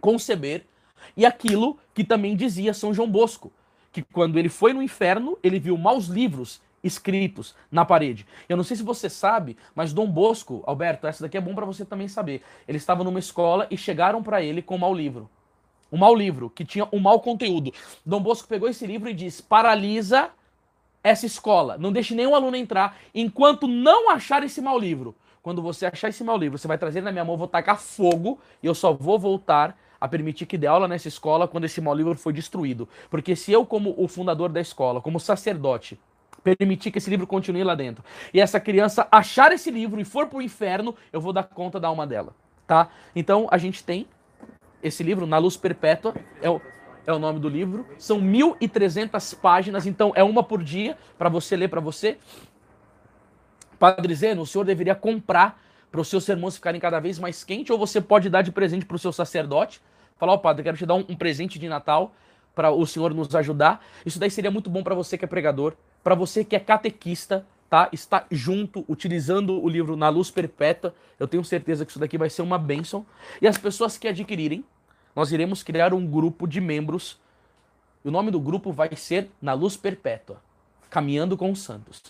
[0.00, 0.66] conceber,
[1.16, 3.52] e aquilo que também dizia São João Bosco,
[3.92, 8.26] que quando ele foi no inferno, ele viu maus livros escritos na parede.
[8.48, 11.66] Eu não sei se você sabe, mas Dom Bosco, Alberto, essa daqui é bom para
[11.66, 12.42] você também saber.
[12.66, 15.28] Ele estava numa escola e chegaram para ele com um mau livro
[15.92, 17.72] um mau livro, que tinha um mau conteúdo.
[18.04, 20.30] Dom Bosco pegou esse livro e disse: paralisa
[21.02, 25.14] essa escola, não deixe nenhum aluno entrar enquanto não achar esse mau livro.
[25.42, 28.38] Quando você achar esse mau livro, você vai trazer na minha mão, vou tacar fogo
[28.62, 31.94] e eu só vou voltar a permitir que dê aula nessa escola quando esse mau
[31.94, 32.88] livro for destruído.
[33.10, 36.00] Porque se eu, como o fundador da escola, como sacerdote,
[36.42, 38.02] permitir que esse livro continue lá dentro,
[38.32, 41.88] e essa criança achar esse livro e for pro inferno, eu vou dar conta da
[41.88, 42.34] alma dela,
[42.66, 42.88] tá?
[43.14, 44.06] Então a gente tem
[44.82, 46.60] esse livro, Na Luz Perpétua, é o,
[47.06, 47.86] é o nome do livro.
[47.98, 52.16] São 1.300 páginas, então é uma por dia para você ler para você.
[53.78, 55.60] Padre Zeno, o senhor deveria comprar
[55.90, 58.86] para os seus sermões ficarem cada vez mais quentes, ou você pode dar de presente
[58.86, 59.80] para o seu sacerdote.
[60.16, 62.14] Falar, ó oh, padre, quero te dar um, um presente de Natal
[62.54, 63.84] para o senhor nos ajudar.
[64.04, 67.46] Isso daí seria muito bom para você que é pregador, para você que é catequista,
[67.68, 67.88] tá?
[67.92, 70.94] Está junto, utilizando o livro Na Luz Perpétua.
[71.18, 73.06] Eu tenho certeza que isso daqui vai ser uma bênção.
[73.40, 74.64] E as pessoas que adquirirem,
[75.14, 77.18] nós iremos criar um grupo de membros.
[78.04, 80.40] O nome do grupo vai ser Na Luz Perpétua
[80.88, 82.02] Caminhando com os Santos.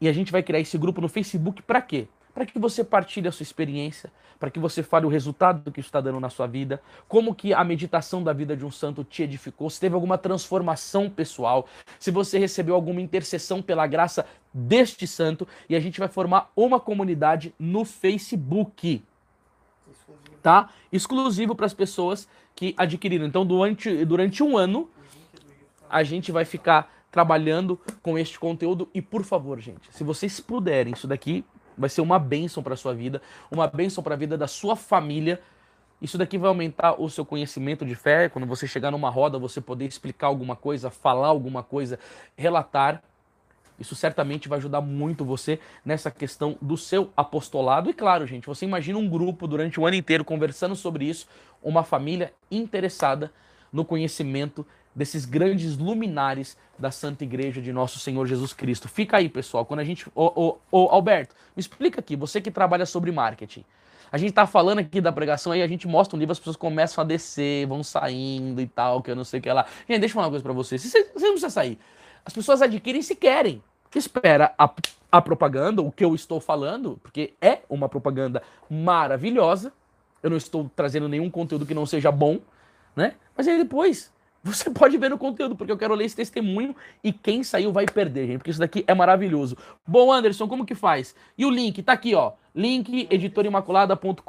[0.00, 2.06] E a gente vai criar esse grupo no Facebook para quê?
[2.38, 5.80] Para que você partilhe a sua experiência, para que você fale o resultado do que
[5.80, 9.24] está dando na sua vida, como que a meditação da vida de um santo te
[9.24, 11.66] edificou, se teve alguma transformação pessoal,
[11.98, 14.24] se você recebeu alguma intercessão pela graça
[14.54, 19.02] deste santo, e a gente vai formar uma comunidade no Facebook.
[20.40, 20.70] Tá?
[20.92, 23.26] Exclusivo para as pessoas que adquiriram.
[23.26, 24.88] Então, durante, durante um ano,
[25.90, 28.88] a gente vai ficar trabalhando com este conteúdo.
[28.94, 31.44] E por favor, gente, se vocês puderem, isso daqui
[31.78, 35.40] vai ser uma bênção para sua vida, uma bênção para a vida da sua família.
[36.02, 39.60] Isso daqui vai aumentar o seu conhecimento de fé, quando você chegar numa roda, você
[39.60, 41.98] poder explicar alguma coisa, falar alguma coisa,
[42.36, 43.02] relatar.
[43.78, 47.88] Isso certamente vai ajudar muito você nessa questão do seu apostolado.
[47.88, 51.28] E claro, gente, você imagina um grupo durante o ano inteiro conversando sobre isso,
[51.62, 53.32] uma família interessada
[53.72, 58.88] no conhecimento desses grandes luminares da Santa Igreja de Nosso Senhor Jesus Cristo.
[58.88, 60.06] Fica aí, pessoal, quando a gente.
[60.14, 63.64] Ô, ô, ô, Alberto, me explica aqui, você que trabalha sobre marketing.
[64.10, 66.56] A gente tá falando aqui da pregação, aí a gente mostra um livro, as pessoas
[66.56, 69.66] começam a descer, vão saindo e tal, que eu não sei o que lá.
[69.88, 70.80] Gente, deixa eu falar uma coisa pra vocês.
[70.80, 71.78] Você, você não precisa sair.
[72.24, 73.62] As pessoas adquirem se querem.
[73.94, 74.70] Espera a,
[75.10, 79.72] a propaganda, o que eu estou falando, porque é uma propaganda maravilhosa.
[80.22, 82.38] Eu não estou trazendo nenhum conteúdo que não seja bom,
[82.96, 83.14] né?
[83.36, 84.10] Mas aí depois
[84.42, 87.86] você pode ver no conteúdo, porque eu quero ler esse testemunho e quem saiu vai
[87.86, 89.56] perder, gente, porque isso daqui é maravilhoso.
[89.86, 91.14] Bom, Anderson, como que faz?
[91.36, 92.32] E o link tá aqui, ó.
[92.54, 94.22] Link editorimaculada.com.br.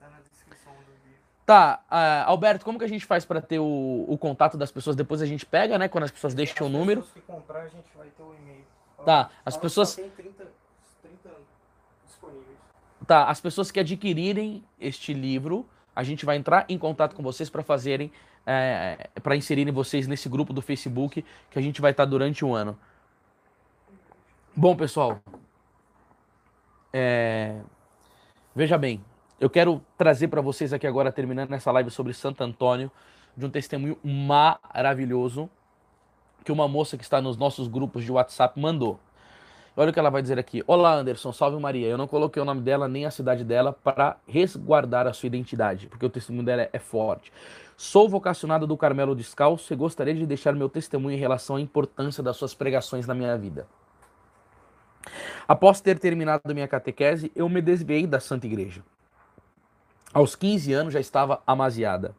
[0.00, 1.18] Tá na descrição do vídeo.
[1.46, 4.96] Tá, ah, Alberto, como que a gente faz para ter o, o contato das pessoas?
[4.96, 5.88] Depois a gente pega, né?
[5.88, 7.00] Quando as pessoas deixam o número.
[7.00, 8.64] As pessoas que comprar, a gente vai ter o e-mail.
[9.04, 10.44] Tá, as pessoas- tem 30,
[11.02, 11.30] 30
[12.06, 12.56] disponíveis.
[13.06, 17.50] Tá, as pessoas que adquirirem este livro, a gente vai entrar em contato com vocês
[17.50, 18.10] para fazerem,
[18.46, 22.54] é, para inserirem vocês nesse grupo do Facebook que a gente vai estar durante o
[22.54, 22.78] ano.
[24.54, 25.20] Bom, pessoal,
[26.92, 27.60] é,
[28.54, 29.02] veja bem,
[29.40, 32.90] eu quero trazer para vocês aqui agora, terminando essa live sobre Santo Antônio,
[33.36, 35.48] de um testemunho maravilhoso
[36.44, 39.00] que uma moça que está nos nossos grupos de WhatsApp mandou.
[39.74, 40.62] Olha o que ela vai dizer aqui.
[40.66, 41.88] Olá, Anderson, salve Maria.
[41.88, 45.86] Eu não coloquei o nome dela nem a cidade dela para resguardar a sua identidade,
[45.86, 47.32] porque o testemunho dela é forte.
[47.74, 52.22] Sou vocacionada do Carmelo Descalço e gostaria de deixar meu testemunho em relação à importância
[52.22, 53.66] das suas pregações na minha vida.
[55.48, 58.82] Após ter terminado minha catequese, eu me desviei da Santa Igreja.
[60.12, 62.14] Aos 15 anos já estava amaziada.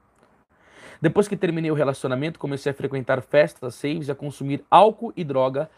[1.00, 5.70] Depois que terminei o relacionamento, comecei a frequentar festas, saves a consumir álcool e droga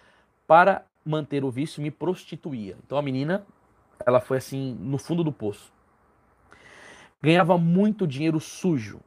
[0.47, 2.75] para manter o vício me prostituía.
[2.83, 3.45] Então a menina,
[4.05, 5.71] ela foi assim no fundo do poço.
[7.21, 8.99] Ganhava muito dinheiro sujo.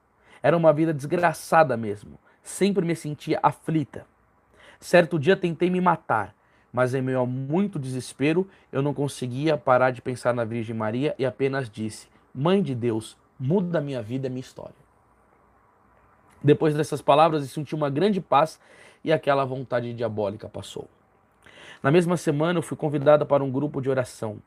[0.43, 2.19] Era uma vida desgraçada mesmo.
[2.43, 4.07] Sempre me sentia aflita.
[4.81, 6.35] Certo dia tentei me matar,
[6.73, 11.15] mas em meio a muito desespero, eu não conseguia parar de pensar na Virgem Maria
[11.19, 14.89] e apenas disse: Mãe de Deus, muda minha vida e minha história.
[16.43, 18.61] Depois dessas palavras, eu senti uma grande paz
[19.03, 20.89] e aquela vontade diabólica passou.
[21.81, 24.39] Na mesma semana, eu fui convidada para um grupo de oração,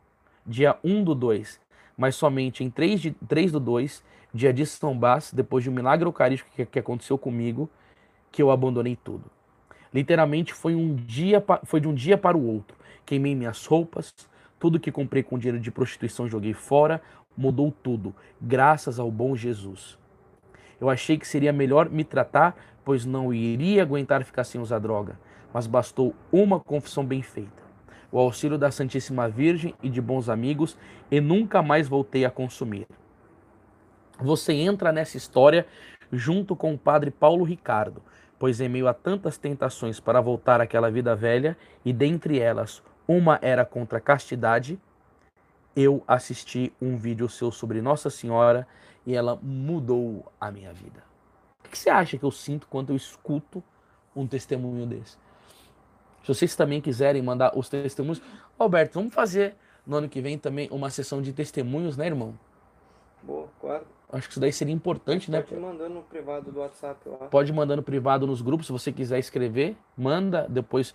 [0.45, 1.61] dia 1 do 2,
[1.97, 4.03] mas somente em 3, de, 3 do 2,
[4.33, 7.69] dia de São Bás, depois de um milagre eucarístico que, que aconteceu comigo,
[8.31, 9.31] que eu abandonei tudo.
[9.93, 12.75] Literalmente foi, um dia, foi de um dia para o outro.
[13.05, 14.13] Queimei minhas roupas,
[14.59, 17.01] tudo que comprei com dinheiro de prostituição joguei fora,
[17.37, 19.97] mudou tudo, graças ao bom Jesus.
[20.81, 25.17] Eu achei que seria melhor me tratar, pois não iria aguentar ficar sem usar droga.
[25.53, 27.61] Mas bastou uma confissão bem feita,
[28.11, 30.77] o auxílio da Santíssima Virgem e de bons amigos,
[31.09, 32.87] e nunca mais voltei a consumir.
[34.19, 35.65] Você entra nessa história
[36.11, 38.01] junto com o padre Paulo Ricardo,
[38.37, 43.39] pois em meio a tantas tentações para voltar àquela vida velha, e dentre elas uma
[43.41, 44.79] era contra a castidade,
[45.75, 48.67] eu assisti um vídeo seu sobre Nossa Senhora
[49.05, 51.03] e ela mudou a minha vida.
[51.65, 53.63] O que você acha que eu sinto quando eu escuto
[54.15, 55.17] um testemunho desse?
[56.21, 58.21] Se vocês também quiserem mandar os testemunhos,
[58.57, 62.37] Alberto, vamos fazer no ano que vem também uma sessão de testemunhos, né, irmão?
[63.23, 63.85] Boa, claro.
[64.11, 65.41] Acho que isso daí seria importante, né?
[65.41, 67.17] Pode ir mandando no privado do WhatsApp lá.
[67.27, 70.93] Pode ir mandando privado nos grupos, se você quiser escrever, manda, depois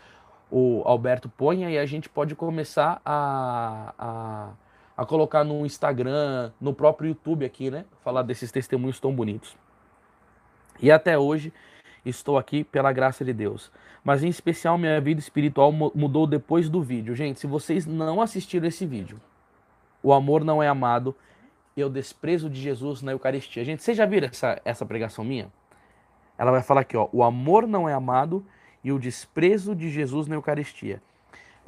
[0.50, 4.50] o Alberto põe e a gente pode começar a, a,
[4.96, 7.84] a colocar no Instagram, no próprio YouTube aqui, né?
[8.02, 9.56] Falar desses testemunhos tão bonitos.
[10.80, 11.52] E até hoje
[12.08, 13.70] estou aqui pela graça de Deus.
[14.04, 17.14] Mas em especial minha vida espiritual mu- mudou depois do vídeo.
[17.14, 19.20] Gente, se vocês não assistiram esse vídeo,
[20.02, 21.14] o amor não é amado
[21.76, 23.64] e o desprezo de Jesus na Eucaristia.
[23.64, 25.50] Gente, vocês já viram essa, essa pregação minha?
[26.38, 28.44] Ela vai falar aqui, ó, o amor não é amado
[28.84, 31.02] e o desprezo de Jesus na Eucaristia.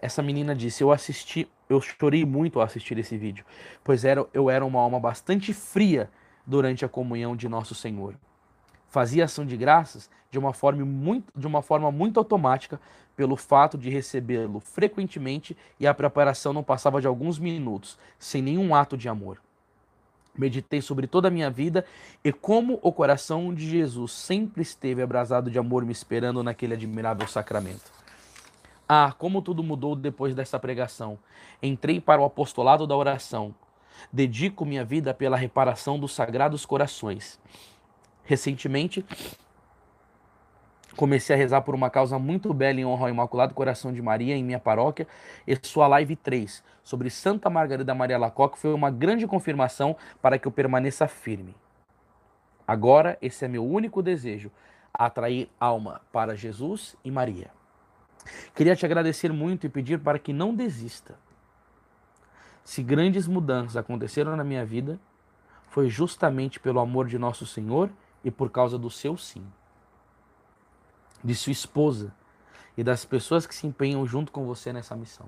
[0.01, 3.45] Essa menina disse, eu assisti, eu chorei muito ao assistir esse vídeo,
[3.83, 6.09] pois era, eu era uma alma bastante fria
[6.47, 8.15] durante a comunhão de nosso Senhor.
[8.89, 12.81] Fazia ação de graças de uma forma muito, de uma forma muito automática
[13.17, 18.75] pelo fato de recebê-lo frequentemente e a preparação não passava de alguns minutos, sem nenhum
[18.75, 19.41] ato de amor.
[20.37, 21.85] Meditei sobre toda a minha vida
[22.23, 27.27] e como o coração de Jesus sempre esteve abrasado de amor me esperando naquele admirável
[27.27, 27.91] sacramento.
[28.89, 31.19] Ah, como tudo mudou depois dessa pregação.
[31.61, 33.53] Entrei para o apostolado da oração.
[34.13, 37.39] Dedico minha vida pela reparação dos sagrados corações.
[38.29, 39.03] Recentemente,
[40.95, 44.37] comecei a rezar por uma causa muito bela em honra ao Imaculado Coração de Maria
[44.37, 45.09] em minha paróquia
[45.47, 50.47] e sua live 3 sobre Santa Margarida Maria Lacoque foi uma grande confirmação para que
[50.47, 51.57] eu permaneça firme.
[52.67, 54.51] Agora, esse é meu único desejo,
[54.93, 57.51] atrair alma para Jesus e Maria.
[58.55, 61.15] Queria te agradecer muito e pedir para que não desista.
[62.63, 65.01] se grandes mudanças aconteceram na minha vida,
[65.71, 67.89] foi justamente pelo amor de nosso Senhor
[68.29, 69.43] e por causa do seu sim.
[71.25, 72.15] De sua esposa
[72.77, 75.27] e das pessoas que se empenham junto com você nessa missão.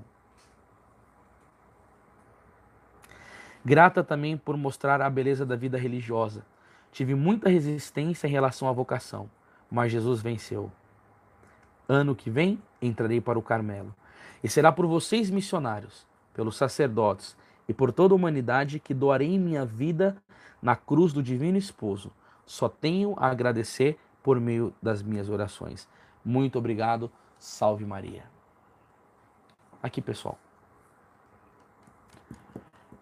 [3.65, 6.45] Grata também por mostrar a beleza da vida religiosa.
[6.93, 9.31] Tive muita resistência em relação à vocação,
[9.71, 10.71] mas Jesus venceu.
[11.89, 13.95] Ano que vem entrarei para o Carmelo.
[14.45, 17.37] E será por vocês, missionários, pelos sacerdotes
[17.67, 20.17] e por toda a humanidade que doarei minha vida
[20.61, 22.13] na cruz do Divino Esposo.
[22.51, 25.89] Só tenho a agradecer por meio das minhas orações.
[26.25, 27.11] Muito obrigado.
[27.39, 28.25] Salve Maria.
[29.83, 30.39] Aqui, pessoal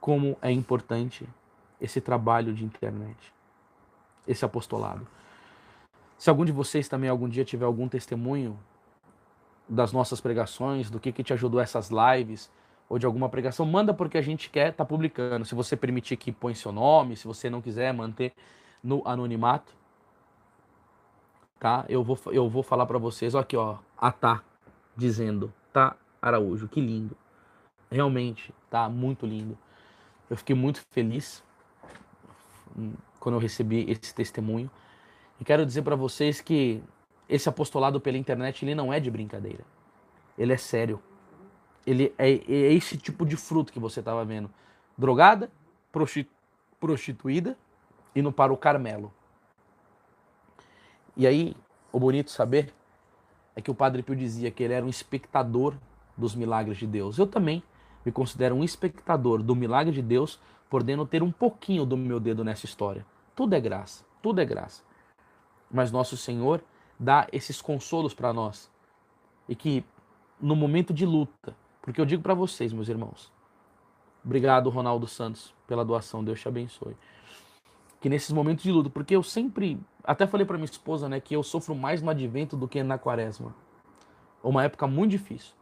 [0.09, 1.29] como é importante
[1.79, 3.15] esse trabalho de internet,
[4.27, 5.07] esse apostolado.
[6.16, 8.59] Se algum de vocês também algum dia tiver algum testemunho
[9.69, 12.51] das nossas pregações, do que, que te ajudou essas lives,
[12.89, 15.45] ou de alguma pregação, manda porque a gente quer estar tá publicando.
[15.45, 18.33] Se você permitir que põe seu nome, se você não quiser manter
[18.83, 19.73] no anonimato,
[21.59, 21.85] tá?
[21.89, 24.43] Eu vou, eu vou falar para vocês, ó, aqui, ó, a tá
[24.97, 27.17] dizendo, tá Araújo, que lindo.
[27.91, 29.57] Realmente, tá muito lindo.
[30.29, 31.43] Eu fiquei muito feliz
[33.19, 34.71] quando eu recebi esse testemunho.
[35.41, 36.83] E quero dizer para vocês que
[37.29, 39.65] esse apostolado pela internet ele não é de brincadeira.
[40.37, 41.01] Ele é sério.
[41.87, 44.51] Ele é, é esse tipo de fruto que você estava vendo.
[44.97, 45.51] Drogada,
[46.81, 47.57] prostituída,
[48.15, 49.13] indo para o Carmelo.
[51.17, 51.57] E aí,
[51.93, 52.73] o bonito saber
[53.57, 55.75] é que o Padre Pio dizia que ele era um espectador
[56.17, 57.19] dos milagres de Deus.
[57.19, 57.63] Eu também
[58.05, 60.41] me considero um espectador do milagre de Deus,
[60.71, 63.05] podendo ter um pouquinho do meu dedo nessa história.
[63.35, 64.83] Tudo é graça, tudo é graça.
[65.71, 66.63] Mas nosso Senhor
[66.99, 68.71] dá esses consolos para nós.
[69.49, 69.85] E que
[70.41, 73.33] no momento de luta, porque eu digo para vocês, meus irmãos,
[74.25, 76.97] obrigado Ronaldo Santos pela doação, Deus te abençoe.
[78.01, 81.35] Que nesses momentos de luta, porque eu sempre, até falei para minha esposa, né, que
[81.35, 83.55] eu sofro mais no advento do que na quaresma.
[84.43, 85.59] Uma época muito difícil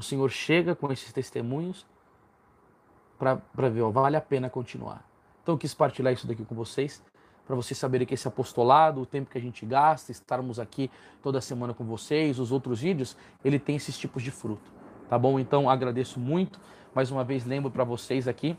[0.00, 1.86] o Senhor chega com esses testemunhos
[3.18, 5.04] para ver, ó, vale a pena continuar.
[5.42, 7.02] Então eu quis partilhar isso daqui com vocês,
[7.46, 10.90] para vocês saberem que esse apostolado, o tempo que a gente gasta, estarmos aqui
[11.22, 13.14] toda semana com vocês, os outros vídeos,
[13.44, 14.72] ele tem esses tipos de fruto.
[15.06, 15.38] Tá bom?
[15.38, 16.58] Então agradeço muito.
[16.94, 18.56] Mais uma vez lembro para vocês aqui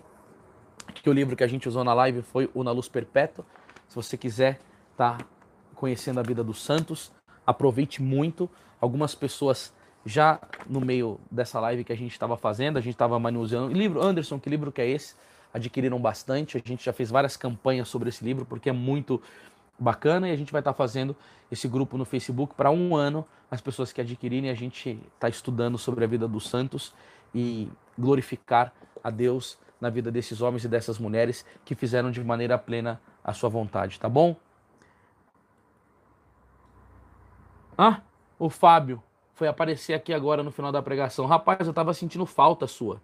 [0.92, 3.46] que o livro que a gente usou na live foi o Na Luz Perpétua.
[3.88, 4.60] Se você quiser
[4.92, 5.26] estar tá
[5.76, 7.12] conhecendo a vida dos santos,
[7.46, 8.50] aproveite muito.
[8.80, 9.74] Algumas pessoas
[10.06, 13.74] já no meio dessa live que a gente estava fazendo, a gente estava manuseando.
[13.74, 15.16] Livro, Anderson, que livro que é esse?
[15.54, 19.22] Adquiriram bastante, a gente já fez várias campanhas sobre esse livro, porque é muito
[19.78, 21.16] bacana e a gente vai estar tá fazendo
[21.52, 23.26] esse grupo no Facebook para um ano.
[23.50, 26.94] As pessoas que adquirirem, a gente está estudando sobre a vida dos santos
[27.34, 28.74] e glorificar
[29.04, 33.34] a Deus na vida desses homens e dessas mulheres que fizeram de maneira plena a
[33.34, 34.36] sua vontade, tá bom?
[37.78, 38.02] Ah,
[38.38, 39.02] o Fábio,
[39.34, 41.26] foi aparecer aqui agora no final da pregação.
[41.26, 43.02] Rapaz, eu tava sentindo falta sua.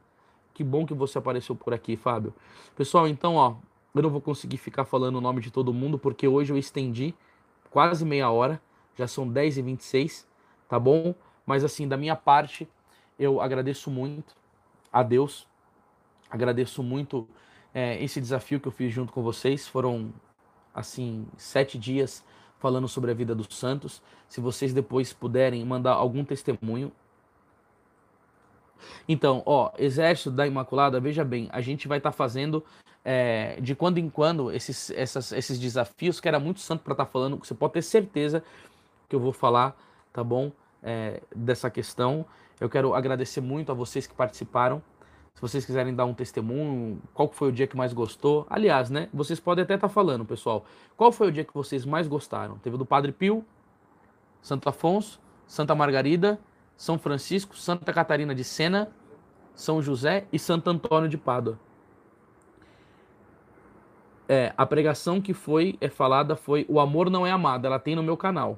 [0.54, 2.34] Que bom que você apareceu por aqui, Fábio.
[2.76, 3.56] Pessoal, então, ó,
[3.96, 7.14] eu não vou conseguir ficar falando o nome de todo mundo, porque hoje eu estendi
[7.72, 8.62] quase meia hora.
[8.96, 10.28] Já são 10 e 26
[10.68, 11.16] tá bom?
[11.46, 12.68] Mas assim, da minha parte,
[13.18, 14.36] eu agradeço muito
[14.92, 15.48] a Deus.
[16.30, 17.28] Agradeço muito
[17.74, 19.68] é, esse desafio que eu fiz junto com vocês.
[19.68, 20.14] Foram,
[20.74, 22.24] assim, sete dias
[22.60, 24.02] falando sobre a vida dos santos.
[24.28, 26.92] Se vocês depois puderem mandar algum testemunho.
[29.08, 32.64] Então, ó, Exército da Imaculada, veja bem, a gente vai estar tá fazendo
[33.04, 37.06] é, de quando em quando esses, essas, esses desafios, que era muito santo para estar
[37.06, 38.44] tá falando, você pode ter certeza
[39.08, 39.76] que eu vou falar,
[40.12, 40.52] tá bom?
[40.84, 42.26] É, dessa questão.
[42.60, 44.82] Eu quero agradecer muito a vocês que participaram.
[45.38, 48.48] Se vocês quiserem dar um testemunho, qual foi o dia que mais gostou?
[48.50, 49.08] Aliás, né?
[49.14, 50.66] Vocês podem até estar tá falando, pessoal.
[50.98, 52.58] Qual foi o dia que vocês mais gostaram?
[52.58, 53.46] Teve do Padre Pio,
[54.42, 56.40] Santo Afonso, Santa Margarida,
[56.76, 58.92] São Francisco, Santa Catarina de Sena,
[59.54, 61.60] São José e Santo Antônio de Pádua.
[64.28, 67.68] É, a pregação que foi é falada foi O Amor Não É Amado.
[67.68, 68.58] Ela tem no meu canal.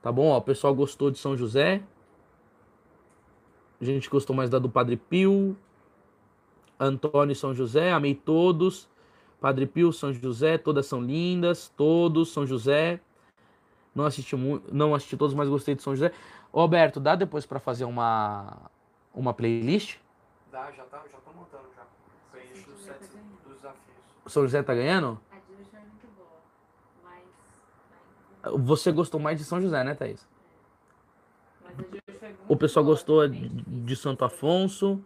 [0.00, 0.28] Tá bom?
[0.28, 1.82] Ó, o pessoal gostou de São José.
[3.78, 5.54] A gente gostou mais da do Padre Pio.
[6.80, 8.88] Antônio e São José, amei todos.
[9.38, 13.00] Padre Pio, São José, todas são lindas, todos, São José.
[13.94, 14.34] Não assisti,
[14.72, 16.12] não assisti todos, mas gostei de São José.
[16.52, 18.70] Roberto, dá depois para fazer uma,
[19.14, 19.98] uma playlist?
[20.50, 21.82] Dá, já, tá, já tô montando já.
[22.32, 23.00] Playlist dos, sete,
[23.46, 23.96] dos desafios.
[24.26, 25.20] São José tá ganhando?
[25.30, 26.40] A de hoje é muito boa,
[27.04, 28.66] mas...
[28.66, 30.26] Você gostou mais de São José, né, Thaís?
[31.62, 31.98] Foi muito
[32.48, 35.02] O pessoal boa, gostou de Santo Afonso.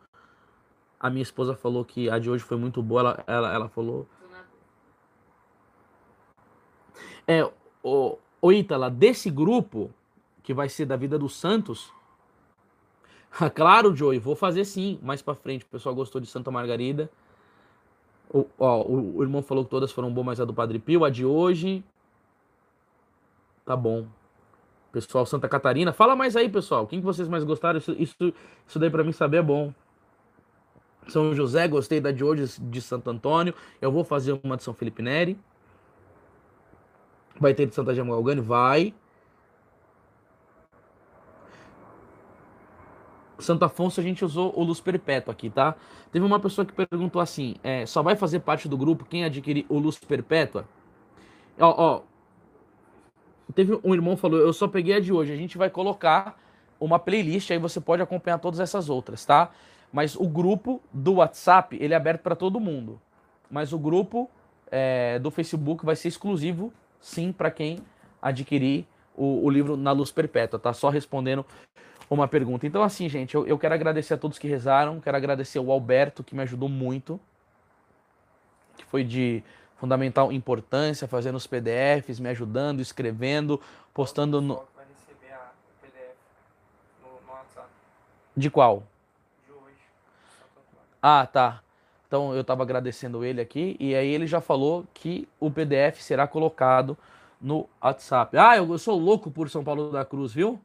[1.05, 3.01] A minha esposa falou que a de hoje foi muito boa.
[3.01, 4.07] Ela, ela, ela falou.
[7.29, 7.45] É,
[7.83, 9.91] o, o Ítala, desse grupo,
[10.43, 11.93] que vai ser da vida dos Santos.
[13.55, 15.67] Claro, Joey, vou fazer sim, mais pra frente.
[15.67, 17.11] O pessoal gostou de Santa Margarida.
[18.33, 21.05] O, ó, o, o irmão falou que todas foram boas, mas a do Padre Pio,
[21.05, 21.85] a de hoje.
[23.67, 24.07] Tá bom.
[24.91, 25.93] Pessoal, Santa Catarina.
[25.93, 26.87] Fala mais aí, pessoal.
[26.87, 27.77] Quem que vocês mais gostaram?
[27.77, 28.33] Isso, isso,
[28.67, 29.75] isso daí pra mim saber é bom.
[31.09, 33.55] São José, gostei da de hoje de Santo Antônio.
[33.81, 35.39] Eu vou fazer uma de São Felipe Neri.
[37.39, 38.41] Vai ter de Santa Gemma Galgani?
[38.41, 38.95] Vai.
[43.39, 45.75] Santo Afonso a gente usou o Luz Perpétua aqui, tá?
[46.11, 49.67] Teve uma pessoa que perguntou assim: é, só vai fazer parte do grupo quem adquirir
[49.69, 50.67] o Luz Perpétua?
[51.59, 52.03] Ó, ó.
[53.55, 55.33] Teve um irmão falou: eu só peguei a de hoje.
[55.33, 56.39] A gente vai colocar
[56.81, 59.51] uma playlist, aí você pode acompanhar todas essas outras, tá?
[59.95, 63.01] Mas o grupo do WhatsApp, ele é aberto para todo mundo.
[63.49, 64.29] Mas o grupo
[64.69, 67.79] é, do Facebook vai ser exclusivo, sim, para quem
[68.21, 70.73] adquirir o, o livro Na Luz Perpétua, tá?
[70.73, 71.47] Só respondendo
[72.11, 72.67] uma pergunta.
[72.67, 76.25] Então, assim, gente, eu, eu quero agradecer a todos que rezaram, quero agradecer o Alberto,
[76.25, 77.21] que me ajudou muito,
[78.77, 79.45] que foi de
[79.77, 83.61] fundamental importância, fazendo os PDFs, me ajudando, escrevendo,
[83.95, 84.61] postando no.
[88.37, 88.83] De qual?
[89.47, 89.85] de hoje.
[90.39, 90.89] Santo Antônio.
[91.07, 91.61] Ah, tá.
[92.07, 96.27] Então eu estava agradecendo ele aqui e aí ele já falou que o PDF será
[96.27, 96.97] colocado
[97.39, 98.39] no WhatsApp.
[98.39, 100.59] Ah, eu sou louco por São Paulo da Cruz, viu?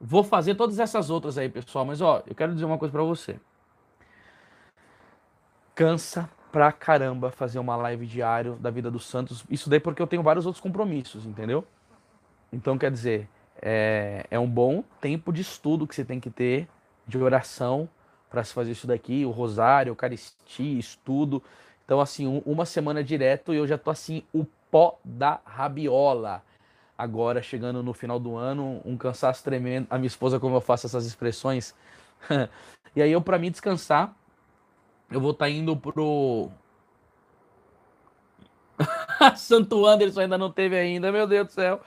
[0.00, 3.02] Vou fazer todas essas outras aí, pessoal, mas ó, eu quero dizer uma coisa para
[3.02, 3.40] você.
[5.74, 9.44] Cansa pra caramba fazer uma live diário da vida dos santos.
[9.50, 11.66] Isso daí porque eu tenho vários outros compromissos, entendeu?
[12.52, 13.28] Então, quer dizer,
[13.60, 16.68] é, é um bom tempo de estudo que você tem que ter,
[17.04, 17.88] de oração,
[18.30, 21.42] para se fazer isso daqui, o rosário, eucaristia, estudo.
[21.84, 26.42] Então, assim, um- uma semana direto e eu já tô assim, o pó da rabiola.
[26.98, 29.86] Agora, chegando no final do ano, um cansaço tremendo.
[29.90, 31.74] A minha esposa, como eu faço essas expressões.
[32.96, 34.14] e aí, eu, para mim descansar,
[35.10, 36.50] eu vou estar indo pro.
[39.36, 41.80] Santo Anderson ainda não teve ainda, meu Deus do céu.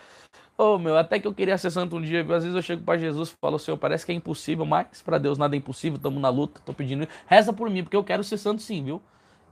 [0.61, 2.35] Ô, meu, até que eu queria ser santo um dia, viu?
[2.35, 5.17] Às vezes eu chego pra Jesus e falo, Senhor, parece que é impossível, mas pra
[5.17, 7.07] Deus nada é impossível, estamos na luta, tô pedindo.
[7.27, 9.01] Reza por mim, porque eu quero ser santo sim, viu?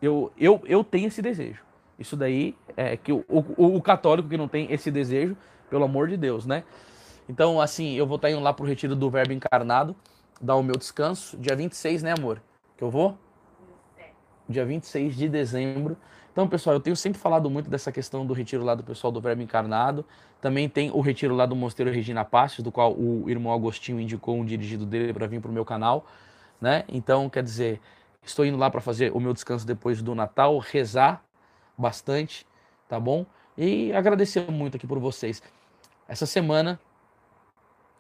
[0.02, 1.64] Eu, eu, eu tenho esse desejo.
[1.98, 5.38] Isso daí é que o, o, o católico que não tem esse desejo,
[5.70, 6.66] pelo amor de Deus, né?
[7.30, 9.96] Então, assim, eu vou estar indo lá pro retiro do Verbo Encarnado,
[10.42, 12.42] dar o meu descanso, dia 26, né, amor?
[12.76, 13.18] Que eu vou?
[14.50, 15.98] dia 26 de dezembro.
[16.38, 19.20] Então, pessoal, eu tenho sempre falado muito dessa questão do retiro lá do pessoal do
[19.20, 20.06] Verbo Encarnado.
[20.40, 24.36] Também tem o retiro lá do Mosteiro Regina Passos, do qual o irmão Agostinho indicou
[24.36, 26.06] um dirigido dele para vir para o meu canal,
[26.62, 26.84] né?
[26.90, 27.82] Então, quer dizer,
[28.22, 31.24] estou indo lá para fazer o meu descanso depois do Natal, rezar
[31.76, 32.46] bastante,
[32.88, 33.26] tá bom?
[33.58, 35.42] E agradecer muito aqui por vocês.
[36.08, 36.80] Essa semana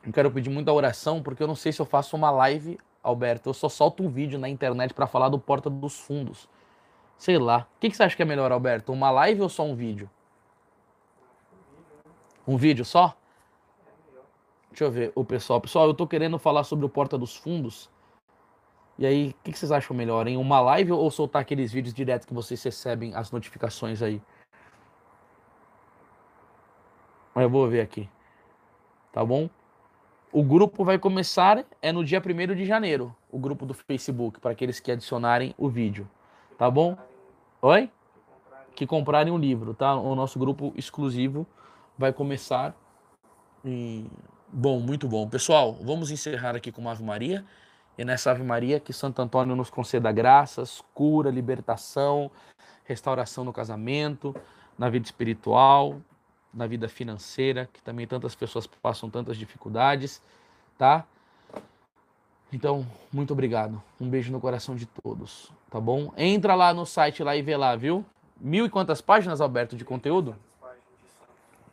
[0.05, 3.49] eu quero pedir muita oração, porque eu não sei se eu faço uma live Alberto,
[3.49, 6.47] eu só solto um vídeo na internet para falar do Porta dos Fundos.
[7.17, 7.67] Sei lá.
[7.75, 8.93] O que, que você acha que é melhor, Alberto?
[8.93, 10.09] Uma live ou só um vídeo?
[12.47, 13.17] Um vídeo só?
[14.69, 15.59] Deixa eu ver o pessoal.
[15.59, 17.89] Pessoal, eu tô querendo falar sobre o Porta dos Fundos.
[18.97, 20.37] E aí, o que, que vocês acham melhor, hein?
[20.37, 24.21] Uma live ou soltar aqueles vídeos direto que vocês recebem as notificações aí?
[27.35, 28.09] Eu vou ver aqui.
[29.11, 29.49] Tá bom?
[30.31, 34.51] O grupo vai começar é no dia 1 de janeiro, o grupo do Facebook, para
[34.51, 36.09] aqueles que adicionarem o vídeo.
[36.57, 36.97] Tá bom?
[37.61, 37.91] Oi?
[38.75, 39.95] Que comprarem o livro, tá?
[39.95, 41.45] O nosso grupo exclusivo
[41.95, 42.75] vai começar.
[44.51, 45.29] Bom, muito bom.
[45.29, 47.45] Pessoal, vamos encerrar aqui com uma Ave Maria.
[47.95, 52.31] E nessa Ave Maria que Santo Antônio nos conceda graças, cura, libertação,
[52.85, 54.35] restauração no casamento,
[54.77, 56.01] na vida espiritual,
[56.51, 60.23] na vida financeira, que também tantas pessoas passam tantas dificuldades,
[60.75, 61.05] tá?
[62.51, 63.81] Então, muito obrigado.
[63.99, 66.13] Um beijo no coração de todos, tá bom?
[66.15, 68.05] Entra lá no site lá e vê lá, viu?
[68.39, 70.35] Mil e quantas páginas, Alberto, de conteúdo?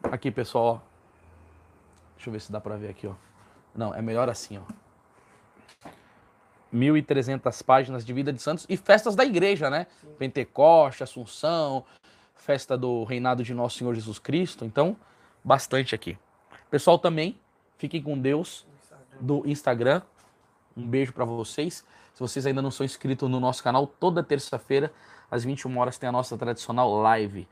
[0.02, 0.94] Aqui, pessoal, ó.
[2.16, 3.14] Deixa eu ver se dá pra ver aqui, ó.
[3.74, 4.62] Não, é melhor assim, ó.
[6.74, 9.86] 1.300 páginas de vida de santos e festas da igreja, né?
[10.18, 11.84] Pentecoste, Assunção,
[12.34, 14.64] festa do reinado de nosso Senhor Jesus Cristo.
[14.64, 14.96] Então,
[15.42, 16.18] bastante aqui.
[16.70, 17.38] Pessoal, também,
[17.78, 18.66] fiquem com Deus
[19.20, 20.02] do Instagram.
[20.76, 21.84] Um beijo para vocês.
[22.12, 24.92] Se vocês ainda não são inscritos no nosso canal, toda terça-feira,
[25.30, 27.48] às 21 horas, tem a nossa tradicional live.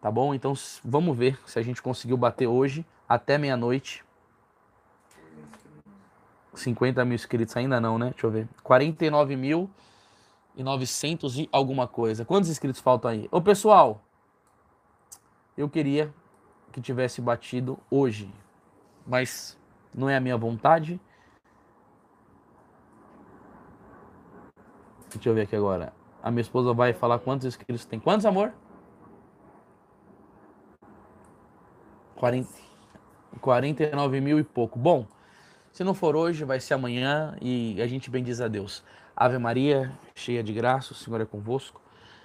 [0.00, 0.34] Tá bom?
[0.34, 0.52] Então,
[0.84, 4.04] vamos ver se a gente conseguiu bater hoje, até meia-noite.
[6.52, 8.10] 50 mil inscritos ainda não, né?
[8.10, 8.48] Deixa eu ver.
[8.62, 9.70] 49 mil
[10.54, 12.24] e 900 e alguma coisa.
[12.24, 13.28] Quantos inscritos faltam aí?
[13.30, 14.00] Ô, pessoal,
[15.56, 16.12] eu queria
[16.72, 18.32] que tivesse batido hoje,
[19.06, 19.58] mas
[19.94, 21.00] não é a minha vontade.
[25.14, 25.92] Deixa eu ver aqui agora.
[26.22, 28.00] A minha esposa vai falar quantos inscritos tem.
[28.00, 28.52] Quantos, amor?
[32.16, 32.48] 40,
[33.40, 34.78] 49 mil e pouco.
[34.78, 35.06] Bom,
[35.72, 38.82] se não for hoje, vai ser amanhã e a gente bendiz a Deus.
[39.16, 41.80] Ave Maria, cheia de graça, o Senhor é convosco.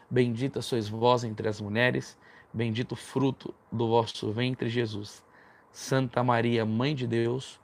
[0.10, 2.18] Bendita sois vós entre as mulheres,
[2.54, 5.24] bendito o fruto do vosso ventre, Jesus.
[5.72, 7.60] Santa Maria, Mãe de Deus,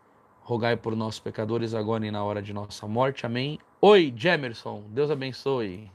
[0.45, 3.25] rogai por nós pecadores agora e na hora de nossa morte.
[3.25, 3.59] Amém.
[3.81, 5.94] Oi, Jemerson, Deus abençoe.